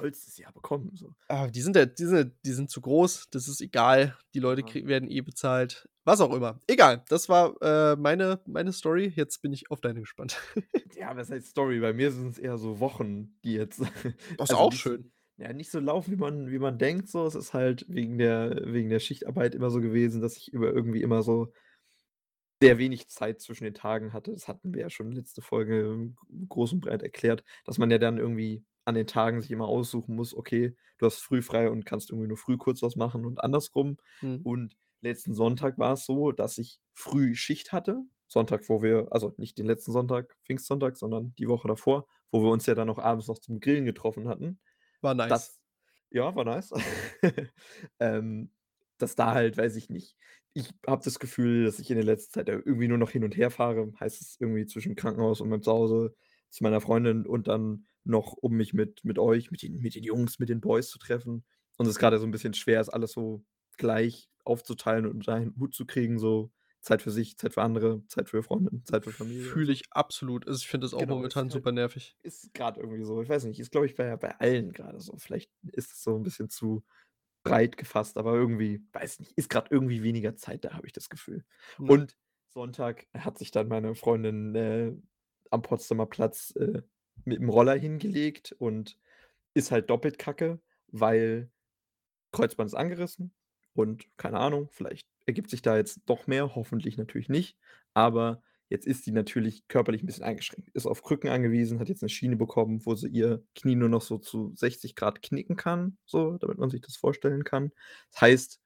sollst 0.00 0.28
es 0.28 0.38
ja 0.38 0.50
bekommen 0.52 0.92
so. 0.94 1.12
Ah, 1.28 1.48
die 1.48 1.60
sind 1.60 1.74
ja 1.74 1.86
die 1.86 2.04
sind 2.04 2.32
die 2.44 2.52
sind 2.52 2.70
zu 2.70 2.80
groß, 2.80 3.30
das 3.30 3.48
ist 3.48 3.60
egal. 3.60 4.16
Die 4.34 4.38
Leute 4.40 4.62
Aha. 4.62 4.70
krie 4.70 4.86
werden 4.86 5.10
eh 5.10 5.22
bezahlt. 5.22 5.88
Was 6.04 6.20
auch 6.20 6.34
immer. 6.34 6.60
Egal, 6.66 7.02
das 7.08 7.28
war, 7.28 7.54
äh, 7.62 7.96
meine 7.96 8.40
meine 8.46 8.72
Story. 8.72 9.12
Jetzt 9.16 9.40
bin 9.42 9.52
ich 9.52 9.70
auf 9.70 9.80
deine 9.80 10.00
gespannt. 10.00 10.36
Ja, 10.96 11.16
was 11.16 11.30
heißt 11.30 11.48
Story? 11.48 11.80
Bei 11.80 11.92
mir 11.92 12.12
sind's 12.12 12.38
eher 12.38 12.56
so 12.58 12.78
Wochen, 12.78 13.36
die 13.42 13.54
jetzt 13.54 13.80
Das 13.80 13.88
ist 13.88 14.14
also, 14.38 14.56
auch 14.56 14.72
schön. 14.72 15.10
Ja, 15.36 15.52
nicht 15.52 15.70
so 15.70 15.80
laufen, 15.80 16.12
wie 16.12 16.16
man 16.16 16.50
wie 16.50 16.58
man 16.58 16.78
denkt 16.78 17.08
so. 17.08 17.26
Es 17.26 17.34
ist 17.34 17.54
halt 17.54 17.86
wegen 17.88 18.18
der 18.18 18.62
wegen 18.72 18.88
der 18.90 19.00
Schichtarbeit 19.00 19.54
immer 19.54 19.70
so 19.70 19.80
gewesen, 19.80 20.20
dass 20.22 20.36
ich 20.36 20.52
über 20.52 20.72
irgendwie 20.72 21.02
immer 21.02 21.22
so 21.22 21.52
sehr 22.62 22.78
wenig 22.78 23.08
Zeit 23.08 23.40
zwischen 23.40 23.64
den 23.64 23.74
Tagen 23.74 24.12
hatte. 24.12 24.32
Das 24.32 24.48
hatten 24.48 24.72
wir 24.74 24.82
ja 24.82 24.90
schon 24.90 25.12
letzte 25.12 25.42
Folge 25.42 26.12
groß 26.48 26.74
und 26.74 26.80
breit 26.80 27.02
erklärt, 27.02 27.44
dass 27.64 27.78
man 27.78 27.90
ja 27.90 27.98
dann 27.98 28.18
irgendwie 28.18 28.64
an 28.84 28.94
den 28.94 29.06
Tagen 29.06 29.40
sich 29.40 29.50
immer 29.50 29.66
aussuchen 29.66 30.14
muss: 30.14 30.34
Okay, 30.34 30.76
du 30.98 31.06
hast 31.06 31.18
früh 31.20 31.42
frei 31.42 31.70
und 31.70 31.84
kannst 31.86 32.10
irgendwie 32.10 32.28
nur 32.28 32.36
früh 32.38 32.56
kurz 32.56 32.82
was 32.82 32.96
machen 32.96 33.26
und 33.26 33.40
andersrum. 33.42 33.98
Mhm. 34.22 34.40
Und 34.42 34.76
letzten 35.00 35.34
Sonntag 35.34 35.78
war's 35.78 36.06
so, 36.06 36.32
dass 36.32 36.58
ich 36.58 36.80
früh 36.94 37.34
Schicht 37.34 37.72
hatte. 37.72 38.02
Sonntag, 38.28 38.68
wo 38.68 38.82
wir 38.82 39.08
also, 39.10 39.34
nicht 39.36 39.58
den 39.58 39.66
letzten 39.66 39.92
Sonntag, 39.92 40.36
Pfingstsonntag, 40.44 40.96
sondern 40.96 41.34
die 41.38 41.48
Woche 41.48 41.68
davor, 41.68 42.06
wo 42.32 42.42
wir 42.42 42.50
uns 42.50 42.66
ja 42.66 42.74
dann 42.74 42.86
noch 42.88 42.98
abends 42.98 43.28
noch 43.28 43.38
zum 43.38 43.60
Grillen 43.60 43.84
getroffen 43.84 44.28
hatten. 44.28 44.60
War 45.04 45.14
nice. 45.14 45.50
Das 45.50 45.60
ja, 46.10 46.34
war 46.36 46.44
nice. 46.44 46.72
Ähm, 48.00 48.50
dass 48.98 49.16
da 49.16 49.32
halt, 49.34 49.56
weiß 49.56 49.76
ich 49.76 49.90
nicht 49.90 50.16
ich 50.56 50.70
habe 50.86 51.02
das 51.04 51.18
Gefühl, 51.18 51.64
dass 51.64 51.80
ich 51.80 51.90
in 51.90 51.96
der 51.96 52.04
letzten 52.04 52.32
Zeit 52.32 52.48
irgendwie 52.48 52.86
nur 52.86 52.96
noch 52.98 53.10
hin 53.10 53.24
und 53.24 53.36
her 53.36 53.50
fahre. 53.50 53.92
Heißt 53.98 54.20
es 54.22 54.36
irgendwie 54.38 54.66
zwischen 54.66 54.94
Krankenhaus 54.94 55.40
und 55.40 55.48
meinem 55.48 55.62
Zuhause, 55.62 56.14
zu 56.48 56.62
meiner 56.62 56.80
Freundin 56.80 57.26
und 57.26 57.48
dann 57.48 57.86
noch, 58.04 58.34
um 58.34 58.52
mich 58.54 58.72
mit 58.72 59.04
mit 59.04 59.18
euch, 59.18 59.50
mit 59.50 59.62
den 59.62 59.80
mit 59.80 59.96
den 59.96 60.04
Jungs, 60.04 60.38
mit 60.38 60.48
den 60.48 60.60
Boys 60.60 60.90
zu 60.90 60.98
treffen. 61.00 61.44
Und 61.76 61.86
es 61.88 61.98
grade 61.98 62.18
so 62.20 62.24
'n 62.26 62.30
bisschen 62.30 62.54
schwer 62.54 62.80
ist, 62.80 62.88
alles 62.88 63.10
so 63.12 63.44
gleich 63.78 64.30
aufzuteilen 64.44 65.06
und 65.06 65.12
unter 65.16 65.34
einen 65.34 65.56
Hut 65.58 65.74
zu 65.74 65.86
kriegen, 65.86 66.20
so 66.20 66.52
Zeit 66.84 67.02
für 67.02 67.12
sich, 67.12 67.38
Zeit 67.38 67.54
für 67.54 67.62
andere, 67.62 68.06
Zeit 68.08 68.30
für 68.30 68.42
Freundin, 68.44 68.84
Zeit 68.86 69.04
für 69.06 69.14
Familie 69.14 69.54
Fühle 69.54 69.72
ich 69.72 69.92
absolut. 69.92 70.46
Also, 70.46 70.58
ich 70.60 70.68
finde 70.68 70.84
das 70.86 70.94
auch 70.94 71.06
Genau, 71.06 71.08
momentan 71.08 71.50
super 71.50 71.72
nervig. 71.72 72.16
ist 72.22 72.54
grad 72.54 72.78
irgendwie 72.78 73.04
so. 73.04 73.22
Ich 73.22 73.28
weiß 73.28 73.44
nicht, 73.44 73.60
ist, 73.60 73.72
glaube 73.72 73.86
ich, 73.86 73.94
bei 73.96 74.16
bei 74.16 74.38
allen 74.40 74.72
grade 74.72 75.00
so. 75.00 75.16
Vielleicht 75.18 75.52
ist 75.72 75.92
es 75.92 76.02
so 76.02 76.16
'n 76.16 76.22
bisschen 76.24 76.50
zu 76.50 76.84
breit 77.44 77.76
gefasst, 77.78 78.18
aber 78.18 78.34
irgendwie 78.34 78.86
weiß 78.92 79.20
nicht, 79.20 79.32
ist 79.38 79.50
grad 79.50 79.70
irgendwie 79.72 80.02
weniger 80.04 80.36
Zeit 80.36 80.64
da, 80.64 80.74
habe 80.74 80.86
ich 80.86 80.92
das 80.94 81.10
Gefühl. 81.10 81.44
Ja. 81.78 82.04
Und 82.04 82.16
Sonntag 82.48 83.06
hat 83.16 83.38
sich 83.38 83.50
dann 83.52 83.68
meine 83.68 83.94
Freundin, 83.96 84.54
äh, 84.56 84.92
am 85.50 85.62
Potsdamer 85.62 86.06
Platz, 86.06 86.52
äh, 86.56 86.82
mit'm 87.26 87.50
Roller 87.50 87.76
hingelegt 87.78 88.52
und 88.58 88.98
ist 89.54 89.72
halt 89.72 89.90
doppelt 89.90 90.18
Kacke, 90.18 90.60
weil 90.88 91.52
Kreuzband 92.32 92.68
ist 92.68 92.74
angerissen 92.76 93.34
und 93.74 94.06
keine 94.18 94.38
Ahnung, 94.40 94.68
vielleicht 94.72 95.08
ergibt 95.26 95.50
sich 95.50 95.62
da 95.62 95.76
jetzt 95.76 96.00
doch 96.06 96.26
mehr, 96.26 96.54
hoffentlich 96.56 96.96
natürlich 96.98 97.28
nicht. 97.28 97.56
Aber 97.94 98.42
jetzt 98.70 98.86
ist 98.86 99.04
sie 99.04 99.12
natürlich 99.12 99.66
körperlich 99.68 100.02
'n 100.02 100.06
bisschen 100.06 100.24
eingeschränkt, 100.24 100.68
ist 100.74 100.86
auf 100.86 101.02
Krücken 101.02 101.30
angewiesen, 101.30 101.78
hat 101.80 101.88
jetzt 101.88 102.02
'ne 102.02 102.08
Schiene 102.08 102.36
bekommen, 102.36 102.84
wo 102.86 102.94
sie 102.94 103.08
ihr 103.08 103.44
Knie 103.54 103.76
nur 103.76 103.88
noch 103.90 104.02
so 104.02 104.18
zu 104.18 104.52
60 104.56 104.94
° 104.96 105.22
knicken 105.22 105.56
kann, 105.56 105.98
so, 106.06 106.38
damit 106.38 106.58
man 106.58 106.70
sich 106.70 106.80
das 106.82 106.96
vorstellen 106.96 107.44
kann. 107.44 107.72
Das 108.12 108.22
heißt 108.22 108.56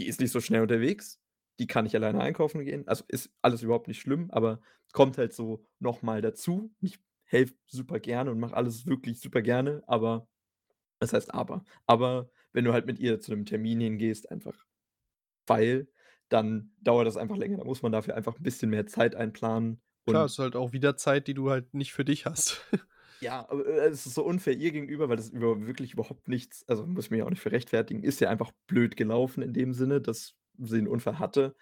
die 0.00 0.06
ist 0.06 0.20
nicht 0.20 0.32
so 0.32 0.40
schnell 0.40 0.62
unterwegs, 0.62 1.20
die 1.58 1.66
kann 1.66 1.84
nicht 1.84 1.94
alleine 1.94 2.20
einkaufen 2.20 2.64
gehen. 2.64 2.86
Also, 2.86 3.04
ist 3.08 3.30
alles 3.42 3.62
überhaupt 3.62 3.88
nicht 3.88 4.00
schlimm, 4.00 4.30
aber 4.30 4.60
kommt 4.92 5.18
halt 5.18 5.32
so 5.34 5.64
noch 5.78 6.02
mal 6.02 6.20
dazu. 6.22 6.72
Ich 6.80 6.98
helfe 7.24 7.54
super 7.66 7.98
gerne 8.00 8.30
und 8.30 8.38
mache 8.38 8.54
alles 8.56 8.86
wirklich 8.86 9.20
super 9.20 9.42
gerne, 9.42 9.82
aber 9.86 10.28
was 11.00 11.12
heißt 11.14 11.34
aber? 11.34 11.64
Aber 11.86 12.30
wenn 12.52 12.64
du 12.66 12.72
halt 12.74 12.86
mit 12.86 12.98
ihr 13.00 13.20
zu 13.20 13.32
'nem 13.32 13.46
Termin 13.46 13.80
hingehst, 13.80 14.30
einfach 14.32 14.64
weil, 15.46 15.88
dann 16.28 16.72
dauert 16.82 17.06
das 17.06 17.16
einfach 17.16 17.36
länger. 17.36 17.58
Da 17.58 17.64
muss 17.64 17.82
man 17.82 17.92
dafür 17.92 18.16
einfach 18.16 18.36
'n 18.38 18.42
bisschen 18.42 18.70
mehr 18.70 18.86
Zeit 18.86 19.14
einplanen 19.16 19.82
Klar, 20.08 20.26
und 20.26 20.26
ist 20.26 20.38
halt 20.38 20.54
auch 20.54 20.72
wieder 20.72 20.96
Zeit, 20.96 21.26
die 21.26 21.34
du 21.34 21.50
halt 21.50 21.74
nicht 21.74 21.92
für 21.92 22.04
dich 22.04 22.26
hast. 22.26 22.64
Ja, 23.22 23.46
äh, 23.50 23.56
es 23.88 24.04
ist 24.06 24.14
so 24.14 24.24
unfair 24.24 24.54
ihr 24.56 24.72
gegenüber, 24.72 25.08
weil 25.08 25.16
das 25.16 25.30
über 25.30 25.66
wirklich 25.66 25.92
überhaupt 25.94 26.28
nichts 26.28 26.64
also, 26.68 26.86
muss 26.86 27.06
ich 27.06 27.10
mich 27.10 27.22
auch 27.22 27.30
nicht 27.30 27.40
für 27.40 27.50
rechtfertigen, 27.52 28.02
ist 28.02 28.20
ja 28.20 28.28
einfach 28.28 28.52
blöd 28.66 28.96
gelaufen 28.96 29.42
in 29.42 29.54
dem 29.54 29.72
Sinne, 29.72 30.00
dass 30.02 30.34
sie 30.58 30.78
'n 30.78 30.86
Unfall 30.88 31.18
hatte, 31.18 31.56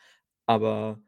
aber 0.47 1.01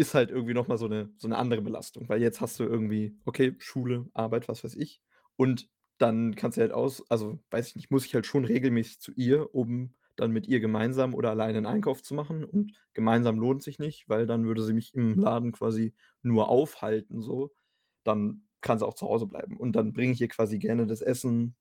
ist 0.00 0.14
halt 0.14 0.30
irgendwie 0.30 0.54
noch 0.54 0.66
mal 0.66 0.78
so 0.78 0.88
'ne 0.88 1.12
so 1.18 1.28
'ne 1.28 1.36
andere 1.36 1.60
Belastung, 1.60 2.08
weil 2.08 2.22
jetzt 2.22 2.40
hast 2.40 2.58
du 2.58 2.64
irgendwie, 2.64 3.18
okay, 3.26 3.54
Schule, 3.58 4.06
Arbeit, 4.14 4.48
was 4.48 4.64
weiß 4.64 4.74
ich, 4.76 5.02
und 5.36 5.68
dann 5.98 6.34
kann 6.36 6.52
sie 6.52 6.62
halt 6.62 6.72
aus 6.72 7.04
also, 7.10 7.38
weiß 7.50 7.68
ich 7.68 7.76
nicht, 7.76 7.90
muss 7.90 8.06
ich 8.06 8.14
halt 8.14 8.24
schon 8.26 8.46
regelmäßig 8.46 9.00
zu 9.00 9.12
ihr, 9.14 9.54
um 9.54 9.94
dann 10.16 10.32
mit 10.32 10.46
ihr 10.48 10.60
gemeinsam 10.60 11.14
oder 11.14 11.30
alleine 11.30 11.58
'n 11.58 11.66
Einkauf 11.66 12.02
zu 12.02 12.14
machen 12.14 12.44
und 12.44 12.72
gemeinsam 12.94 13.38
lohnt 13.38 13.62
sich 13.62 13.78
nicht, 13.78 14.08
weil 14.08 14.26
dann 14.26 14.44
würde 14.46 14.62
sie 14.62 14.74
mich 14.74 14.94
im 14.94 15.18
Laden 15.18 15.52
quasi 15.52 15.94
nur 16.22 16.48
aufhalten 16.48 17.22
so. 17.22 17.52
Dann 18.04 18.48
kann 18.62 18.78
sie 18.78 18.86
auch 18.86 18.94
zu 18.94 19.06
Hause 19.08 19.26
bleiben 19.26 19.56
und 19.58 19.72
dann 19.76 19.92
bringe 19.92 20.12
ich 20.12 20.20
ihr 20.20 20.28
quasi 20.28 20.58
gerne 20.58 20.86
das 20.86 21.00
Essen 21.02 21.56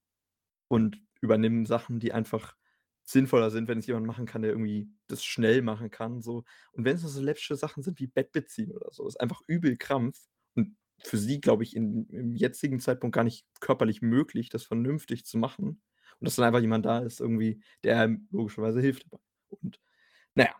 und 0.67 1.01
übernehme 1.21 1.65
Sachen, 1.65 1.99
die 1.99 2.13
einfach 2.13 2.55
sinnvoller 3.03 3.49
sind, 3.51 3.67
wenn 3.67 3.79
es 3.79 3.87
jemand 3.87 4.05
machen 4.05 4.25
kann, 4.25 4.41
der 4.43 4.51
irgendwie 4.51 4.89
das 5.07 5.23
schnell 5.23 5.61
machen 5.61 5.89
kann 5.91 6.21
so. 6.21 6.43
Und 6.73 6.85
wenn's 6.85 7.01
nur 7.01 7.11
so 7.11 7.21
läppische 7.21 7.55
Sachen 7.55 7.83
sind 7.83 7.99
wie 7.99 8.07
Bett 8.07 8.31
beziehen 8.31 8.71
oder 8.71 8.89
so, 8.91 9.07
ist 9.07 9.19
einfach 9.19 9.41
übel 9.47 9.77
Krampf 9.77 10.19
und 10.55 10.77
für 11.03 11.17
sie, 11.17 11.41
glaube 11.41 11.63
ich, 11.63 11.75
in 11.75 12.07
im 12.09 12.35
jetzigen 12.35 12.79
Zeitpunkt 12.79 13.15
gar 13.15 13.23
nicht 13.23 13.45
körperlich 13.61 14.01
möglich, 14.01 14.49
das 14.49 14.63
vernünftig 14.65 15.25
zu 15.25 15.37
machen. 15.37 15.81
Und 16.21 16.25
dass 16.27 16.35
dann 16.35 16.45
einfach 16.45 16.61
jemand 16.61 16.85
da 16.85 16.99
ist 16.99 17.19
irgendwie, 17.21 17.61
der 17.83 18.17
logischerweise 18.31 18.81
hilft. 18.81 19.05
Und 19.49 19.79
na 20.35 20.45
ja, 20.45 20.55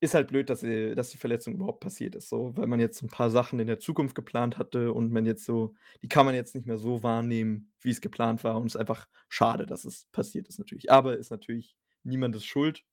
ist 0.00 0.14
halt 0.14 0.28
blöd, 0.28 0.50
dass 0.50 0.62
äh, 0.64 0.94
dass 0.96 1.10
die 1.10 1.18
Verletzung 1.18 1.54
überhaupt 1.56 1.80
passiert 1.80 2.14
ist 2.16 2.28
so, 2.30 2.56
weil 2.56 2.66
man 2.68 2.80
jetzt 2.80 3.02
'n 3.02 3.08
paar 3.10 3.30
Sachen 3.30 3.60
in 3.60 3.66
der 3.68 3.78
Zukunft 3.80 4.14
geplant 4.16 4.58
hatte 4.58 4.92
und 4.94 5.12
man 5.12 5.26
jetzt 5.26 5.44
so 5.46 5.74
die 6.02 6.08
kann 6.08 6.26
man 6.26 6.34
jetzt 6.36 6.54
nicht 6.56 6.66
mehr 6.68 6.78
so 6.78 7.02
wahrnehmen, 7.04 7.72
wie's 7.82 8.00
geplant 8.02 8.44
war 8.44 8.58
und 8.60 8.66
ist 8.68 8.76
einfach 8.76 9.08
schade, 9.30 9.66
dass 9.66 9.84
es 9.86 10.06
passiert 10.12 10.48
ist 10.48 10.58
natürlich. 10.60 10.90
Aber 10.92 11.18
ist 11.18 11.30
natürlich 11.32 11.76
niemandes 12.04 12.44
Schuld. 12.46 12.84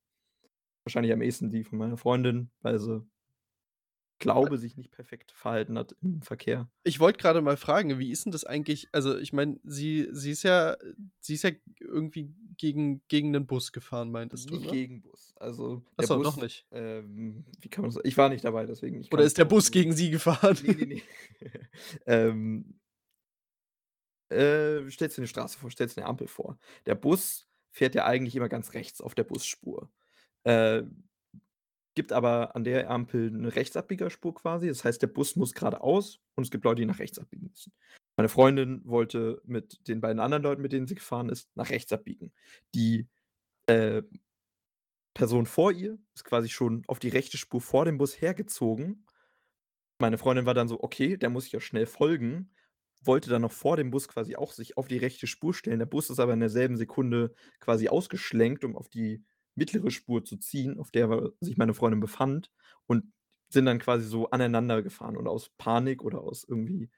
Wahrscheinlich 0.86 1.14
am 1.14 1.22
ehesten 1.22 1.52
die 1.52 1.64
von 1.64 1.78
meiner 1.80 1.98
Freundin, 1.98 2.52
weil 2.62 2.80
sie 2.80 3.06
glaube, 4.22 4.58
sich 4.60 4.78
nicht 4.78 4.92
perfekt 4.92 5.32
verhalten 5.34 5.78
hat 5.78 5.96
im 6.02 6.22
Verkehr. 6.24 6.70
Ich 6.86 7.00
wollte 7.00 7.20
grade 7.20 7.42
mal 7.42 7.58
fragen, 7.58 8.00
wie 8.00 8.10
ist 8.12 8.26
'n 8.26 8.32
das 8.32 8.44
eigentlich 8.44 8.88
also, 8.92 9.16
ich 9.18 9.34
meine, 9.34 9.60
sie 9.64 10.08
sie 10.12 10.32
ist 10.32 10.42
ja 10.44 10.78
sie 11.20 11.36
ist 11.36 11.44
ja 11.44 11.52
irgendwie 11.80 12.34
gegen 12.58 13.04
gegen 13.08 13.30
'nen 13.32 13.46
Bus 13.46 13.72
gefahren, 13.72 14.10
meintest 14.12 14.50
du, 14.50 14.60
Nicht 14.60 14.68
ne? 14.68 14.80
gegen 14.80 15.02
Bus. 15.02 15.34
Also, 15.38 15.84
der 16.00 16.08
so, 16.08 16.18
noch 16.18 16.38
Bus, 16.38 16.38
nicht. 16.38 16.66
ähm, 16.72 17.46
wie 17.60 17.70
kann 17.70 17.84
man 17.84 17.92
das 17.94 18.02
ich 18.04 18.18
war 18.18 18.30
nicht 18.30 18.44
dabei, 18.44 18.66
deswegen 18.66 19.00
ich 19.00 19.12
Oder 19.12 19.26
ist 19.26 19.38
der 19.38 19.46
nicht 19.46 19.46
Bus 19.46 19.72
gegen 19.72 19.94
sie 19.94 20.10
gefahren? 20.10 20.58
Ne, 20.60 20.74
ne, 20.74 20.86
ne. 20.86 21.02
Ähm 22.08 22.76
äh, 24.32 24.90
stellst 24.90 25.18
dir 25.18 25.22
'ne 25.22 25.28
Straße 25.28 25.60
vor, 25.60 25.70
stellst 25.72 25.98
dir 25.98 26.02
'ne 26.02 26.08
Ampel 26.08 26.28
vor. 26.28 26.58
Der 26.86 26.96
Bus 26.96 27.48
fährt 27.72 27.96
ja 27.96 28.06
eigentlich 28.06 28.36
immer 28.36 28.50
ganz 28.50 28.74
rechts 28.74 29.02
auf 29.02 29.14
der 29.14 29.26
Busspur. 29.26 29.92
Äh, 30.44 30.84
gibt 31.96 32.14
aber 32.14 32.56
an 32.56 32.64
der 32.64 32.90
Ampel 32.90 33.32
'ne 33.32 33.56
Rechtsabbiegerspur 33.56 34.34
quasi. 34.36 34.68
Das 34.68 34.84
heißt, 34.86 35.02
der 35.02 35.08
Bus 35.08 35.36
muss 35.36 35.54
geradeaus 35.54 36.20
und 36.36 36.44
es 36.46 36.52
gibt 36.52 36.64
Leute, 36.66 36.82
die 36.82 36.86
nach 36.86 37.00
rechts 37.00 37.20
abbiegen 37.20 37.48
müssen. 37.50 37.74
Meine 38.18 38.30
Freundin 38.30 38.82
wollte 38.86 39.42
mit 39.46 39.88
den 39.88 40.02
beiden 40.02 40.20
anderen 40.20 40.44
Leuten, 40.44 40.62
mit 40.62 40.74
denen 40.74 40.88
sie 40.88 40.96
gefahren 40.96 41.30
ist, 41.30 41.50
nach 41.56 41.70
rechts 41.70 41.92
abbiegen. 41.94 42.34
Die, 42.76 43.08
äh, 43.68 44.04
Person 45.14 45.46
vor 45.46 45.72
ihr 45.72 45.98
ist 46.16 46.24
quasi 46.24 46.50
schon 46.50 46.84
auf 46.88 47.00
die 47.00 47.10
rechte 47.10 47.38
Spur 47.38 47.60
vor 47.62 47.86
dem 47.86 47.98
Bus 47.98 48.22
hergezogen. 48.22 49.06
Meine 50.00 50.18
Freundin 50.18 50.46
war 50.46 50.54
dann 50.54 50.68
so: 50.68 50.82
„Okay, 50.84 51.18
der 51.18 51.30
muss 51.30 51.46
ich 51.48 51.54
ja 51.54 51.60
schnell 51.62 51.86
folgen.“ 51.88 52.54
Wollte 53.04 53.30
dann 53.30 53.42
noch 53.44 53.52
vor 53.52 53.78
dem 53.78 53.92
Bus 53.92 54.08
quasi 54.08 54.36
auch 54.36 54.54
sich 54.54 54.78
auf 54.78 54.88
die 54.88 54.98
rechte 54.98 55.28
Spur 55.28 55.54
stellen. 55.54 55.80
Der 55.80 55.86
Bus 55.88 56.10
ist 56.10 56.20
aber 56.20 56.34
in 56.34 56.40
derselben 56.42 56.78
Sekunde 56.78 57.34
quasi 57.60 57.90
ausgeschlenkt, 57.90 58.64
um 58.66 58.76
auf 58.78 58.90
die 58.90 59.24
mittlere 59.56 59.92
Spur 59.92 60.24
zu 60.26 60.38
ziehen, 60.38 60.80
auf 60.80 60.92
der 60.92 61.32
sich 61.42 61.58
meine 61.58 61.74
Freundin 61.74 62.00
befand 62.00 62.52
und 62.88 63.14
sind 63.50 63.66
dann 63.66 63.80
quasi 63.80 64.06
so 64.06 64.30
aneinander 64.30 64.82
gefahren 64.84 65.18
und 65.18 65.28
aus 65.28 65.50
Panik 65.58 66.04
oder 66.04 66.22
aus 66.22 66.44
irgendwie 66.48 66.90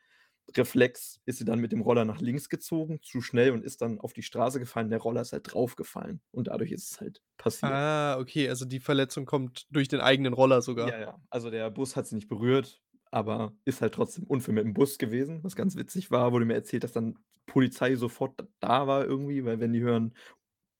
Reflex 0.58 1.22
ist 1.26 1.40
sie 1.40 1.46
dann 1.46 1.60
mit 1.60 1.72
dem 1.72 1.82
Roller 1.82 2.06
nach 2.06 2.22
links 2.22 2.50
gezogen, 2.50 3.02
zu 3.04 3.22
schnell 3.22 3.52
und 3.52 3.64
ist 3.64 3.82
dann 3.82 4.00
auf 4.00 4.14
die 4.14 4.24
Straße 4.24 4.60
gefallen. 4.60 4.90
Der 4.90 5.00
Roller 5.00 5.22
ist 5.22 5.34
halt 5.34 5.54
draufgefallen 5.54 6.22
und 6.32 6.48
dadurch 6.48 6.72
ist 6.72 6.92
es 6.92 7.02
halt 7.02 7.22
passiert. 7.38 7.86
Ah, 7.86 8.18
okay, 8.20 8.50
also 8.50 8.66
die 8.66 8.80
Verletzung 8.82 9.26
kommt 9.26 9.68
durch 9.72 9.88
den 9.88 10.02
eigenen 10.02 10.34
Roller 10.34 10.62
sogar. 10.62 10.92
Ja, 10.92 11.00
ja. 11.00 11.18
Also, 11.30 11.50
der 11.50 11.70
Bus 11.72 11.96
hat 11.96 12.08
sie 12.08 12.16
nicht 12.16 12.28
berührt, 12.28 12.82
aber 13.12 13.56
ist 13.66 13.82
halt 13.82 13.94
trotzdem 13.94 14.26
Unfall 14.26 14.54
mit'm 14.56 14.74
Bus 14.74 14.98
gewesen. 14.98 15.44
Was 15.44 15.56
ganz 15.56 15.76
witzig 15.78 16.12
war, 16.12 16.32
wurde 16.34 16.46
mir 16.46 16.56
erzählt, 16.56 16.84
dass 16.84 16.92
dann 16.92 17.20
Polizei 17.46 17.96
sofort 17.96 18.48
da 18.60 18.88
war 18.88 19.06
irgendwie, 19.06 19.46
weil 19.46 19.60
wenn 19.60 19.72
die 19.74 19.82
hören: 19.82 20.14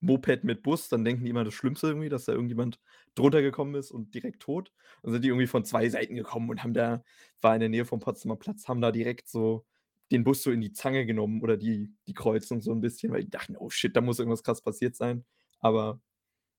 „Moped 0.04 0.44
mit 0.44 0.64
Bus“, 0.64 0.90
dann 0.90 1.06
denken 1.06 1.24
die 1.26 1.30
immer 1.32 1.44
das 1.46 1.54
Schlimmste 1.54 1.88
irgendwie, 1.88 2.10
dass 2.10 2.26
da 2.26 2.34
irgendjemand 2.34 2.80
drunter 3.16 3.42
gekommen 3.42 3.76
ist 3.76 3.92
und 3.92 4.14
direkt 4.16 4.42
tot. 4.42 4.72
Dann 5.04 5.14
sind 5.14 5.24
die 5.24 5.30
irgendwie 5.30 5.48
von 5.48 5.66
2 5.66 5.90
Seiten 5.90 6.16
gekommen 6.16 6.50
und 6.50 6.64
haben 6.64 6.74
da 6.74 7.04
war 7.42 7.54
in 7.56 7.60
der 7.62 7.70
Nähe 7.70 7.86
vom 7.86 8.00
Potsdamer 8.00 8.36
Platz, 8.38 8.68
haben 8.68 8.82
da 8.82 8.92
direkt 8.92 9.28
so 9.30 9.66
den 10.12 10.24
Bus 10.24 10.44
so 10.44 10.52
in 10.52 10.62
die 10.62 10.74
Zange 10.74 11.06
genommen 11.06 11.42
oder 11.42 11.58
die 11.58 11.94
die 12.08 12.14
Kreuzung 12.14 12.62
so 12.62 12.72
'n 12.72 12.82
bisschen, 12.82 13.12
weil 13.14 13.24
die 13.24 13.30
dachten: 13.30 13.56
„Oh 13.58 13.70
shit, 13.70 13.96
da 13.96 14.02
muss 14.02 14.20
irgendwas 14.20 14.44
krass 14.44 14.62
passiert 14.62 14.96
sein.“ 14.96 15.26
Aber 15.60 16.02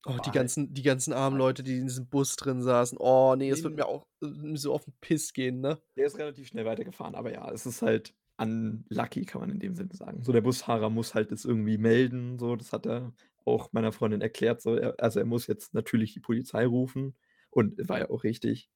Oh, 0.07 0.19
die 0.19 0.31
ganzen 0.33 0.75
die 0.75 0.83
ganzen 0.83 1.13
armen 1.15 1.39
Leute, 1.39 1.63
die 1.63 1.79
in 1.79 1.87
diesem 1.87 2.09
Bus 2.09 2.37
drin 2.37 2.61
saßen. 2.63 2.99
Oh 3.01 3.35
ne, 3.37 3.49
Ne, 3.49 3.57
es 3.57 3.63
ne. 3.63 3.75
mir 3.75 3.87
auch, 3.87 4.07
äh, 4.23 4.57
so 4.57 4.75
auf 4.75 4.87
'n 4.87 4.93
Piss 5.01 5.33
gehen, 5.33 5.61
ne? 5.61 5.81
Der 5.97 6.07
ist 6.07 6.19
relativ 6.19 6.49
schnell 6.49 6.65
weitergefahren, 6.65 7.15
aber 7.15 7.33
ja, 7.33 7.51
es 7.53 7.67
ist 7.67 7.83
halt 7.83 8.15
unlucky, 8.37 9.25
kann 9.25 9.41
man 9.41 9.51
in 9.51 9.61
dem 9.61 9.75
Sinne 9.77 9.95
sagen. 9.95 10.23
So, 10.25 10.33
der 10.33 10.41
Busfahrer 10.41 10.91
muss 10.91 11.15
halt 11.15 11.31
das 11.33 11.45
irgendwie 11.45 11.79
melden, 11.79 12.39
so. 12.39 12.57
Das 12.57 12.73
hat 12.73 12.87
er 12.87 13.13
auch 13.45 13.73
meiner 13.73 13.93
Freundin 13.93 14.21
erklärt, 14.23 14.63
so. 14.63 14.77
Er 14.77 14.95
also, 14.99 15.21
er 15.21 15.27
muss 15.27 15.47
jetzt 15.47 15.75
natürlich 15.75 16.15
die 16.15 16.21
Polizei 16.21 16.67
rufen 16.67 17.17
und 17.51 17.77
war 17.89 18.01
ja 18.01 18.11
auch 18.11 18.25
richtig. 18.25 18.71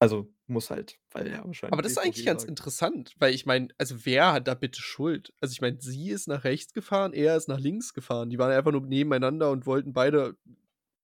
Also, 0.00 0.32
muss 0.46 0.70
halt, 0.70 0.98
weil 1.12 1.26
er 1.28 1.46
Aber 1.70 1.80
wahrscheinlich 1.80 1.82
das 1.82 1.92
ist 1.92 1.98
eigentlich 1.98 2.24
ganz 2.24 2.42
sagt. 2.42 2.48
interessant, 2.48 3.14
weil 3.18 3.34
ich 3.34 3.46
meine 3.46 3.68
also, 3.78 4.04
wer 4.04 4.32
hat 4.32 4.46
da 4.48 4.54
bitte 4.54 4.80
Schuld? 4.80 5.32
Also, 5.40 5.52
ich 5.52 5.60
meine, 5.60 5.80
sie 5.80 6.10
ist 6.10 6.28
nach 6.28 6.44
rechts 6.44 6.72
gefahren, 6.74 7.12
er 7.14 7.36
ist 7.36 7.48
nach 7.48 7.58
links 7.58 7.94
gefahren. 7.94 8.28
Die 8.30 8.38
waren 8.38 8.52
einfach 8.52 8.72
nur 8.72 8.82
nebeneinander 8.82 9.50
und 9.50 9.66
wollten 9.66 9.92
beide 9.92 10.36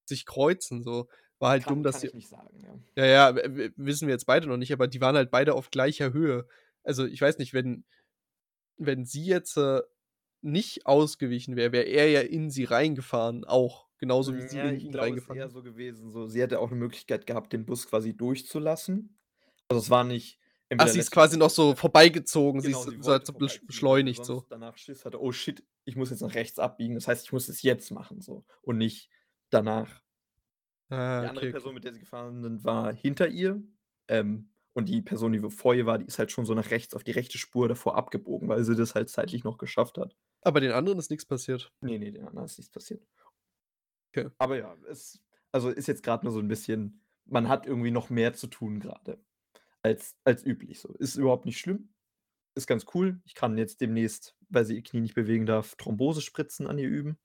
sich 0.06 0.26
kreuzen 0.26 0.82
so. 0.82 1.08
War 1.38 1.50
halt 1.50 1.70
dumm, 1.70 1.82
Kann 1.82 1.82
dass 1.82 1.96
kann 1.96 2.02
sie 2.02 2.08
ich 2.08 2.14
nicht 2.14 2.28
sagen, 2.28 2.60
ja. 2.60 2.74
ja, 2.96 3.06
ja, 3.06 3.36
wissen 3.76 4.08
wir 4.08 4.14
jetzt 4.14 4.26
beide 4.26 4.48
noch 4.48 4.56
nicht, 4.58 4.72
aber 4.72 4.88
die 4.88 5.00
waren 5.00 5.16
halt 5.16 5.30
beide 5.30 5.54
auf 5.54 5.70
gleicher 5.70 6.12
Höhe. 6.12 6.46
Also, 6.84 7.06
ich 7.06 7.20
weiß 7.20 7.38
nicht, 7.38 7.54
wenn 7.54 7.84
wenn 8.78 9.04
sie 9.04 9.24
jetzt, 9.24 9.56
äh, 9.56 9.82
nicht 10.42 10.86
ausgewichen 10.86 11.56
wäre, 11.56 11.72
wäre 11.72 11.84
er 11.86 12.08
ja 12.10 12.20
in 12.20 12.50
sie 12.50 12.64
reingefahren 12.64 13.44
auch, 13.44 13.88
genauso 13.98 14.34
wie 14.36 14.40
Hm, 14.40 14.48
sie 14.48 14.56
ja, 14.56 14.70
in 14.70 14.80
ihn 14.80 14.94
glaube, 14.94 15.14
es 15.14 15.22
ist 15.22 15.28
reingefahren 15.28 15.30
eher 15.30 15.48
ist. 15.48 15.50
so 15.50 15.62
gewesen, 15.62 16.10
so 16.10 16.26
sie 16.26 16.40
hätte 16.42 16.58
auch 16.60 16.70
'ne 16.70 16.76
Möglichkeit 16.76 17.26
gehabt, 17.26 17.52
den 17.52 17.64
Bus 17.66 17.86
quasi 17.88 18.16
durchzulassen. 18.16 19.18
Also, 19.68 19.80
es 19.82 19.90
war 19.90 20.04
nicht 20.04 20.40
Ach, 20.76 20.88
sie 20.88 20.98
ist 21.00 21.10
quasi 21.10 21.36
noch 21.36 21.50
so 21.50 21.74
vorbeigezogen. 21.74 22.60
Sie 22.60 22.70
ist 22.72 22.82
Genau, 22.82 22.84
so 22.84 22.92
sie 22.92 23.02
so 23.02 23.02
wollte 23.02 23.26
so 23.26 23.32
sie 23.32 23.58
beschleunigt 23.66 24.24
so. 24.24 24.48
danach 24.48 24.76
Schiss 24.78 25.04
hatte: 25.04 25.20
„Oh 25.22 25.32
shit, 25.32 25.64
ich 25.84 25.96
muss 25.96 26.10
jetzt 26.10 26.22
nach 26.22 26.34
rechts 26.34 26.58
abbiegen. 26.58 26.94
Das 26.94 27.08
heißt, 27.08 27.24
ich 27.24 27.32
muss 27.32 27.48
es 27.48 27.62
jetzt 27.62 27.90
machen“, 27.90 28.20
so 28.20 28.44
und 28.62 28.78
nicht 28.78 29.10
danach. 29.50 30.02
Ah, 30.90 31.22
Die 31.22 31.26
andere 31.26 31.46
okay, 31.46 31.50
okay. 31.50 31.60
Person, 31.60 31.74
mit 31.74 31.84
der 31.84 31.92
sie 31.92 32.00
gefahren 32.00 32.42
sind, 32.42 32.64
war 32.64 32.92
hinter 32.92 33.28
ihr, 33.28 33.62
ähm, 34.08 34.50
und 34.74 34.88
die 34.88 35.02
Person, 35.02 35.32
die 35.32 35.40
vor 35.50 35.74
ihr 35.74 35.86
war, 35.86 35.98
die 35.98 36.06
ist 36.06 36.18
halt 36.20 36.30
schon 36.30 36.44
so 36.46 36.54
nach 36.54 36.70
rechts 36.70 36.94
auf 36.94 37.02
die 37.04 37.10
rechte 37.10 37.38
Spur 37.38 37.68
davor 37.68 37.96
abgebogen, 37.96 38.48
weil 38.48 38.62
sie 38.64 38.76
das 38.76 38.94
halt 38.94 39.10
zeitlich 39.10 39.42
noch 39.44 39.58
geschafft 39.58 39.98
hat. 39.98 40.14
Aber 40.42 40.60
den 40.60 40.72
anderen 40.72 40.98
ist 40.98 41.10
nix 41.10 41.24
passiert? 41.26 41.72
Ne, 41.80 41.98
ne, 41.98 42.12
den 42.12 42.24
anderen 42.26 42.46
ist 42.46 42.58
nichts 42.58 42.72
passiert. 42.72 43.04
Okay. 44.14 44.28
Aber 44.38 44.56
ja, 44.58 44.76
es 44.88 45.20
also, 45.52 45.70
ist 45.70 45.86
jetzt 45.88 46.02
grad 46.02 46.22
nur 46.24 46.32
so 46.32 46.40
'n 46.40 46.48
bisschen 46.48 47.02
man 47.30 47.48
hat 47.48 47.66
irgendwie 47.66 47.90
noch 47.90 48.08
mehr 48.10 48.32
zu 48.34 48.46
tun 48.46 48.80
grade 48.80 49.22
als 49.82 50.16
als 50.24 50.44
üblich 50.44 50.80
so. 50.80 50.94
Ist 50.94 51.16
überhaupt 51.16 51.46
nicht 51.46 51.58
schlimm. 51.58 51.90
Ist 52.56 52.66
ganz 52.68 52.86
cool. 52.94 53.20
Ich 53.24 53.34
kann 53.34 53.58
jetzt 53.58 53.80
demnächst, 53.80 54.36
weil 54.50 54.64
sie 54.66 54.76
ihr 54.76 54.82
Knie 54.82 55.00
nicht 55.00 55.14
bewegen 55.14 55.46
darf, 55.46 55.76
Thrombosespritzen 55.76 56.66
an 56.66 56.78
ihr 56.78 56.88
üben. 56.88 57.18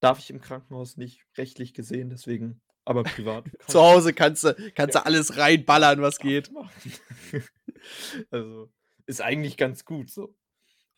Darf 0.00 0.18
ich 0.20 0.30
im 0.30 0.40
Krankenhaus 0.40 0.96
nicht, 0.98 1.24
rechtlich 1.38 1.74
gesehen, 1.74 2.10
deswegen 2.10 2.62
aber 2.84 3.04
privat 3.04 3.46
Zu 3.68 3.80
Hause 3.82 4.12
kannst 4.14 4.44
du 4.44 4.54
kannst 4.74 4.94
Ja. 4.94 5.02
du 5.02 5.06
alles 5.06 5.38
reinballern, 5.38 6.02
was 6.02 6.18
geht. 6.18 6.50
Also, 8.30 8.70
ist 9.06 9.20
eigentlich 9.22 9.56
ganz 9.56 9.84
gut 9.84 10.10
so. 10.10 10.34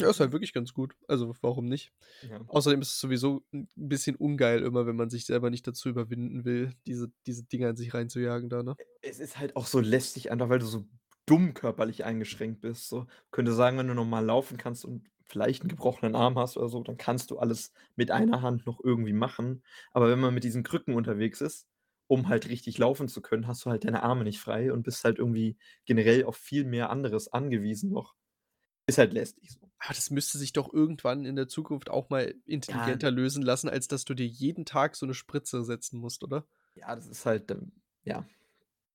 Ja, 0.00 0.08
ist 0.10 0.20
halt 0.20 0.30
wirklich 0.30 0.52
ganz 0.52 0.72
gut. 0.74 0.94
Also, 1.08 1.34
warum 1.40 1.66
nicht? 1.66 1.92
Ja. 2.22 2.48
Außerdem 2.48 2.80
ist 2.82 2.90
es 2.94 3.00
sowieso 3.00 3.44
'n 3.52 3.68
bisschen 3.76 4.16
ungeil 4.16 4.62
immer, 4.62 4.86
wenn 4.86 4.96
man 4.96 5.10
sich 5.10 5.26
selber 5.26 5.50
nicht 5.50 5.66
dazu 5.66 5.88
überwinden 5.88 6.44
will, 6.44 6.72
diese 6.86 7.10
diese 7.26 7.44
Dinger 7.44 7.70
in 7.70 7.76
sich 7.76 7.94
reinzujagen 7.94 8.48
da, 8.48 8.62
ne? 8.62 8.78
Es 9.02 9.18
ist 9.20 9.38
halt 9.38 9.56
auch 9.56 9.66
so 9.66 9.80
lästig, 9.80 10.30
einfach 10.30 10.48
weil 10.48 10.58
du 10.58 10.66
so 10.66 10.84
dumm 11.26 11.54
körperlich 11.54 12.04
eingeschränkt 12.04 12.60
bist, 12.60 12.88
so. 12.88 13.06
Könnte 13.30 13.52
sagen, 13.52 13.76
wenn 13.78 13.88
du 13.88 13.94
normal 13.94 14.24
laufen 14.24 14.56
kannst 14.56 14.84
und 14.84 15.08
vielleicht 15.24 15.62
'n 15.64 15.68
gebrochenen 15.68 16.14
Arm 16.14 16.38
hast 16.38 16.56
oder 16.56 16.68
so, 16.68 16.82
dann 16.82 16.96
kannst 16.96 17.30
du 17.30 17.38
alles 17.38 17.72
mit 17.96 18.10
einer 18.10 18.40
Hand 18.42 18.66
noch 18.66 18.80
irgendwie 18.82 19.12
machen. 19.12 19.62
Aber 19.92 20.08
wenn 20.10 20.20
man 20.20 20.32
mit 20.34 20.44
diesen 20.44 20.62
Krücken 20.62 20.94
unterwegs 20.94 21.40
ist, 21.40 21.66
um 22.06 22.28
halt 22.28 22.48
richtig 22.48 22.78
laufen 22.78 23.08
zu 23.08 23.20
können, 23.20 23.46
hast 23.46 23.64
du 23.66 23.70
halt 23.70 23.84
deine 23.84 24.02
Arme 24.02 24.24
nicht 24.24 24.40
frei 24.40 24.72
und 24.72 24.82
bist 24.84 25.04
halt 25.04 25.18
irgendwie 25.18 25.58
generell 25.84 26.24
auf 26.24 26.36
viel 26.36 26.64
mehr 26.64 26.88
anderes 26.90 27.28
angewiesen 27.32 27.90
noch. 27.90 28.14
Ist 28.86 28.98
halt 28.98 29.12
lästig 29.14 29.50
so. 29.52 29.67
Aber 29.80 29.94
das 29.94 30.10
müsste 30.10 30.38
sich 30.38 30.52
doch 30.52 30.72
irgendwann 30.72 31.24
in 31.24 31.36
der 31.36 31.46
Zukunft 31.48 31.88
auch 31.88 32.10
mal 32.10 32.34
Ja. 32.68 32.98
intelligenter 32.98 33.10
lösen 33.12 33.42
lassen, 33.42 33.68
als 33.68 33.86
dass 33.86 34.04
du 34.04 34.14
dir 34.14 34.26
jeden 34.26 34.64
Tag 34.64 34.96
so 34.96 35.06
'ne 35.06 35.14
Spritze 35.14 35.62
setzen 35.64 35.98
musst, 36.00 36.24
oder? 36.24 36.46
Ja, 36.76 36.94
das 36.94 37.06
ist 37.06 37.26
halt, 37.26 37.50
ähm 37.50 37.72
ja, 38.04 38.26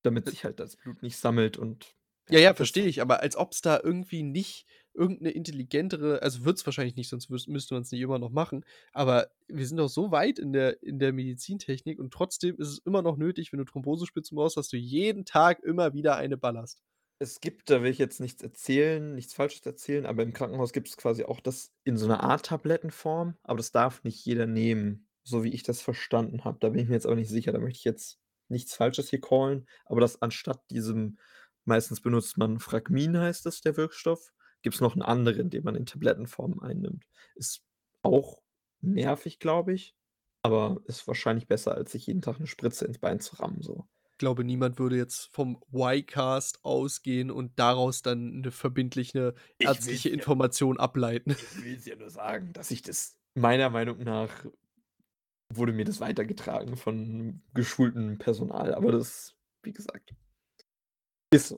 damit 0.02 0.28
sich 0.28 0.44
halt 0.44 0.60
das 0.60 0.76
Blut 0.76 1.02
nicht 1.02 1.18
sammelt 1.18 1.58
und 1.58 1.96
Ja, 2.30 2.38
ja, 2.40 2.54
ja, 2.54 2.54
verstehe 2.54 2.86
ich, 2.86 3.02
aber 3.02 3.20
als 3.20 3.36
ob's 3.36 3.60
da 3.60 3.78
irgendwie 3.82 4.22
nicht 4.22 4.66
irgendeine 4.94 5.32
intelligentere 5.32 6.22
also, 6.22 6.44
wird's 6.46 6.64
wahrscheinlich 6.64 6.96
nicht, 6.96 7.10
sonst 7.10 7.28
müsste 7.28 7.74
man's 7.74 7.92
nicht 7.92 8.00
immer 8.00 8.18
noch 8.18 8.30
machen, 8.30 8.64
aber 8.94 9.28
wir 9.46 9.66
sind 9.66 9.76
doch 9.76 9.88
so 9.88 10.10
weit 10.10 10.38
in 10.38 10.52
der 10.54 10.82
in 10.82 10.98
der 10.98 11.12
Medizintechnik 11.12 11.98
und 11.98 12.12
trotzdem 12.14 12.56
ist 12.56 12.68
es 12.68 12.78
immer 12.78 13.02
noch 13.02 13.18
nötig, 13.18 13.52
wenn 13.52 13.58
du 13.58 13.64
Thrombosespitzen 13.66 14.36
brauchst, 14.36 14.56
dass 14.56 14.68
du 14.68 14.78
jeden 14.78 15.26
Tag 15.26 15.60
immer 15.62 15.92
wieder 15.92 16.16
eine 16.16 16.38
ballerst. 16.38 16.80
Es 17.24 17.40
gibt 17.40 17.70
da 17.70 17.82
will 17.82 17.90
ich 17.90 17.96
jetzt 17.98 18.20
nichts 18.20 18.42
erzählen 18.42 19.14
nichts 19.14 19.32
Falsches 19.32 19.64
erzählen, 19.64 20.04
aber 20.04 20.22
im 20.22 20.34
Krankenhaus 20.34 20.74
gibt's 20.74 20.98
quasi 20.98 21.24
auch 21.24 21.40
das 21.40 21.72
in 21.84 21.96
so 21.96 22.06
'ner 22.06 22.22
Art 22.22 22.44
Tablettenform, 22.46 23.38
aber 23.42 23.56
das 23.56 23.72
darf 23.72 24.04
nicht 24.04 24.22
jeder 24.26 24.46
nehmen, 24.46 25.08
so 25.22 25.42
wie 25.42 25.48
ich 25.54 25.62
das 25.62 25.80
verstanden 25.80 26.44
habe. 26.44 26.58
Da 26.60 26.68
bin 26.68 26.80
ich 26.80 26.88
mir 26.88 26.94
jetzt 26.96 27.06
aber 27.06 27.14
nicht 27.16 27.30
sicher, 27.30 27.52
da 27.52 27.60
möchte 27.60 27.78
ich 27.78 27.84
jetzt 27.84 28.18
nichts 28.48 28.74
Falsches 28.76 29.08
hier 29.08 29.22
callen, 29.22 29.66
aber 29.86 30.02
dass 30.02 30.20
anstatt 30.20 30.60
diesem 30.70 31.18
meistens 31.64 32.02
benutzt 32.02 32.36
man 32.36 32.58
Fragmin 32.60 33.16
heißt 33.18 33.46
das, 33.46 33.62
der 33.62 33.78
Wirkstoff, 33.78 34.32
gibt's 34.60 34.82
noch 34.82 34.94
'n 34.94 35.00
anderen, 35.02 35.48
den 35.48 35.64
man 35.64 35.76
in 35.76 35.86
Tablettenform 35.86 36.60
einnimmt. 36.60 37.06
Ist 37.36 37.62
auch 38.02 38.42
nervig, 38.82 39.38
glaube 39.38 39.72
ich, 39.72 39.96
aber 40.42 40.82
ist 40.84 41.06
wahrscheinlich 41.08 41.48
besser, 41.48 41.74
als 41.74 41.92
sich 41.92 42.06
jeden 42.06 42.20
Tag 42.20 42.38
'ne 42.38 42.46
Spritze 42.46 42.84
ins 42.84 42.98
Bein 42.98 43.18
zu 43.20 43.36
rammen 43.36 43.62
so. 43.62 43.86
Glaube, 44.18 44.44
niemand 44.44 44.78
würde 44.78 44.96
jetzt 44.96 45.28
vom 45.32 45.60
Y-Cast 45.72 46.64
ausgehen 46.64 47.30
und 47.32 47.58
daraus 47.58 48.02
dann 48.02 48.40
'ne 48.42 48.50
verbindliche 48.52 49.34
ärztliche 49.58 50.08
ja 50.16 50.24
Information 50.24 50.78
ableiten. 50.78 51.36
ich 51.36 51.62
will's 51.62 51.86
ja 51.86 51.96
nur 51.96 52.10
sagen, 52.10 52.52
dass 52.52 52.70
ich 52.70 52.82
das 52.82 53.18
meiner 53.34 53.70
Meinung 53.70 53.98
nach 54.04 54.46
wurde 55.52 55.72
mir 55.72 55.84
das 55.84 56.00
weitergetragen 56.00 56.76
von 56.76 57.42
geschultem 57.54 58.18
Personal, 58.18 58.74
aber 58.74 58.92
das, 58.92 59.36
wie 59.62 59.72
gesagt 59.72 60.14
ist 61.32 61.48
so. 61.48 61.56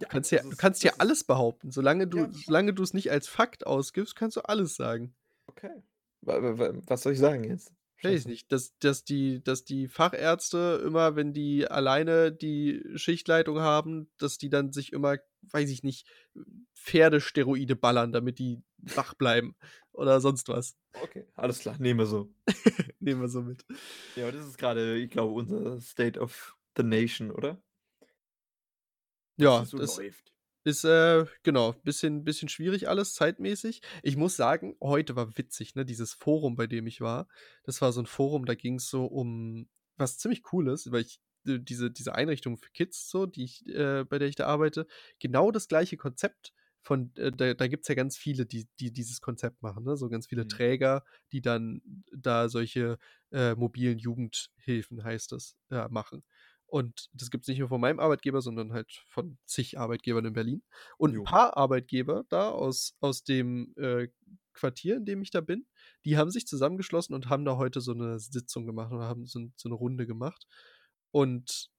Du 0.00 0.06
Ja, 0.06 0.08
kannst 0.08 0.30
ja 0.32 0.42
du 0.42 0.56
kannst 0.56 0.84
ja 0.84 0.94
alles 0.98 1.24
behaupten. 1.24 1.70
Solange 1.72 2.06
du 2.08 2.28
solange 2.32 2.74
du's 2.74 2.94
nicht 2.94 3.10
als 3.10 3.28
Fakt 3.28 3.66
ausgibst, 3.66 4.16
kannst 4.16 4.36
du 4.36 4.42
alles 4.42 4.76
sagen. 4.76 5.14
Okay. 5.50 5.82
Wa 6.22 6.42
wa 6.42 6.58
wa 6.58 6.72
was 6.88 7.02
soll 7.02 7.12
ich 7.12 7.18
sagen 7.18 7.44
jetzt? 7.44 7.75
Weiß 8.02 8.20
ich 8.20 8.26
nicht, 8.26 8.52
dass 8.52 8.76
dass 8.78 9.04
die 9.04 9.42
dass 9.42 9.64
die 9.64 9.88
Fachärzte 9.88 10.82
immer, 10.84 11.16
wenn 11.16 11.32
die 11.32 11.66
alleine 11.66 12.30
die 12.30 12.82
Schichtleitung 12.94 13.60
haben, 13.60 14.10
dass 14.18 14.38
die 14.38 14.50
dann 14.50 14.72
sich 14.72 14.92
immer, 14.92 15.16
weiß 15.42 15.70
ich 15.70 15.82
nicht, 15.82 16.06
Pferdesteroide 16.74 17.74
ballern, 17.74 18.12
damit 18.12 18.38
die 18.38 18.62
wach 18.78 19.14
bleiben 19.14 19.56
oder 19.92 20.20
sonst 20.20 20.48
was. 20.48 20.76
Okay, 21.02 21.26
alles 21.34 21.60
klar, 21.60 21.76
nehmen 21.78 22.00
wir 22.00 22.06
so. 22.06 22.32
Nehmen 23.00 23.20
wir 23.22 23.28
so 23.28 23.42
mit. 23.42 23.64
Ja, 24.14 24.30
das 24.30 24.46
ist 24.46 24.58
grade, 24.58 24.96
ich 24.98 25.10
glaube, 25.10 25.32
unser 25.32 25.80
State 25.80 26.20
of 26.20 26.56
the 26.76 26.82
Nation, 26.82 27.30
oder? 27.30 27.62
Was 29.36 29.44
Ja, 29.44 29.64
so 29.64 29.78
das 29.78 29.96
läuft. 29.96 30.35
Ist, 30.66 30.84
äh, 30.84 31.26
genau, 31.44 31.72
bisschen 31.84 32.24
bisschen 32.24 32.48
schwierig 32.48 32.88
alles 32.88 33.14
zeitmäßig. 33.14 33.82
Ich 34.02 34.16
muss 34.16 34.36
sagen, 34.36 34.76
heute 34.82 35.16
war 35.16 35.36
witzig, 35.38 35.74
ne, 35.76 35.84
dieses 35.84 36.12
Forum, 36.14 36.56
bei 36.56 36.66
dem 36.66 36.86
ich 36.86 37.00
war. 37.00 37.28
Das 37.64 37.80
war 37.82 37.92
so 37.92 38.00
'n 38.00 38.06
Forum, 38.06 38.44
da 38.46 38.54
ging's 38.54 38.88
so 38.90 39.06
um 39.06 39.68
was 39.96 40.18
ziemlich 40.18 40.42
Cooles, 40.42 40.90
weil 40.92 41.02
ich 41.02 41.20
äh, 41.46 41.58
diese 41.60 41.90
diese 41.90 42.14
Einrichtung 42.14 42.58
für 42.58 42.70
Kids 42.72 43.08
so, 43.10 43.26
die 43.26 43.44
ich 43.44 43.66
äh, 43.68 44.04
bei 44.04 44.18
der 44.18 44.28
ich 44.28 44.36
da 44.36 44.46
arbeite, 44.46 44.86
genau 45.20 45.50
das 45.50 45.68
gleiche 45.68 45.96
Konzept 45.96 46.52
von 46.82 47.12
äh, 47.16 47.32
da 47.32 47.54
da 47.54 47.66
gibt's 47.68 47.88
ja 47.88 47.94
ganz 47.94 48.16
viele, 48.18 48.44
die 48.46 48.68
die 48.80 48.92
dieses 48.92 49.20
Konzept 49.20 49.62
machen, 49.62 49.84
ne? 49.84 49.96
So 49.96 50.08
ganz 50.08 50.26
viele 50.28 50.46
Mhm. 50.46 50.48
Träger, 50.48 51.04
die 51.32 51.40
dann 51.42 51.80
da 52.12 52.48
solche, 52.48 52.98
äh, 53.32 53.54
mobilen 53.54 53.98
Jugendhilfen, 53.98 55.02
heißt 55.04 55.32
das, 55.32 55.56
ja, 55.70 55.88
machen. 55.88 56.24
Und 56.66 57.08
das 57.12 57.30
gibt's 57.30 57.48
nicht 57.48 57.58
nur 57.60 57.68
von 57.68 57.80
meinem 57.80 58.00
Arbeitgeber, 58.00 58.42
sondern 58.42 58.72
halt 58.72 58.92
von 59.08 59.38
zig 59.46 59.78
Arbeitgebern 59.78 60.24
in 60.26 60.32
Berlin. 60.34 60.62
Und 60.98 61.22
Jo. 61.22 61.24
paar 61.24 61.56
Arbeitgeber 61.56 62.24
da 62.28 62.50
aus 62.50 62.96
aus 63.00 63.24
dem, 63.24 63.74
äh, 63.76 64.08
Quartier, 64.52 64.96
in 64.96 65.04
dem 65.04 65.20
ich 65.22 65.30
da 65.30 65.42
bin, 65.42 65.66
die 66.06 66.16
haben 66.16 66.30
sich 66.30 66.46
zusammengeschlossen 66.46 67.14
und 67.14 67.28
haben 67.28 67.44
da 67.44 67.56
heute 67.58 67.80
so 67.82 67.92
'ne 67.92 68.18
Sitzung 68.18 68.66
gemacht 68.66 68.92
oder 68.92 69.04
haben 69.04 69.26
so 69.26 69.40
so 69.56 69.68
'ne 69.68 69.74
Runde 69.74 70.06
gemacht. 70.06 70.46
Und 71.12 71.70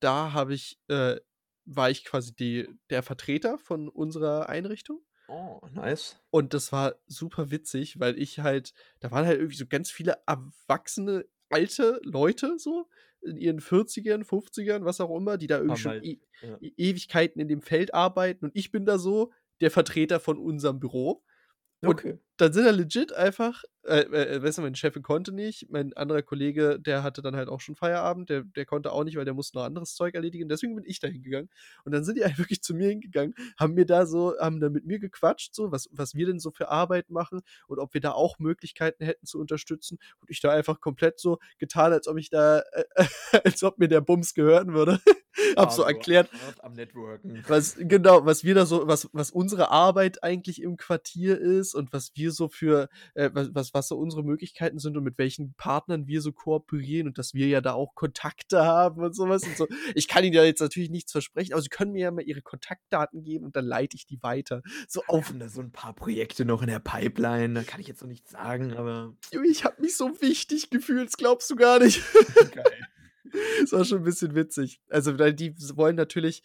da 0.00 0.32
habe 0.32 0.54
ich 0.54 0.80
äh, 0.88 1.20
war 1.66 1.90
ich 1.90 2.04
quasi 2.04 2.34
die 2.34 2.68
der 2.90 3.02
Vertreter 3.02 3.58
von 3.58 3.88
unserer 3.88 4.48
Einrichtung. 4.48 5.02
Oh, 5.28 5.60
nice. 5.70 6.16
Und 6.30 6.52
das 6.54 6.72
war 6.72 6.96
super 7.06 7.50
witzig, 7.50 8.00
weil 8.00 8.18
ich 8.18 8.40
halt 8.40 8.74
da 9.00 9.10
waren 9.10 9.24
halt 9.26 9.38
irgendwie 9.38 9.56
so 9.56 9.66
ganz 9.66 9.90
viele 9.90 10.18
erwachsene, 10.26 11.26
alte 11.50 12.00
Leute 12.02 12.58
so 12.58 12.88
in 13.24 13.36
ihren 13.36 13.60
40ern, 13.60 14.24
50ern, 14.24 14.84
was 14.84 15.00
auch 15.00 15.16
immer, 15.16 15.38
die 15.38 15.46
da 15.46 15.58
irgendwie 15.58 15.80
schon 15.80 16.02
E 16.02 16.18
ja. 16.42 16.58
E 16.60 16.72
Ewigkeiten 16.76 17.40
in 17.40 17.48
dem 17.48 17.62
Feld 17.62 17.94
arbeiten 17.94 18.44
und 18.46 18.52
ich 18.54 18.70
bin 18.70 18.84
da 18.84 18.98
so 18.98 19.32
der 19.60 19.70
Vertreter 19.70 20.20
von 20.20 20.38
unserem 20.38 20.80
Büro. 20.80 21.22
Und 21.84 22.00
Okay. 22.00 22.18
dann 22.36 22.52
sind 22.52 22.64
da 22.64 22.70
legit 22.72 23.12
einfach 23.12 23.62
äh, 23.84 24.00
äh, 24.00 24.42
weißt 24.42 24.58
du, 24.58 24.62
meine 24.62 24.74
Chefin 24.76 25.02
konnte 25.02 25.30
nicht, 25.32 25.68
mein 25.70 25.92
anderer 25.92 26.22
Kollege, 26.22 26.80
der 26.80 27.02
hatte 27.02 27.20
dann 27.22 27.36
halt 27.36 27.48
auch 27.48 27.60
schon 27.60 27.76
Feierabend, 27.76 28.30
der 28.30 28.42
der 28.44 28.64
konnte 28.66 28.90
auch 28.92 29.04
nicht, 29.04 29.16
weil 29.16 29.24
der 29.26 29.34
musste 29.34 29.58
noch 29.58 29.64
anderes 29.64 29.94
Zeug 29.94 30.14
erledigen. 30.14 30.48
Deswegen 30.48 30.74
bin 30.74 30.84
ich 30.86 31.00
da 31.00 31.08
hingegangen. 31.08 31.50
Und 31.84 31.92
dann 31.92 32.02
sind 32.04 32.16
die 32.18 32.24
halt 32.24 32.38
wirklich 32.38 32.62
zu 32.62 32.74
mir 32.74 32.88
hingegangen, 32.88 33.34
haben 33.58 33.74
mir 33.74 33.86
da 33.86 34.06
so 34.06 34.34
haben 34.40 34.60
dann 34.60 34.72
mit 34.72 34.86
mir 34.86 34.98
gequatscht, 34.98 35.54
so, 35.54 35.70
was 35.70 35.88
was 35.92 36.14
wir 36.14 36.26
denn 36.26 36.40
so 36.40 36.50
für 36.50 36.68
Arbeit 36.70 37.10
machen 37.10 37.40
und 37.68 37.78
ob 37.78 37.94
wir 37.94 38.00
da 38.00 38.12
auch 38.12 38.38
Möglichkeiten 38.38 39.04
hätten 39.04 39.26
zu 39.26 39.38
unterstützen. 39.38 39.98
Und 40.20 40.30
ich 40.30 40.40
da 40.40 40.50
einfach 40.50 40.80
komplett 40.80 41.20
so 41.20 41.38
getan, 41.58 41.92
als 41.92 42.08
ob 42.08 42.18
ich 42.18 42.30
da 42.30 42.60
äh, 42.72 42.84
als 43.44 43.62
ob 43.62 43.78
mir 43.78 43.88
der 43.88 44.00
Bums 44.00 44.34
gehören 44.34 44.72
würde. 44.74 44.98
Habe 45.56 45.72
so 45.72 45.82
erklärt 45.82 46.30
was 47.48 47.76
genau, 47.78 48.24
was 48.24 48.44
wir 48.44 48.54
da 48.54 48.66
so 48.66 48.86
was 48.86 49.08
was 49.12 49.30
unsere 49.30 49.70
Arbeit 49.70 50.22
eigentlich 50.22 50.62
im 50.62 50.76
Quartier 50.76 51.40
ist 51.40 51.74
und 51.74 51.92
was 51.92 52.12
wir 52.14 52.32
so 52.32 52.48
für 52.48 52.88
äh, 53.14 53.30
was 53.32 53.74
was 53.74 53.88
so 53.88 53.96
unsere 53.96 54.22
Möglichkeiten 54.22 54.78
sind 54.78 54.96
und 54.96 55.04
mit 55.04 55.18
welchen 55.18 55.54
Partnern 55.54 56.06
wir 56.06 56.20
so 56.20 56.32
kooperieren 56.32 57.08
und 57.08 57.18
dass 57.18 57.34
wir 57.34 57.46
ja 57.48 57.60
da 57.60 57.74
auch 57.74 57.94
Kontakte 57.94 58.64
haben 58.64 59.02
und 59.02 59.14
so 59.14 59.28
was 59.28 59.44
und 59.44 59.56
so. 59.56 59.66
Ich 59.94 60.08
kann 60.08 60.24
Ihnen 60.24 60.34
ja 60.34 60.44
jetzt 60.44 60.60
natürlich 60.60 60.90
nichts 60.90 61.12
versprechen, 61.12 61.52
aber 61.52 61.62
Sie 61.62 61.68
können 61.68 61.92
mir 61.92 62.00
ja 62.00 62.10
mal 62.10 62.22
Ihre 62.22 62.42
Kontaktdaten 62.42 63.22
geben 63.22 63.44
und 63.44 63.56
dann 63.56 63.64
leite 63.64 63.96
ich 63.96 64.06
die 64.06 64.22
weiter. 64.22 64.62
So 64.88 65.02
auf 65.06 65.32
da 65.38 65.48
so 65.48 65.60
'n 65.60 65.72
paar 65.72 65.94
Projekte 65.94 66.44
noch 66.44 66.62
in 66.62 66.68
der 66.68 66.80
Pipeline, 66.80 67.54
da 67.54 67.62
kann 67.62 67.80
ich 67.80 67.86
jetzt 67.88 68.02
noch 68.02 68.08
nichts 68.08 68.30
sagen, 68.30 68.74
aber 68.74 69.14
ich 69.44 69.64
habe 69.64 69.80
mich 69.80 69.96
so 69.96 70.20
wichtig 70.20 70.70
gefühlt, 70.70 71.06
das 71.06 71.16
glaubst 71.16 71.50
du 71.50 71.56
gar 71.56 71.78
nicht. 71.78 72.02
Geil. 72.54 72.88
Das 73.60 73.72
war 73.72 73.84
schon 73.84 73.98
'n 73.98 74.04
bisschen 74.04 74.34
witzig. 74.34 74.80
Also, 74.88 75.18
weil 75.18 75.34
die 75.34 75.54
wollen 75.76 75.96
natürlich 75.96 76.42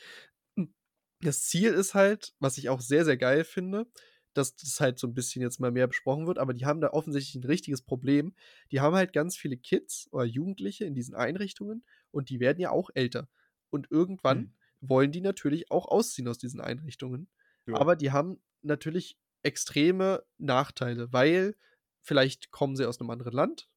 hm, 0.58 0.74
das 1.22 1.44
Ziel 1.46 1.74
ist 1.74 1.94
halt, 1.96 2.34
was 2.40 2.58
ich 2.58 2.70
auch 2.70 2.82
sehr, 2.82 3.06
sehr 3.06 3.18
geil 3.18 3.44
finde, 3.46 3.88
dass 4.36 4.56
das 4.56 4.80
halt 4.82 5.00
so 5.00 5.08
'n 5.08 5.14
bisschen 5.16 5.42
jetzt 5.44 5.60
mal 5.60 5.72
mehr 5.72 5.88
besprochen 5.88 6.28
wird, 6.28 6.40
aber 6.40 6.54
die 6.54 6.66
haben 6.66 6.82
da 6.82 6.92
offensichtlich 6.92 7.36
'n 7.44 7.46
richtiges 7.48 7.84
Problem. 7.84 8.36
Die 8.72 8.82
haben 8.82 8.96
halt 8.96 9.14
ganz 9.14 9.38
viele 9.38 9.58
Kids 9.58 10.08
oder 10.12 10.26
Jugendliche 10.26 10.86
in 10.86 10.96
diesen 10.96 11.16
Einrichtungen 11.16 11.86
und 12.12 12.30
die 12.30 12.40
werden 12.40 12.60
ja 12.62 12.72
auch 12.72 12.90
älter. 12.96 13.30
Und 13.72 13.92
irgendwann 13.92 14.48
Mhm. 14.48 14.52
wollen 14.82 15.12
die 15.12 15.22
natürlich 15.22 15.72
auch 15.72 15.88
ausziehen 15.88 16.28
aus 16.30 16.38
diesen 16.40 16.62
Einrichtungen. 16.62 17.30
Ja. 17.68 17.80
Aber 17.80 17.96
die 17.98 18.12
haben 18.12 18.42
natürlich 18.64 19.18
extreme 19.44 20.24
Nachteile, 20.38 21.14
weil 21.14 21.56
vielleicht 22.02 22.52
kommen 22.52 22.76
sie 22.78 22.88
aus 22.88 23.00
'nem 23.00 23.10
anderen 23.12 23.34
Land, 23.34 23.70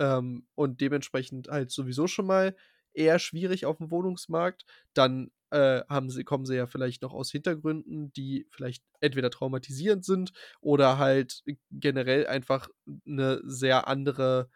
ähm, 0.00 0.48
und 0.56 0.82
dementsprechend 0.82 1.48
halt 1.50 1.72
sowieso 1.72 2.08
schon 2.08 2.26
mal 2.26 2.56
eher 2.94 3.20
schwierig 3.20 3.66
aufm 3.66 3.92
Wohnungsmarkt. 3.92 4.66
Dann, 4.94 5.32
äh, 5.52 5.82
haben 5.90 6.10
sie 6.10 6.24
kommen 6.24 6.46
sie 6.46 6.56
ja 6.56 6.66
vielleicht 6.68 7.02
noch 7.02 7.14
aus 7.14 7.30
Hintergründen, 7.32 8.12
die 8.14 8.46
vielleicht 8.50 8.84
entweder 9.02 9.30
traumatisierend 9.30 10.04
sind 10.06 10.32
oder 10.62 10.98
halt 10.98 11.44
generell 11.72 12.26
einfach 12.28 12.68
'ne 13.06 13.40
sehr 13.44 13.88
andere 13.88 14.50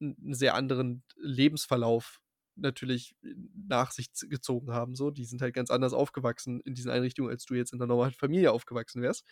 'n 0.00 0.16
'n 0.22 0.34
sehr 0.34 0.54
anderen 0.56 1.04
Lebensverlauf 1.16 2.20
natürlich 2.56 3.16
nach 3.68 3.92
sich 3.92 4.10
gezogen 4.30 4.72
haben 4.72 4.96
so. 4.96 5.10
Die 5.12 5.24
sind 5.26 5.42
halt 5.42 5.54
ganz 5.54 5.70
anders 5.70 5.92
aufgewachsen 5.94 6.60
in 6.62 6.74
diesen 6.74 6.90
Einrichtungen, 6.92 7.30
als 7.30 7.44
du 7.46 7.54
jetzt 7.54 7.72
in 7.74 7.78
'ner 7.80 7.86
normalen 7.88 8.14
Familie 8.14 8.52
aufgewachsen 8.52 9.02
wärst. 9.02 9.24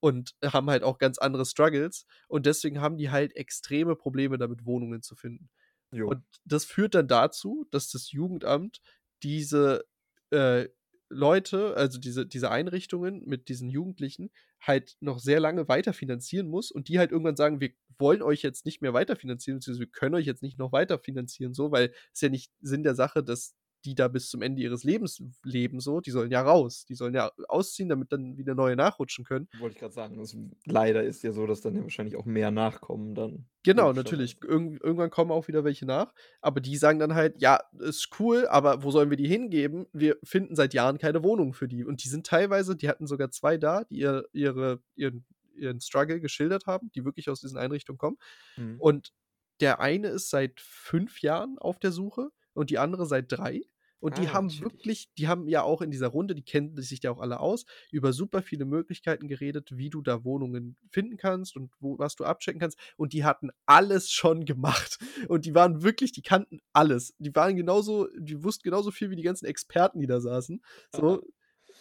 Und 0.00 0.34
haben 0.44 0.70
halt 0.70 0.82
auch 0.82 0.98
ganz 0.98 1.18
andere 1.18 1.46
Struggles. 1.46 2.06
Und 2.28 2.46
deswegen 2.46 2.80
haben 2.80 2.96
die 2.98 3.10
halt 3.10 3.34
extreme 3.36 3.96
Probleme 3.96 4.38
damit, 4.38 4.66
Wohnungen 4.66 5.02
zu 5.02 5.16
finden. 5.16 5.48
Jo. 5.92 6.12
Und 6.12 6.24
das 6.44 6.64
führt 6.64 6.94
dann 6.94 7.08
dazu, 7.08 7.66
dass 7.70 7.90
das 7.90 8.12
Jugendamt 8.12 8.80
diese, 9.22 9.86
äh, 10.30 10.68
Leute, 11.08 11.76
also 11.76 12.00
diese 12.00 12.26
diese 12.26 12.50
Einrichtungen 12.50 13.22
mit 13.26 13.48
diesen 13.48 13.70
Jugendlichen 13.70 14.32
halt 14.60 14.96
noch 15.00 15.20
sehr 15.20 15.38
lange 15.38 15.68
weiterfinanzieren 15.68 16.48
muss 16.48 16.72
und 16.72 16.88
die 16.88 16.98
halt 16.98 17.12
irgendwann 17.12 17.36
sagen: 17.36 17.60
„Wir 17.60 17.70
wollen 17.98 18.22
euch 18.22 18.42
jetzt 18.42 18.66
nicht 18.66 18.82
mehr 18.82 18.92
weiterfinanzieren, 18.92 19.58
beziehungsweise 19.60 19.80
wir 19.86 19.92
können 19.92 20.16
euch 20.16 20.26
jetzt 20.26 20.42
nicht 20.42 20.58
noch 20.58 20.72
weiterfinanzieren 20.72 21.54
so, 21.54 21.70
weil 21.70 21.92
ist 22.12 22.22
ja 22.22 22.28
nicht 22.28 22.52
Sinn 22.60 22.82
der 22.82 22.96
Sache, 22.96 23.22
dass 23.22 23.54
die 23.86 23.94
da 23.94 24.08
bis 24.08 24.28
zum 24.30 24.42
Ende 24.42 24.62
ihres 24.62 24.84
Lebens 24.84 25.22
leben 25.44 25.80
so, 25.80 26.00
die 26.00 26.10
sollen 26.10 26.30
ja 26.32 26.42
raus. 26.42 26.84
Die 26.86 26.94
sollen 26.94 27.14
ja 27.14 27.30
ausziehen, 27.48 27.88
damit 27.88 28.12
dann 28.12 28.36
wieder 28.38 28.54
neue 28.54 28.76
nachrutschen 28.76 29.24
können. 29.24 29.48
Wollte 29.52 29.74
ich 29.74 29.80
grad 29.80 29.92
sagen, 29.92 30.18
das 30.18 30.36
leider 30.66 31.02
ist 31.02 31.22
ja 31.24 31.32
so, 31.32 31.46
dass 31.46 31.60
dann 31.60 31.74
ja 31.74 31.82
wahrscheinlich 31.82 32.14
auch 32.16 32.26
mehr 32.26 32.50
nachkommen 32.52 33.14
dann. 33.16 33.48
Genau, 33.64 33.92
natürlich. 33.92 34.36
Irgend 34.44 34.80
irgendwann 34.80 35.10
kommen 35.10 35.32
auch 35.32 35.48
wieder 35.48 35.64
welche 35.64 35.86
nach, 35.86 36.14
aber 36.40 36.60
die 36.60 36.76
sagen 36.76 37.00
dann 37.00 37.14
halt: 37.16 37.40
„Ja, 37.40 37.60
ist 37.80 38.08
cool, 38.20 38.46
aber 38.46 38.84
wo 38.84 38.92
sollen 38.92 39.10
wir 39.10 39.16
die 39.16 39.26
hingeben? 39.26 39.86
Wir 39.92 40.16
finden 40.22 40.54
seit 40.54 40.72
Jahren 40.72 40.98
keine 40.98 41.24
Wohnung 41.24 41.52
für 41.52 41.66
die.“ 41.66 41.84
Und 41.84 42.04
die 42.04 42.08
sind 42.08 42.26
teilweise 42.26 42.76
die 42.76 42.88
hatten 42.88 43.08
sogar 43.08 43.30
2 43.32 43.56
da, 43.58 43.82
die 43.84 43.96
ihr 43.98 44.24
ihre 44.32 44.82
ihren 44.94 45.26
ihren 45.56 45.80
Struggle 45.80 46.20
geschildert 46.20 46.66
haben, 46.66 46.90
die 46.94 47.04
wirklich 47.04 47.28
aus 47.30 47.40
diesen 47.40 47.58
Einrichtungen 47.58 47.98
kommen. 47.98 48.18
Mhm. 48.56 48.76
Und 48.76 49.12
der 49.60 49.80
eine 49.80 50.08
ist 50.08 50.30
seit 50.30 50.60
5 50.60 51.20
Jahren 51.22 51.58
auf 51.58 51.78
der 51.80 51.90
Suche 51.92 52.30
und 52.54 52.70
die 52.70 52.78
andere 52.78 53.06
seit 53.06 53.32
3. 53.32 53.62
Und 54.00 54.18
die 54.18 54.28
Ah, 54.30 54.30
haben 54.30 54.60
chillig. 54.60 54.60
wirklich 54.60 55.10
die 55.18 55.28
haben 55.28 55.48
ja 55.48 55.62
auch 55.62 55.80
in 55.82 55.90
dieser 55.90 56.08
Runde, 56.08 56.34
die 56.34 56.42
kennen 56.44 56.76
sich 56.80 57.02
ja 57.02 57.10
auch 57.10 57.20
alle 57.20 57.40
aus, 57.40 57.64
über 57.90 58.12
super 58.12 58.42
viele 58.42 58.64
Möglichkeiten 58.64 59.28
geredet, 59.28 59.76
wie 59.76 59.90
du 59.90 60.02
da 60.02 60.24
Wohnungen 60.24 60.76
finden 60.90 61.16
kannst 61.16 61.56
und 61.56 61.72
wo 61.80 61.98
was 61.98 62.16
du 62.16 62.24
abchecken 62.24 62.60
kannst. 62.60 62.78
Und 62.96 63.12
die 63.12 63.24
hatten 63.24 63.50
alles 63.66 64.10
schon 64.10 64.44
gemacht. 64.44 64.98
Und 65.28 65.44
die 65.46 65.54
waren 65.54 65.82
wirklich 65.82 66.12
die 66.12 66.22
kannten 66.22 66.60
alles. 66.72 67.14
Die 67.18 67.34
waren 67.34 67.56
genauso 67.56 68.08
die 68.18 68.42
wussten 68.44 68.62
genauso 68.64 68.90
viel 68.90 69.10
wie 69.10 69.16
die 69.16 69.22
ganzen 69.22 69.46
Experten, 69.46 70.00
die 70.00 70.06
da 70.06 70.20
saßen, 70.20 70.62
so. 70.90 71.22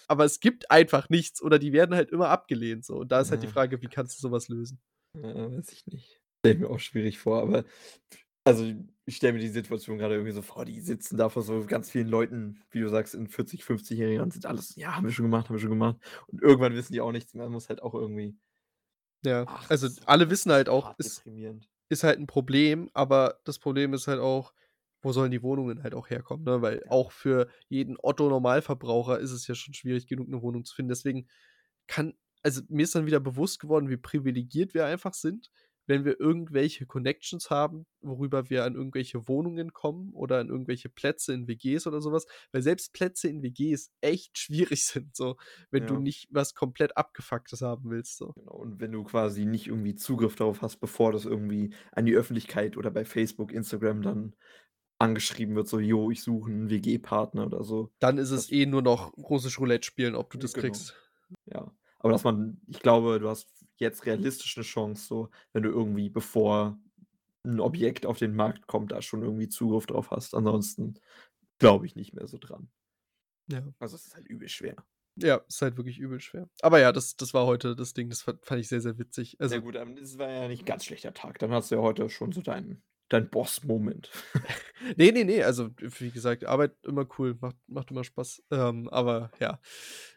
Aber 0.07 0.25
es 0.25 0.39
gibt 0.39 0.71
einfach 0.71 1.09
nichts 1.09 1.41
oder 1.41 1.59
die 1.59 1.73
werden 1.73 1.95
halt 1.95 2.11
immer 2.11 2.29
abgelehnt 2.29 2.85
so. 2.85 2.97
Und 2.97 3.11
da 3.11 3.21
ist 3.21 3.31
halt 3.31 3.43
die 3.43 3.47
Ja, 3.47 3.49
Frage, 3.49 3.81
wie 3.81 3.89
kannst 3.89 4.17
du 4.17 4.21
so 4.21 4.31
was 4.31 4.47
lösen? 4.49 4.79
Ja, 5.13 5.51
weiß 5.51 5.71
ich 5.71 5.85
nicht. 5.87 6.21
Stelle 6.39 6.55
ich 6.55 6.61
mir 6.61 6.69
auch 6.69 6.79
schwierig 6.79 7.17
vor, 7.19 7.41
aber 7.41 7.65
also, 8.45 8.65
ich 9.05 9.17
stelle 9.17 9.33
mir 9.33 9.39
die 9.39 9.49
Situation 9.49 9.97
grade 9.99 10.15
irgendwie 10.15 10.31
so 10.33 10.41
vor, 10.41 10.65
die 10.65 10.79
sitzen 10.81 11.17
da 11.17 11.29
vor 11.29 11.43
so 11.43 11.65
ganz 11.65 11.91
vielen 11.91 12.07
Leuten, 12.07 12.61
wie 12.71 12.79
du 12.81 12.89
sagst, 12.89 13.15
in 13.15 13.27
40, 13.27 13.63
50-jährigen 13.65 14.17
Jahren 14.19 14.31
sind 14.31 14.45
alles: 14.45 14.75
„Ja, 14.75 14.95
haben 14.95 15.05
wir 15.07 15.11
schon 15.13 15.25
gemacht, 15.25 15.49
haben 15.49 15.55
wir 15.55 15.59
schon 15.61 15.69
gemacht.“ 15.71 15.97
Und 16.27 16.41
irgendwann 16.41 16.73
wissen 16.75 16.93
die 16.93 17.01
auch 17.01 17.11
nichts 17.11 17.33
mehr, 17.33 17.49
muss 17.49 17.69
halt 17.69 17.81
auch 17.83 17.93
irgendwie 17.95 18.37
Ja, 19.23 19.47
ach, 19.47 19.69
also, 19.69 19.87
alle 20.05 20.29
wissen 20.29 20.51
ist 20.51 20.51
halt 20.51 20.69
auch, 20.69 20.93
deprimierend. 21.03 21.67
ist 21.89 22.03
halt 22.03 22.19
'n 22.19 22.27
Problem, 22.27 22.89
aber 22.93 23.39
das 23.45 23.59
Problem 23.59 23.93
ist 23.93 24.07
halt 24.07 24.19
auch, 24.19 24.53
wo 25.01 25.11
sollen 25.13 25.31
die 25.31 25.43
Wohnungen 25.43 25.83
halt 25.83 25.93
auch 25.95 26.09
herkommen, 26.09 26.45
ne? 26.45 26.61
Weil 26.61 26.83
Ja. 26.83 26.91
auch 26.91 27.11
für 27.11 27.49
jeden 27.69 27.97
Otto-Normalverbraucher 28.01 29.19
ist 29.19 29.31
es 29.31 29.47
ja 29.47 29.55
schon 29.55 29.73
schwierig 29.73 30.07
genug, 30.07 30.29
'ne 30.29 30.41
Wohnung 30.41 30.65
zu 30.65 30.75
finden. 30.75 30.89
Deswegen 30.89 31.27
kann 31.87 32.15
also, 32.43 32.61
mir 32.69 32.83
ist 32.83 32.95
dann 32.95 33.07
wieder 33.07 33.19
bewusst 33.21 33.59
geworden, 33.59 33.89
wie 33.89 33.97
privilegiert 33.97 34.73
wir 34.75 34.85
einfach 34.85 35.13
sind, 35.15 35.51
wenn 35.87 36.05
wir 36.05 36.19
irgendwelche 36.19 36.85
Connections 36.85 37.49
haben, 37.49 37.85
worüber 38.01 38.49
wir 38.49 38.63
an 38.65 38.75
irgendwelche 38.75 39.27
Wohnungen 39.27 39.73
kommen 39.73 40.13
oder 40.13 40.39
an 40.39 40.49
irgendwelche 40.49 40.89
Plätze 40.89 41.33
in 41.33 41.47
WGs 41.47 41.87
oder 41.87 42.01
so 42.01 42.11
was. 42.11 42.25
Weil 42.51 42.61
selbst 42.63 42.93
Plätze 42.93 43.27
in 43.29 43.41
WGs 43.43 43.91
echt 44.01 44.37
schwierig 44.37 44.85
sind 44.85 45.15
so, 45.15 45.37
wenn 45.71 45.85
du 45.85 45.95
Ja. 45.95 45.97
nicht 45.97 46.27
was 46.31 46.53
komplett 46.55 46.97
Abgefucktes 46.97 47.61
haben 47.61 47.89
willst 47.89 48.17
so. 48.17 48.35
Genau, 48.35 48.51
und 48.53 48.79
wenn 48.81 48.91
du 48.91 49.03
quasi 49.03 49.45
nicht 49.45 49.67
irgendwie 49.67 49.95
Zugriff 49.95 50.35
darauf 50.35 50.61
hast, 50.61 50.77
bevor 50.77 51.11
das 51.13 51.25
irgendwie 51.25 51.73
an 51.91 52.05
die 52.05 52.15
Öffentlichkeit 52.15 52.75
oder 52.75 52.91
bei 52.91 53.05
Facebook, 53.05 53.51
Instagram 53.53 54.01
dann 54.01 54.35
angeschrieben 54.99 55.55
wird, 55.55 55.67
so: 55.67 55.79
„Jo, 55.79 56.11
ich 56.11 56.23
suche 56.23 56.51
'n 56.51 56.69
WG-Partner“ 56.69 57.45
oder 57.47 57.63
so. 57.63 57.93
Dann 57.99 58.17
ist 58.17 58.31
es 58.31 58.49
Das 58.49 58.53
eh 58.53 58.65
nur 58.65 58.81
noch 58.81 59.11
russisch 59.17 59.59
Roulette 59.59 59.85
spielen, 59.85 60.15
ob 60.15 60.29
du 60.31 60.37
das 60.37 60.53
Genau. 60.53 60.53
kriegst. 60.55 60.95
Ja. 61.45 61.73
Aber 61.99 62.13
dass 62.13 62.23
man 62.25 62.61
ich 62.67 62.81
glaube, 62.81 63.19
du 63.19 63.29
hast 63.29 63.64
jetzt 63.77 64.05
realistisch 64.05 64.57
'ne 64.57 64.63
Chance 64.63 65.05
so, 65.07 65.29
wenn 65.53 65.63
du 65.63 65.69
irgendwie, 65.69 66.09
bevor 66.09 66.79
'n 67.45 67.59
Objekt 67.61 68.05
auf 68.07 68.17
den 68.19 68.35
Markt 68.35 68.67
kommt, 68.67 68.91
da 68.93 69.01
schon 69.01 69.23
irgendwie 69.23 69.49
Zugriff 69.49 69.87
drauf 69.87 70.11
hast. 70.11 70.35
Ansonsten 70.35 70.95
glaube 71.59 71.85
ich 71.87 71.95
nicht 71.95 72.13
mehr 72.15 72.27
so 72.27 72.37
dran. 72.39 72.69
Ja. 73.47 73.63
Also, 73.81 73.95
es 73.95 74.05
ist 74.07 74.15
halt 74.15 74.27
übel 74.27 74.47
schwer. 74.49 74.75
Ja, 75.17 75.37
ist 75.47 75.61
halt 75.61 75.77
wirklich 75.77 75.97
übel 75.99 76.19
schwer. 76.19 76.49
Aber 76.61 76.79
ja, 76.79 76.91
das 76.91 77.15
das 77.15 77.33
war 77.33 77.45
heute 77.45 77.73
das 77.75 77.93
Ding, 77.93 78.09
das 78.09 78.21
fand 78.21 78.39
ich 78.59 78.67
sehr, 78.67 78.81
sehr 78.81 78.97
witzig. 78.99 79.39
Also 79.39 79.61
gut, 79.61 79.75
ähm, 79.75 79.97
es 79.97 80.17
war 80.17 80.29
ja 80.29 80.47
nicht 80.47 80.63
'n 80.63 80.65
ganz 80.65 80.85
schlechter 80.85 81.13
Tag. 81.13 81.39
Dann 81.39 81.51
hast 81.51 81.71
du 81.71 81.75
ja 81.75 81.81
heute 81.81 82.09
schon 82.09 82.31
so 82.31 82.41
deinen 82.41 82.83
deinen 83.09 83.29
Boss-Moment. 83.29 84.11
Ne, 84.97 85.11
ne, 85.11 85.23
ne, 85.25 85.43
also, 85.43 85.69
wie 85.79 86.11
gesagt, 86.11 86.45
Arbeit 86.45 86.75
immer 86.83 87.07
cool, 87.17 87.35
macht 87.41 87.55
macht 87.67 87.89
immer 87.91 88.03
Spaß. 88.03 88.43
Ähm, 88.51 88.87
aber 88.89 89.31
ja. 89.39 89.59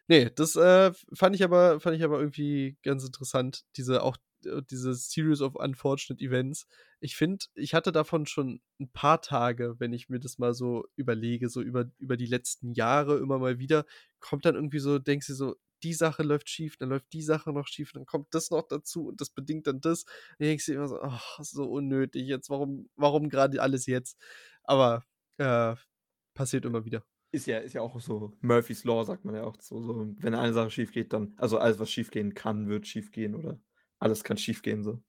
Ne, 0.08 0.30
das, 0.30 0.56
äh, 0.56 0.92
fand 1.14 1.36
ich 1.36 1.44
aber 1.44 1.80
fand 1.80 1.96
ich 1.96 2.04
aber 2.04 2.18
irgendwie 2.18 2.76
ganz 2.82 3.04
interessant, 3.04 3.64
diese 3.76 4.02
auch 4.02 4.16
äh, 4.44 4.62
diese 4.70 4.94
Series 4.94 5.40
of 5.42 5.54
Unfortunate 5.54 6.22
Events. 6.22 6.66
Ich 7.00 7.16
finde, 7.16 7.46
ich 7.54 7.74
hatte 7.74 7.92
davon 7.92 8.26
schon 8.26 8.60
'n 8.80 8.90
paar 8.92 9.22
Tage, 9.22 9.76
wenn 9.78 9.92
ich 9.92 10.08
mir 10.08 10.18
das 10.20 10.38
mal 10.38 10.54
so 10.54 10.84
überlege, 10.96 11.48
so 11.48 11.62
über 11.62 11.86
über 11.98 12.16
die 12.16 12.26
letzten 12.26 12.72
Jahre 12.72 13.18
immer 13.18 13.38
mal 13.38 13.58
wieder, 13.58 13.84
kommt 14.20 14.44
dann 14.44 14.54
irgendwie 14.56 14.80
so 14.80 14.98
denkst 14.98 15.26
dir 15.28 15.34
so: 15.34 15.56
„Die 15.82 15.94
Sache 15.94 16.22
läuft 16.22 16.48
schief, 16.50 16.76
dann 16.76 16.88
läuft 16.90 17.12
die 17.12 17.22
Sache 17.22 17.52
noch 17.52 17.66
schief, 17.68 17.92
dann 17.92 18.06
kommt 18.06 18.34
das 18.34 18.50
noch 18.50 18.66
dazu 18.68 19.08
und 19.08 19.20
das 19.20 19.30
bedingt 19.30 19.66
dann 19.66 19.80
das.“ 19.80 20.04
Dann 20.38 20.48
denkst 20.48 20.66
du 20.66 20.72
immer 20.74 20.88
so: 20.88 21.00
„Ach, 21.02 21.38
so 21.42 21.64
unnötig 21.70 22.26
jetzt, 22.26 22.50
warum 22.50 22.88
warum 22.96 23.28
grade 23.30 23.62
alles 23.62 23.86
jetzt?“ 23.86 24.18
Aber, 24.64 25.04
äh, 25.38 25.74
passiert 26.34 26.64
immer 26.66 26.84
wieder. 26.84 27.04
Ist 27.34 27.46
ja 27.46 27.58
ist 27.58 27.74
ja 27.74 27.82
auch 27.82 28.00
so 28.00 28.32
Murphy's 28.40 28.84
Law, 28.84 29.04
sagt 29.04 29.24
man 29.26 29.34
ja 29.34 29.44
auch 29.44 29.56
so 29.60 29.82
so. 29.82 30.14
Wenn 30.18 30.34
eine 30.34 30.54
Sache 30.54 30.70
schiefgeht, 30.70 31.12
dann 31.12 31.34
also, 31.36 31.58
alles, 31.58 31.78
was 31.78 31.90
schiefgehen 31.90 32.32
kann, 32.34 32.68
wird 32.68 32.86
schiefgehen 32.86 33.34
oder 33.34 33.60
alles 33.98 34.24
kann 34.24 34.38
schiefgehen 34.38 34.82
so. 34.82 35.02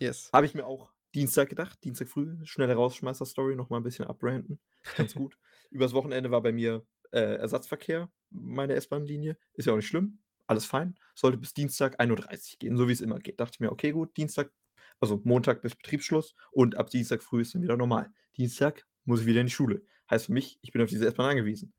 Yes. 0.00 0.32
Habe 0.32 0.46
ich 0.46 0.54
mir 0.54 0.66
auch 0.66 0.92
Dienstag 1.14 1.48
gedacht, 1.48 1.82
Dienstag 1.84 2.08
früh, 2.08 2.36
schnelle 2.44 2.74
Rausschmeißer-Story, 2.74 3.56
noch 3.56 3.70
mal 3.70 3.78
'n 3.78 3.82
bisschen 3.84 4.06
abranten, 4.06 4.60
ganz 4.92 5.14
gut. 5.14 5.38
Übers 5.70 5.92
Wochenende 5.94 6.30
war 6.30 6.42
bei 6.42 6.52
mir, 6.52 6.86
äh, 7.12 7.36
Ersatzverkehr, 7.36 8.10
meine 8.30 8.74
S-Bahn-Linie. 8.74 9.36
Ist 9.54 9.66
ja 9.66 9.72
auch 9.72 9.76
nicht 9.76 9.88
schlimm, 9.88 10.20
alles 10.46 10.64
fein. 10.66 10.96
Sollte 11.14 11.38
bis 11.38 11.54
Dienstag 11.54 12.00
1:30 12.00 12.58
gehen, 12.58 12.76
so 12.76 12.88
wie's 12.88 13.00
immer 13.00 13.18
geht. 13.18 13.40
Dachte 13.40 13.52
ich 13.56 13.60
mir: 13.60 13.72
„Okay, 13.72 13.92
gut, 13.92 14.16
Dienstag 14.16 14.52
also, 15.00 15.20
Montag 15.24 15.60
bis 15.62 15.74
Betriebsschluss 15.76 16.34
und 16.52 16.76
ab 16.76 16.88
Dienstag 16.90 17.22
früh 17.22 17.42
ist 17.42 17.54
dann 17.54 17.62
wieder 17.62 17.76
normal.“ 17.76 18.10
Dienstag 18.36 18.86
muss 19.04 19.20
ich 19.20 19.26
wieder 19.26 19.40
in 19.40 19.46
die 19.46 19.52
Schule. 19.52 19.82
Heißt 20.10 20.26
für 20.26 20.32
mich, 20.32 20.58
ich 20.62 20.72
bin 20.72 20.82
auf 20.82 20.88
diese 20.88 21.06
S-Bahn 21.06 21.30
angewiesen. 21.30 21.72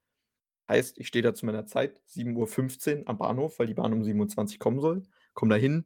Heißt, 0.69 0.97
ich 0.99 1.07
stehe 1.07 1.23
da 1.23 1.33
zu 1.33 1.45
meiner 1.45 1.65
Zeit, 1.65 2.01
7:15 2.05 3.07
am 3.07 3.17
Bahnhof, 3.17 3.59
weil 3.59 3.67
die 3.67 3.73
Bahn 3.75 3.93
um 3.93 4.03
7:20 4.03 4.59
kommen 4.59 4.79
soll, 4.81 5.03
komme 5.33 5.51
da 5.55 5.57
hin. 5.59 5.85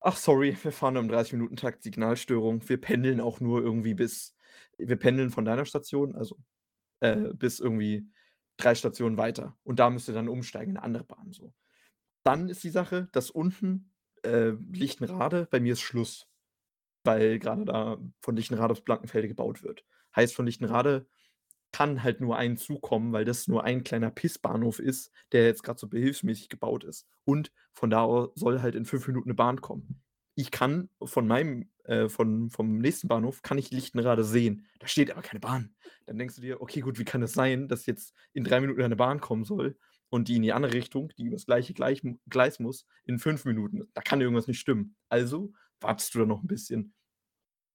„Ach 0.00 0.16
sorry, 0.16 0.56
wir 0.62 0.72
fahren 0.72 0.96
im 0.96 1.08
30-Minuten-Takt, 1.08 1.82
Signalstörung. 1.82 2.68
Wir 2.68 2.80
pendeln 2.80 3.20
auch 3.20 3.40
nur 3.40 3.62
irgendwie 3.62 3.94
bis 3.94 4.34
wir 4.78 4.96
pendeln 4.96 5.30
von 5.30 5.44
deiner 5.44 5.64
Station, 5.66 6.14
also, 6.14 6.36
äh, 7.00 7.16
bis 7.34 7.60
irgendwie 7.60 8.08
3 8.58 8.74
Stationen 8.76 9.18
weiter 9.18 9.56
und 9.64 9.78
da 9.80 9.90
müsst 9.90 10.08
ihr 10.08 10.14
dann 10.14 10.28
umsteigen 10.28 10.70
in 10.72 10.74
'ne 10.76 10.82
andere 10.84 11.04
Bahn“, 11.04 11.32
so. 11.32 11.54
Dann 12.24 12.48
ist 12.50 12.64
die 12.64 12.70
Sache, 12.70 13.08
dass 13.12 13.30
unten, 13.30 13.92
äh, 14.24 14.50
Lichtenrade 14.72 15.48
bei 15.50 15.60
mir 15.60 15.74
ist 15.74 15.80
Schluss, 15.82 16.28
weil 17.04 17.38
grade 17.40 17.64
da 17.66 17.98
von 18.22 18.36
Lichtenrade 18.36 18.74
bis 18.74 18.84
Blankenfelde 18.84 19.28
gebaut 19.28 19.62
wird. 19.64 19.84
Heißt, 20.16 20.34
von 20.34 20.46
Lichtenrade 20.46 21.06
kann 21.72 22.02
halt 22.04 22.20
nur 22.22 22.36
ein 22.38 22.56
Zug 22.58 22.82
kommen, 22.82 23.12
weil 23.12 23.24
das 23.26 23.48
nur 23.48 23.64
ein 23.64 23.84
kleiner 23.84 24.10
Pissbahnhof 24.10 24.78
ist, 24.80 25.12
der 25.32 25.46
jetzt 25.46 25.62
grad 25.64 25.78
so 25.80 25.88
behelfsmäßig 25.88 26.48
gebaut 26.50 26.84
ist. 26.84 27.06
Und 27.24 27.52
von 27.74 27.90
da 27.90 28.02
au 28.04 28.32
soll 28.36 28.62
halt 28.62 28.74
in 28.76 28.86
5 28.86 29.06
Minuten 29.08 29.30
'ne 29.30 29.34
Bahn 29.36 29.60
kommen. 29.62 30.02
Ich 30.36 30.50
kann 30.52 30.90
von 31.04 31.26
meinem 31.28 31.70
äh, 31.88 32.08
von 32.08 32.50
vom 32.50 32.78
nächsten 32.78 33.08
Bahnhof 33.08 33.42
kann 33.42 33.58
ich 33.58 33.70
Lichtenrade 33.72 34.24
sehen. 34.24 34.66
Da 34.80 34.86
steht 34.88 35.10
aber 35.10 35.22
keine 35.22 35.40
Bahn. 35.40 35.74
Dann 36.06 36.18
denkst 36.18 36.36
du 36.36 36.42
dir: 36.42 36.60
„Okay, 36.62 36.80
gut, 36.80 36.98
wie 36.98 37.04
kann 37.04 37.22
es 37.22 37.32
sein, 37.34 37.68
dass 37.68 37.86
jetzt 37.86 38.14
in 38.34 38.44
3 38.44 38.60
Minuten 38.60 38.82
eine 38.82 38.96
Bahn 38.96 39.20
kommen 39.20 39.44
soll 39.44 39.78
und 40.10 40.28
die 40.28 40.36
in 40.36 40.42
die 40.42 40.52
andere 40.52 40.74
Richtung, 40.74 41.12
die 41.18 41.24
übers 41.24 41.46
gleiche 41.46 41.74
Gleich 41.74 42.02
Gleis 42.28 42.60
muss, 42.60 42.86
in 43.04 43.18
5 43.18 43.44
Minuten? 43.44 43.88
Da 43.94 44.02
kann 44.02 44.20
irgendwas 44.20 44.46
nicht 44.48 44.60
stimmen.“ 44.60 44.96
Also 45.08 45.52
wartest 45.80 46.14
du 46.14 46.20
da 46.20 46.26
noch 46.26 46.42
'n 46.42 46.46
bisschen. 46.48 46.94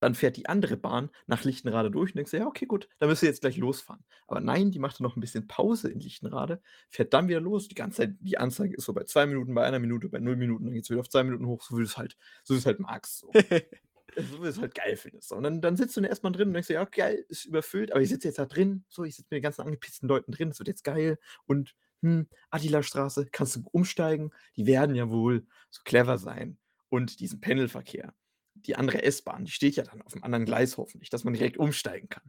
Dann 0.01 0.15
fährt 0.15 0.37
die 0.37 0.47
andere 0.47 0.77
Bahn 0.77 1.09
nach 1.27 1.45
Lichtenrade 1.45 1.89
durch 1.91 2.11
und 2.11 2.17
denkst 2.17 2.31
dir: 2.31 2.39
„Ja, 2.39 2.47
okay, 2.47 2.65
gut, 2.65 2.89
dann 2.99 3.09
müsst 3.09 3.23
ihr 3.23 3.29
jetzt 3.29 3.41
gleich 3.41 3.57
losfahren.“ 3.57 4.03
Aber 4.27 4.41
nein, 4.41 4.71
die 4.71 4.79
macht 4.79 4.99
dann 4.99 5.05
noch 5.05 5.15
'n 5.17 5.21
bisschen 5.21 5.47
Pause 5.47 5.89
in 5.91 5.99
Lichtenrade, 6.01 6.61
fährt 6.91 7.13
dann 7.13 7.29
wieder 7.29 7.39
los. 7.41 7.69
Die 7.69 7.75
ganze 7.75 7.97
Zeit 7.99 8.15
die 8.21 8.37
Anzeige 8.37 8.75
ist 8.75 8.85
so 8.85 8.93
bei 8.93 9.05
2 9.05 9.25
Minuten, 9.27 9.55
bei 9.55 9.63
1 9.65 9.79
Minute, 9.79 10.09
bei 10.09 10.19
0 10.19 10.35
Minuten, 10.35 10.65
dann 10.65 10.73
geht's 10.73 10.89
wieder 10.89 10.99
auf 11.01 11.09
2 11.09 11.23
Minuten 11.23 11.47
hoch, 11.47 11.61
so 11.63 11.77
wie 11.77 11.81
du's 11.83 11.97
halt 11.97 12.17
so 12.43 12.53
wie 12.53 12.57
du's 12.57 12.65
halt 12.65 12.79
magst 12.81 13.19
so. 13.19 13.33
So 14.17 14.41
wie 14.41 14.45
du's 14.47 14.59
halt 14.59 14.75
geil 14.75 14.95
findest. 14.97 15.31
Und 15.31 15.43
dann 15.43 15.61
dann 15.61 15.75
sitzt 15.77 15.97
du 15.97 16.01
S-Bahn 16.01 16.33
drin 16.33 16.49
und 16.49 16.53
denkst 16.53 16.67
dir: 16.67 16.73
„Ja, 16.75 16.85
geil, 16.85 17.25
ist 17.29 17.45
überfüllt, 17.45 17.91
aber 17.91 18.01
ich 18.01 18.09
sitze 18.09 18.27
jetzt 18.27 18.39
da 18.39 18.45
drin, 18.45 18.85
so, 18.89 19.03
ich 19.03 19.15
sitze 19.15 19.27
mit 19.31 19.37
den 19.37 19.43
ganzen 19.43 19.61
angepissten 19.61 20.07
Leuten 20.09 20.31
drin, 20.31 20.49
das 20.49 20.59
wird 20.59 20.67
jetzt 20.69 20.83
geil 20.83 21.17
und, 21.45 21.75
hm, 22.01 22.27
Attilastraße, 22.49 23.27
kannst 23.31 23.55
du 23.55 23.63
umsteigen?“ 23.71 24.31
Die 24.57 24.65
werden 24.67 24.95
ja 24.95 25.09
wohl 25.09 25.45
so 25.71 25.81
clever 25.85 26.17
sein 26.17 26.57
und 26.89 27.19
diesen 27.19 27.41
Pendelverkehr 27.41 28.13
die 28.55 28.75
andere 28.75 29.01
S-Bahn, 29.03 29.45
die 29.45 29.51
steht 29.51 29.75
ja 29.75 29.83
dann 29.83 30.01
auf'm 30.03 30.21
anderen 30.23 30.45
Gleis 30.45 30.77
hoffentlich, 30.77 31.09
dass 31.09 31.23
man 31.23 31.33
direkt 31.33 31.57
umsteigen 31.57 32.07
kann. 32.09 32.23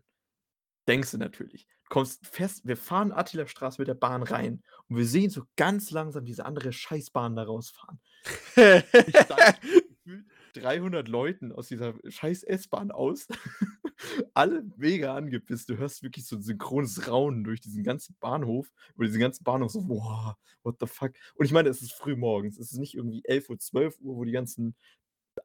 Denkst 0.88 1.12
du 1.12 1.18
natürlich. 1.18 1.66
Kommst 1.88 2.26
fest 2.26 2.66
wir 2.66 2.76
fahren 2.76 3.12
Attilastraße 3.12 3.80
mit 3.80 3.88
der 3.88 3.94
Bahn 3.94 4.22
rein 4.22 4.62
und 4.88 4.96
wir 4.98 5.06
sehen 5.06 5.30
so 5.30 5.44
ganz 5.56 5.90
langsam 5.90 6.24
diese 6.26 6.44
andere 6.46 6.72
Scheißbahn 6.72 7.36
da 7.36 7.44
rausfahren. 7.44 8.00
Ich 9.06 9.26
gefühlt 9.28 10.26
300 10.54 11.08
Leuten 11.08 11.52
aus 11.52 11.68
dieser 11.68 11.94
scheiß 12.08 12.42
S-Bahn 12.44 12.90
aus 12.92 13.28
Alle 14.34 14.64
mega 14.76 15.14
angepisst. 15.16 15.70
Du 15.70 15.76
hörst 15.78 16.02
wirklich 16.02 16.26
so 16.26 16.36
'n 16.36 16.42
synchrones 16.42 17.08
Raunen 17.08 17.44
durch 17.44 17.60
diesen 17.60 17.84
ganzen 17.84 18.16
Bahnhof 18.20 18.70
über 18.96 19.06
diesen 19.06 19.20
ganzen 19.20 19.44
Bahnhof 19.44 19.72
so: 19.72 19.82
„Boah, 19.82 20.36
what 20.64 20.76
the 20.80 20.86
fuck?“ 20.86 21.12
Und 21.36 21.46
ich 21.46 21.52
meine, 21.52 21.68
es 21.70 21.82
ist 21.82 21.92
frühmorgens. 21.94 22.58
Es 22.58 22.72
ist 22.72 22.78
nicht 22.78 22.94
irgendwie 22.94 23.22
11:00, 23.24 23.58
12:00, 23.58 24.16
wo 24.16 24.24
die 24.24 24.32
ganzen 24.32 24.76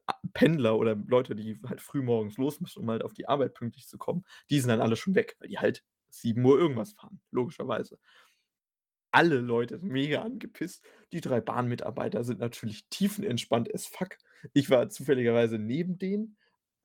a 0.06 0.14
Pendler 0.34 0.78
oder 0.78 0.96
Leute, 0.96 1.34
die 1.36 1.60
halt 1.68 1.80
frühmorgens 1.82 2.38
los 2.38 2.60
müssen, 2.60 2.80
um 2.82 2.90
halt 2.90 3.02
auf 3.04 3.14
die 3.14 3.28
Arbeit 3.28 3.54
pünktlich 3.54 3.88
zu 3.88 3.98
kommen, 3.98 4.24
die 4.50 4.60
sind 4.60 4.70
dann 4.70 4.80
alle 4.82 4.96
schon 4.96 5.14
weg, 5.16 5.36
weil 5.40 5.48
die 5.50 5.58
halt 5.58 5.84
7:00 6.10 6.58
irgendwas 6.58 6.92
fahren, 6.94 7.20
logischerweise. 7.32 7.98
Alle 9.12 9.38
Leute 9.38 9.78
mega 9.82 10.22
angepisst. 10.22 10.84
Die 11.12 11.20
3 11.20 11.40
Bahnmitarbeiter 11.40 12.24
sind 12.24 12.40
natürlich 12.40 12.86
tiefenentspannt 12.90 13.72
as 13.74 13.86
fuck. 13.86 14.16
Ich 14.52 14.70
war 14.70 14.88
zufälligerweise 14.88 15.58
neben 15.58 15.98
denen. 15.98 16.36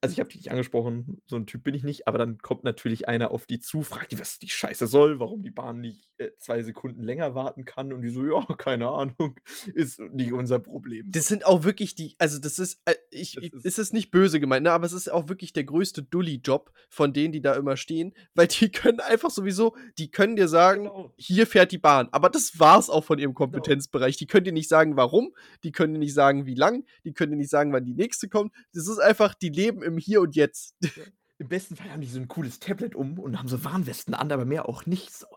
Also, 0.06 0.14
ich 0.14 0.20
habe 0.20 0.30
die 0.30 0.38
nicht 0.38 0.52
angesprochen, 0.52 1.22
so 1.26 1.36
'n 1.38 1.46
Typ 1.48 1.64
bin 1.64 1.74
ich 1.76 1.84
nicht, 1.84 2.08
aber 2.08 2.18
dann 2.18 2.38
kommt 2.40 2.64
natürlich 2.64 3.08
einer 3.08 3.32
auf 3.32 3.46
die 3.48 3.60
zu, 3.60 3.82
fragt 3.84 4.12
die, 4.12 4.20
was 4.20 4.40
die 4.40 4.50
Scheiße 4.50 4.88
soll, 4.88 5.20
warum 5.20 5.44
die 5.44 5.52
Bahn 5.52 5.80
nicht, 5.82 6.10
äh, 6.18 6.32
2 6.38 6.64
Sekunden 6.64 7.04
länger 7.04 7.36
warten 7.36 7.66
kann 7.66 7.94
und 7.94 8.02
die 8.02 8.10
so: 8.10 8.26
„Ja, 8.26 8.46
keine 8.58 8.90
Ahnung, 8.90 9.40
ist 9.74 10.00
nicht 10.00 10.34
unser 10.34 10.60
Problem.“ 10.60 11.14
Das 11.14 11.28
sind 11.28 11.46
auch 11.46 11.64
wirklich 11.64 11.94
die 11.96 12.16
also, 12.18 12.40
das 12.40 12.58
ist 12.58 12.82
äh, 12.86 12.96
ich 13.12 13.40
Das 13.42 13.54
ist 13.54 13.64
es 13.64 13.78
ist 13.78 13.94
nicht 13.94 14.10
böse 14.12 14.40
gemeint, 14.40 14.64
ne, 14.64 14.72
aber 14.72 14.86
es 14.86 14.94
ist 14.94 15.12
auch 15.12 15.30
wirklich 15.30 15.54
der 15.54 15.64
größte 15.64 16.02
Dulli-Job 16.04 16.72
von 16.90 17.14
denen, 17.14 17.32
die 17.32 17.42
da 17.42 17.54
immer 17.56 17.78
stehen, 17.78 18.14
weil 18.34 18.48
die 18.48 18.70
können 18.72 19.00
einfach 19.00 19.30
sowieso 19.30 19.76
die 20.00 20.10
können 20.10 20.36
dir 20.36 20.48
sagen: 20.48 20.92
Genau. 20.92 21.14
„Hier 21.18 21.46
fährt 21.46 21.72
die 21.72 21.78
Bahn“, 21.78 22.10
aber 22.12 22.30
das 22.30 22.60
war's 22.60 22.90
auch 22.90 23.04
von 23.04 23.20
ihrem 23.20 23.34
Genau. 23.52 23.76
Kompetenzbereich. 23.76 24.18
Die 24.18 24.26
können 24.28 24.46
dir 24.46 24.52
nicht 24.52 24.70
sagen, 24.70 24.98
warum, 24.98 25.34
die 25.64 25.72
können 25.72 25.94
dir 25.94 26.00
nicht 26.00 26.14
sagen, 26.14 26.46
wie 26.48 26.56
lang, 26.56 26.86
die 27.04 27.14
können 27.14 27.32
dir 27.34 27.38
nicht 27.38 27.50
sagen, 27.52 27.72
wann 27.72 27.86
die 27.86 27.94
nächste 27.94 28.28
kommt. 28.30 28.52
Das 28.74 28.88
ist 28.88 29.00
einfach 29.00 29.36
die 29.36 29.50
leben 29.50 29.84
im 29.84 29.95
Hier 29.98 30.22
und 30.22 30.36
Jetzt. 30.36 30.76
Im 31.38 31.50
besten 31.50 31.76
Fall 31.76 31.92
haben 31.92 32.02
die 32.02 32.08
so 32.08 32.20
'n 32.20 32.28
cooles 32.30 32.60
Tablet 32.60 32.96
um 32.96 33.20
und 33.20 33.38
haben 33.38 33.50
so 33.50 33.64
Warnwesten 33.66 34.14
an, 34.14 34.32
aber 34.32 34.46
mehr 34.46 34.70
auch 34.70 34.86
nicht 34.86 35.12
so. 35.14 35.28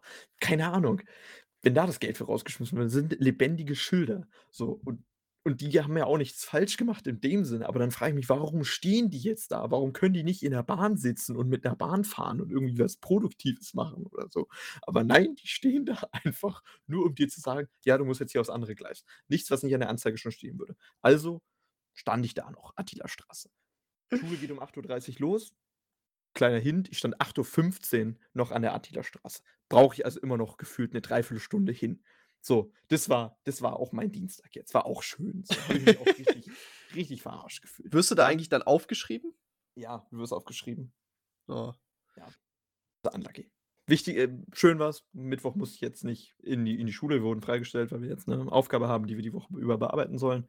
Keine 0.41 0.71
Ahnung. 0.73 1.03
Wenn 1.63 1.75
da 1.75 1.87
das 1.87 2.01
Geld 2.01 2.17
für 2.19 2.25
rausgeschmissen 2.25 2.79
wird, 2.79 2.91
sind 2.91 3.17
lebendige 3.21 3.75
Schilder, 3.77 4.27
so. 4.51 4.81
Und 4.85 5.05
und 5.45 5.63
die 5.63 5.81
haben 5.81 5.97
ja 5.97 6.05
auch 6.05 6.19
nichts 6.19 6.45
falsch 6.45 6.77
gemacht 6.77 7.07
in 7.07 7.21
dem 7.23 7.45
Sinne, 7.45 7.67
aber 7.69 7.79
dann 7.79 7.91
frage 7.91 8.11
ich 8.13 8.17
mich: 8.17 8.29
„Warum 8.29 8.65
stehen 8.65 9.11
die 9.11 9.19
jetzt 9.21 9.51
da? 9.53 9.71
Warum 9.71 9.93
können 9.95 10.13
die 10.15 10.23
nicht 10.25 10.43
in 10.43 10.53
der 10.53 10.63
Bahn 10.63 10.99
sitzen 10.99 11.37
und 11.37 11.49
mit 11.49 11.65
'ner 11.65 11.77
Bahn 11.77 12.05
fahren 12.05 12.41
und 12.43 12.51
irgendwie 12.53 12.79
was 12.79 12.97
Produktives 12.99 13.73
machen 13.75 14.07
oder 14.07 14.29
so?“ 14.31 14.49
Aber 14.83 15.05
nein, 15.05 15.37
die 15.37 15.47
stehen 15.49 15.87
da 15.87 15.97
einfach, 16.13 16.63
nur 16.87 17.07
um 17.07 17.15
dir 17.15 17.29
zu 17.29 17.41
sagen: 17.41 17.69
„Ja, 17.85 17.99
du 17.99 18.05
musst 18.05 18.21
jetzt 18.21 18.33
hier 18.33 18.41
aufs 18.43 18.51
andere 18.51 18.75
Gleis.“ 18.75 19.05
Nichts, 19.29 19.51
was 19.51 19.63
nicht 19.63 19.75
an 19.75 19.81
der 19.81 19.89
Anzeige 19.91 20.19
schon 20.19 20.33
stehen 20.33 20.59
würde. 20.59 20.77
Also 21.03 21.41
stand 21.95 22.25
ich 22.27 22.35
da 22.35 22.51
noch, 22.51 22.73
Attilastraße. 22.77 23.51
Schule 24.11 24.37
geht 24.39 24.51
um 24.51 24.61
8:30 24.61 25.19
los. 25.19 25.55
Kleiner 26.35 26.59
Hint, 26.59 26.89
ich 26.91 26.99
stand 26.99 27.21
8:15 27.21 28.19
noch 28.35 28.53
an 28.53 28.63
der 28.63 28.75
Attilastraße. 28.75 29.43
Brauche 29.69 29.95
ich 29.97 30.05
also 30.05 30.21
immer 30.21 30.37
noch 30.37 30.57
gefühlt 30.59 30.95
'ne 30.95 31.01
3/4 31.01 31.41
Stunde 31.41 31.73
hin. 31.73 32.05
So, 32.41 32.73
das 32.89 33.09
war 33.09 33.39
das 33.45 33.63
war 33.63 33.77
auch 33.79 33.93
mein 33.93 34.13
Dienstag 34.13 34.55
jetzt. 34.55 34.75
War 34.75 34.87
auch 34.87 35.03
schön. 35.03 35.45
So, 35.45 35.57
habe 35.69 35.79
ich 35.79 35.85
mich 35.87 35.99
auch 35.99 36.07
richtig 36.07 36.51
richtig 36.95 37.23
verarscht 37.23 37.63
gefühlt. 37.63 37.93
Wirst 37.93 38.11
du 38.11 38.15
da 38.15 38.27
eigentlich 38.27 38.49
dann 38.49 38.63
aufgeschrieben? 38.63 39.35
Ja, 39.77 40.07
mir 40.11 40.19
wird's 40.19 40.33
aufgeschrieben. 40.33 40.93
Oh. 41.49 41.73
Ja, 42.17 43.13
unlucky. 43.13 43.51
Wichtig 43.87 44.19
äh, 44.19 44.29
schön 44.53 44.79
war's, 44.79 45.07
Mittwoch 45.13 45.55
musste 45.55 45.77
ich 45.77 45.81
jetzt 45.81 46.05
nicht 46.05 46.35
in 46.43 46.65
die 46.67 46.79
in 46.79 46.87
die 46.87 46.93
Schule. 46.93 47.17
Wir 47.17 47.23
wurden 47.23 47.41
freigestellt, 47.41 47.91
weil 47.91 48.03
wir 48.03 48.09
jetzt 48.11 48.29
'ne 48.29 48.51
Aufgabe 48.53 48.89
haben, 48.89 49.07
die 49.07 49.17
wir 49.17 49.23
die 49.23 49.33
Woche 49.33 49.49
über 49.57 49.79
bearbeiten 49.79 50.19
sollen. 50.19 50.47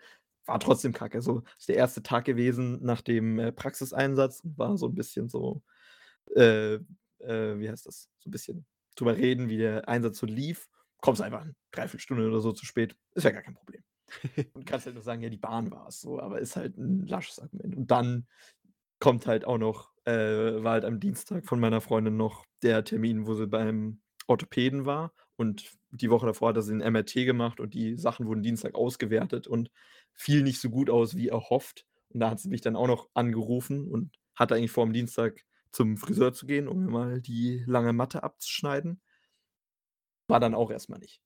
War 0.48 0.60
trotzdem 0.60 0.94
kacke 0.94 1.22
so. 1.22 1.44
Ist 1.58 1.70
der 1.70 1.76
1. 1.78 2.02
Tag 2.04 2.26
gewesen 2.26 2.80
nach 2.84 3.02
dem, 3.02 3.40
äh, 3.40 3.52
Praxiseinsatz. 3.52 4.42
War 4.44 4.78
so 4.78 4.88
'n 4.88 4.96
bisschen 4.96 5.30
so, 5.30 5.62
äh 6.36 6.76
äh, 7.20 7.60
wie 7.60 7.70
heißt 7.70 7.86
das? 7.88 8.10
So 8.20 8.30
'n 8.30 8.32
bisschen 8.32 8.66
drüber 8.96 9.18
reden, 9.18 9.50
wie 9.50 9.58
der 9.58 9.88
Einsatz 9.90 10.20
so 10.20 10.26
lief. 10.28 10.70
Kommst 11.02 11.22
einfach 11.22 11.46
3/4 11.72 12.02
Stunde 12.02 12.28
oder 12.28 12.42
so 12.42 12.52
zu 12.54 12.66
spät, 12.66 12.96
ist 13.16 13.24
ja 13.26 13.32
gar 13.32 13.44
kein 13.44 13.56
Problem. 13.56 13.84
Und 14.56 14.66
kannst 14.68 14.86
halt 14.88 14.96
nur 14.96 15.04
sagen: 15.04 15.22
„Ja, 15.24 15.30
die 15.30 15.38
Bahn 15.38 15.72
war's“, 15.72 16.02
so, 16.02 16.20
aber 16.22 16.40
ist 16.42 16.56
halt 16.58 16.78
'n 16.78 17.08
lasches 17.08 17.40
Argument. 17.40 17.76
Und 17.78 17.92
dann 17.92 18.28
kommt 19.00 19.28
halt 19.28 19.46
auch 19.46 19.58
noch 19.60 19.92
äh, 20.06 20.64
war 20.64 20.74
halt 20.74 20.86
am 20.86 21.00
Dienstag 21.02 21.46
von 21.48 21.60
meiner 21.62 21.82
Freundin 21.82 22.18
noch 22.18 22.46
der 22.64 22.84
Termin, 22.86 23.28
wo 23.28 23.36
sie 23.36 23.48
beim 23.48 24.02
Orthopäden 24.28 24.86
war 24.88 25.14
und 25.38 25.72
die 25.92 26.10
Woche 26.12 26.28
davor 26.28 26.50
hatte 26.50 26.62
sie 26.64 26.74
'n 26.74 26.82
MRT 26.82 27.14
gemacht 27.26 27.60
und 27.62 27.74
die 27.76 27.98
Sachen 27.98 28.28
wurden 28.28 28.44
Dienstag 28.44 28.76
ausgewertet 28.76 29.48
und 29.48 29.72
fiel 30.20 30.44
nicht 30.44 30.62
so 30.62 30.70
gut 30.72 30.92
aus 30.92 31.16
wie 31.18 31.30
erhofft. 31.30 31.86
Und 32.10 32.22
da 32.22 32.32
hat 32.32 32.42
sie 32.42 32.50
mich 32.50 32.62
dann 32.62 32.76
auch 32.78 32.88
noch 32.88 33.10
angerufen 33.16 33.88
und 33.90 34.18
hatte 34.36 34.56
eigentlich 34.56 34.72
vor, 34.72 34.84
am 34.86 34.94
Dienstag 34.94 35.46
zum 35.72 35.98
Friseur 35.98 36.34
zu 36.34 36.48
gehen, 36.48 36.68
um 36.68 36.86
mir 36.86 36.92
mal 36.92 37.22
die 37.22 37.64
lange 37.68 37.94
Matte 37.94 38.24
abzuschneiden. 38.24 39.00
War 40.30 40.40
dann 40.40 40.54
auch 40.54 40.70
erst 40.70 40.90
mal 40.90 41.00
nicht. 41.00 41.22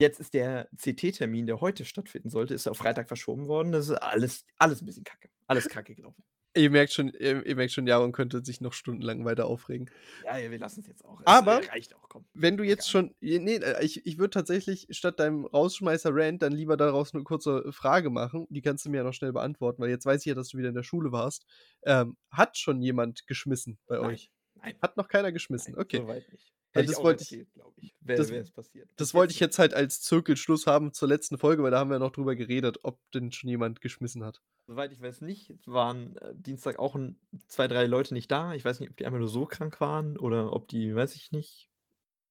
Jetzt 0.00 0.20
ist 0.20 0.34
der 0.34 0.68
CT-Termin, 0.76 1.46
der 1.46 1.60
heute 1.60 1.84
stattfinden 1.84 2.30
sollte, 2.30 2.54
ist 2.54 2.68
auf 2.68 2.78
Freitag 2.78 3.08
verschoben 3.08 3.48
worden. 3.48 3.72
Das 3.72 3.88
ist 3.88 3.96
alles 3.96 4.46
alles 4.58 4.82
'n 4.82 4.86
bisschen 4.86 5.04
kacke. 5.04 5.30
Alles 5.46 5.68
kacke 5.68 5.94
gelaufen. 5.94 6.22
Ihr 6.56 6.70
merkt 6.70 6.92
schon 6.92 7.08
ihr 7.10 7.44
ihr 7.46 7.56
merkt 7.56 7.72
schon, 7.72 7.86
Jaron 7.86 8.12
könnte 8.12 8.44
sich 8.44 8.60
noch 8.60 8.72
stundenlang 8.72 9.24
weiter 9.24 9.46
aufregen. 9.46 9.90
Ja, 10.22 10.36
ja, 10.36 10.50
wir 10.50 10.58
lassen's 10.58 10.86
jetzt 10.88 11.04
auch. 11.04 11.20
Es, 11.22 11.40
Aber 11.40 11.60
äh, 11.62 11.68
reicht 11.68 11.94
auch, 11.94 12.08
komm. 12.08 12.28
wenn 12.34 12.56
du 12.56 12.64
jetzt 12.64 12.90
schon 12.90 13.14
j 13.20 13.42
ne, 13.42 13.56
äh, 13.56 13.84
ich 13.84 14.06
ich 14.06 14.18
würde 14.18 14.30
tatsächlich 14.30 14.88
statt 14.90 15.20
deinem 15.20 15.44
Rausschmeißer-Rant 15.46 16.42
dann 16.42 16.52
lieber 16.52 16.76
daraus 16.76 17.14
'ne 17.14 17.24
kurze 17.24 17.72
Frage 17.72 18.10
machen. 18.10 18.46
Die 18.50 18.62
kannst 18.62 18.86
du 18.86 18.90
mir 18.90 18.98
ja 18.98 19.04
noch 19.04 19.14
schnell 19.14 19.32
beantworten, 19.32 19.82
weil 19.82 19.90
jetzt 19.90 20.06
weiß 20.06 20.20
ich 20.22 20.26
ja, 20.26 20.34
dass 20.34 20.50
du 20.50 20.58
wieder 20.58 20.68
in 20.70 20.74
der 20.76 20.82
Schule 20.84 21.12
warst. 21.12 21.46
Ähm, 21.84 22.16
hat 22.30 22.58
schon 22.58 22.82
jemand 22.82 23.26
geschmissen 23.26 23.78
bei 23.86 24.00
Nein, 24.00 24.12
euch? 24.12 24.30
nein. 24.54 24.82
Hat 24.82 24.96
noch 24.96 25.08
keiner 25.08 25.32
geschmissen? 25.32 25.74
Nein, 25.74 25.78
Okay. 25.78 26.06
soweit 26.06 26.28
nicht. 26.32 26.50
Hätte 26.74 26.88
das 26.90 27.02
wollte 27.02 27.24
ich 27.24 27.38
glaube 27.54 27.80
ich, 27.80 27.96
wäre 28.00 28.42
es 28.42 28.50
passiert. 28.52 28.94
das 28.96 29.14
wollte 29.14 29.32
jetzt 29.32 29.34
ich 29.34 29.40
jetzt 29.40 29.58
halt 29.60 29.74
als 29.74 30.02
Zirkelschluss 30.02 30.66
haben 30.66 30.92
zur 30.92 31.08
letzten 31.08 31.38
Folge, 31.38 31.62
weil 31.62 31.70
da 31.70 31.78
haben 31.78 31.90
wir 31.90 31.98
noch 32.00 32.12
drüber 32.12 32.36
geredet, 32.36 32.80
ob 32.84 33.00
denn 33.12 33.32
schon 33.32 33.48
jemand 33.50 33.80
geschmissen 33.80 34.24
hat. 34.24 34.40
Soweit 34.70 34.92
ich 34.92 35.00
weiß 35.00 35.22
nicht. 35.22 35.54
Waren, 35.66 36.16
äh, 36.18 36.34
Dienstag 36.34 36.78
auch 36.78 36.94
'n 36.94 37.18
2, 37.46 37.68
3 37.68 37.86
Leute 37.86 38.12
nicht 38.12 38.30
da. 38.30 38.52
Ich 38.52 38.66
weiß 38.66 38.80
nicht, 38.80 38.90
ob 38.90 38.98
die 38.98 39.06
einfach 39.06 39.18
nur 39.18 39.28
so 39.28 39.46
krank 39.46 39.80
waren 39.80 40.18
oder 40.18 40.52
ob 40.52 40.68
die, 40.68 40.94
weiß 40.94 41.14
ich 41.16 41.32
nicht, 41.32 41.70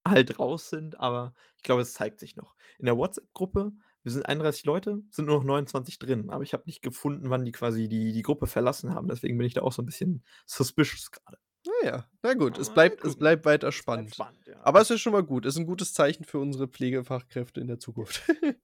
halt 0.07 0.39
raus 0.39 0.69
sind, 0.69 0.99
aber 0.99 1.33
ich 1.57 1.63
glaube, 1.63 1.81
es 1.83 1.93
zeigt 1.93 2.19
sich 2.19 2.35
noch. 2.37 2.55
In 2.79 2.85
der 2.87 2.97
WhatsApp-Gruppe 2.97 3.73
wir 4.03 4.11
sind 4.13 4.25
31 4.27 4.65
Leute, 4.65 5.03
sind 5.11 5.25
nur 5.27 5.37
noch 5.37 5.43
29 5.45 5.99
drin, 5.99 6.29
aber 6.31 6.43
ich 6.43 6.53
habe 6.53 6.63
nicht 6.67 6.81
gefunden, 6.81 7.29
wann 7.29 7.45
die 7.45 7.51
quasi 7.53 7.89
die 7.89 8.13
die 8.13 8.23
Gruppe 8.23 8.47
verlassen 8.47 8.93
haben. 8.95 9.07
Deswegen 9.09 9.37
bin 9.37 9.47
ich 9.47 9.53
da 9.55 9.61
auch 9.63 9.73
so 9.73 9.81
'n 9.83 9.85
bisschen 9.87 10.23
suspicious 10.47 11.11
grade. 11.11 11.37
Na 11.83 11.87
ja, 11.87 12.05
na 12.23 12.33
gut, 12.33 12.57
es 12.57 12.69
bleibt 12.73 13.03
es 13.05 13.15
bleibt 13.15 13.45
weiter 13.45 13.67
Es 13.67 13.83
bleibt 13.85 14.09
spannend. 14.09 14.15
spannend, 14.15 14.47
ja. 14.47 14.59
Aber 14.63 14.81
es 14.81 14.89
ist 14.89 15.01
schon 15.01 15.13
mal 15.13 15.23
gut. 15.23 15.45
Ist 15.45 15.57
'n 15.57 15.65
gutes 15.65 15.93
Zeichen 15.93 16.23
für 16.25 16.39
unsere 16.39 16.67
Pflegefachkräfte 16.67 17.59
in 17.61 17.67
der 17.67 17.79
Zukunft. 17.79 18.21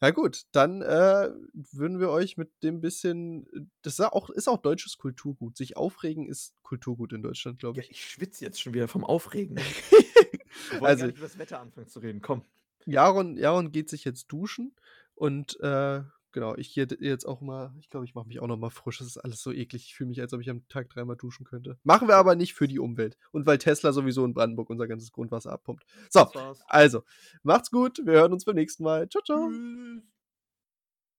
Na 0.00 0.10
gut, 0.10 0.42
dann, 0.52 0.82
äh, 0.82 1.30
würden 1.72 1.98
wir 2.00 2.10
euch 2.10 2.36
mit 2.36 2.50
dem 2.62 2.80
bisschen 2.80 3.72
das 3.82 3.94
ist 3.94 4.00
auch 4.00 4.28
ist 4.30 4.48
auch 4.48 4.58
deutsches 4.60 4.98
Kulturgut. 4.98 5.56
Sich 5.56 5.76
aufregen 5.76 6.26
ist 6.28 6.54
Kulturgut 6.62 7.12
in 7.12 7.22
Deutschland, 7.22 7.58
glaube 7.58 7.78
Ja, 7.78 7.84
ich. 7.84 7.92
ich 7.92 8.04
schwitze 8.10 8.44
jetzt 8.44 8.60
schon 8.60 8.74
wieder 8.74 8.88
vom 8.88 9.04
Aufregen. 9.04 9.56
Wir 10.70 10.80
wollen 10.80 10.84
Also 10.90 11.06
nicht 11.06 11.18
übers 11.18 11.38
Wetter 11.38 11.60
anfangen 11.60 11.88
zu 11.88 12.00
reden, 12.00 12.20
komm. 12.20 12.42
Jaron 12.86 13.36
Jaron 13.36 13.72
geht 13.72 13.88
sich 13.90 14.04
jetzt 14.04 14.26
duschen 14.28 14.74
und, 15.14 15.58
äh, 15.60 16.02
genau, 16.34 16.54
ich 16.56 16.74
gehe 16.74 16.86
jetzt 17.00 17.24
auch 17.24 17.40
mal 17.40 17.72
ich 17.80 17.88
glaube, 17.88 18.04
ich 18.04 18.14
mache 18.14 18.28
mich 18.28 18.40
auch 18.40 18.46
noch 18.46 18.58
mal 18.58 18.70
frisch. 18.70 18.98
Das 18.98 19.06
ist 19.06 19.16
alles 19.18 19.40
so 19.40 19.52
eklig. 19.52 19.86
Ich 19.86 19.94
fühle 19.94 20.08
mich, 20.08 20.20
als 20.20 20.34
ob 20.34 20.40
ich 20.40 20.50
am 20.50 20.68
Tag 20.68 20.90
dreimal 20.90 21.16
duschen 21.16 21.46
könnte. 21.46 21.78
Machen 21.82 22.08
wir 22.08 22.16
aber 22.16 22.34
nicht 22.34 22.54
für 22.54 22.68
die 22.68 22.78
Umwelt 22.78 23.16
und 23.32 23.46
weil 23.46 23.58
Tesla 23.58 23.92
sowieso 23.92 24.24
in 24.24 24.34
Brandenburg 24.34 24.68
unser 24.68 24.86
ganzes 24.86 25.12
Grundwasser 25.12 25.52
abpumpt. 25.52 25.84
So, 26.10 26.28
also, 26.66 27.02
macht's 27.42 27.70
gut. 27.70 28.02
Wir 28.04 28.14
hören 28.14 28.32
uns 28.32 28.44
beim 28.44 28.56
nächsten 28.56 28.84
Mal. 28.84 29.08
Tschau. 29.08 29.20
Tschüss. 29.22 30.13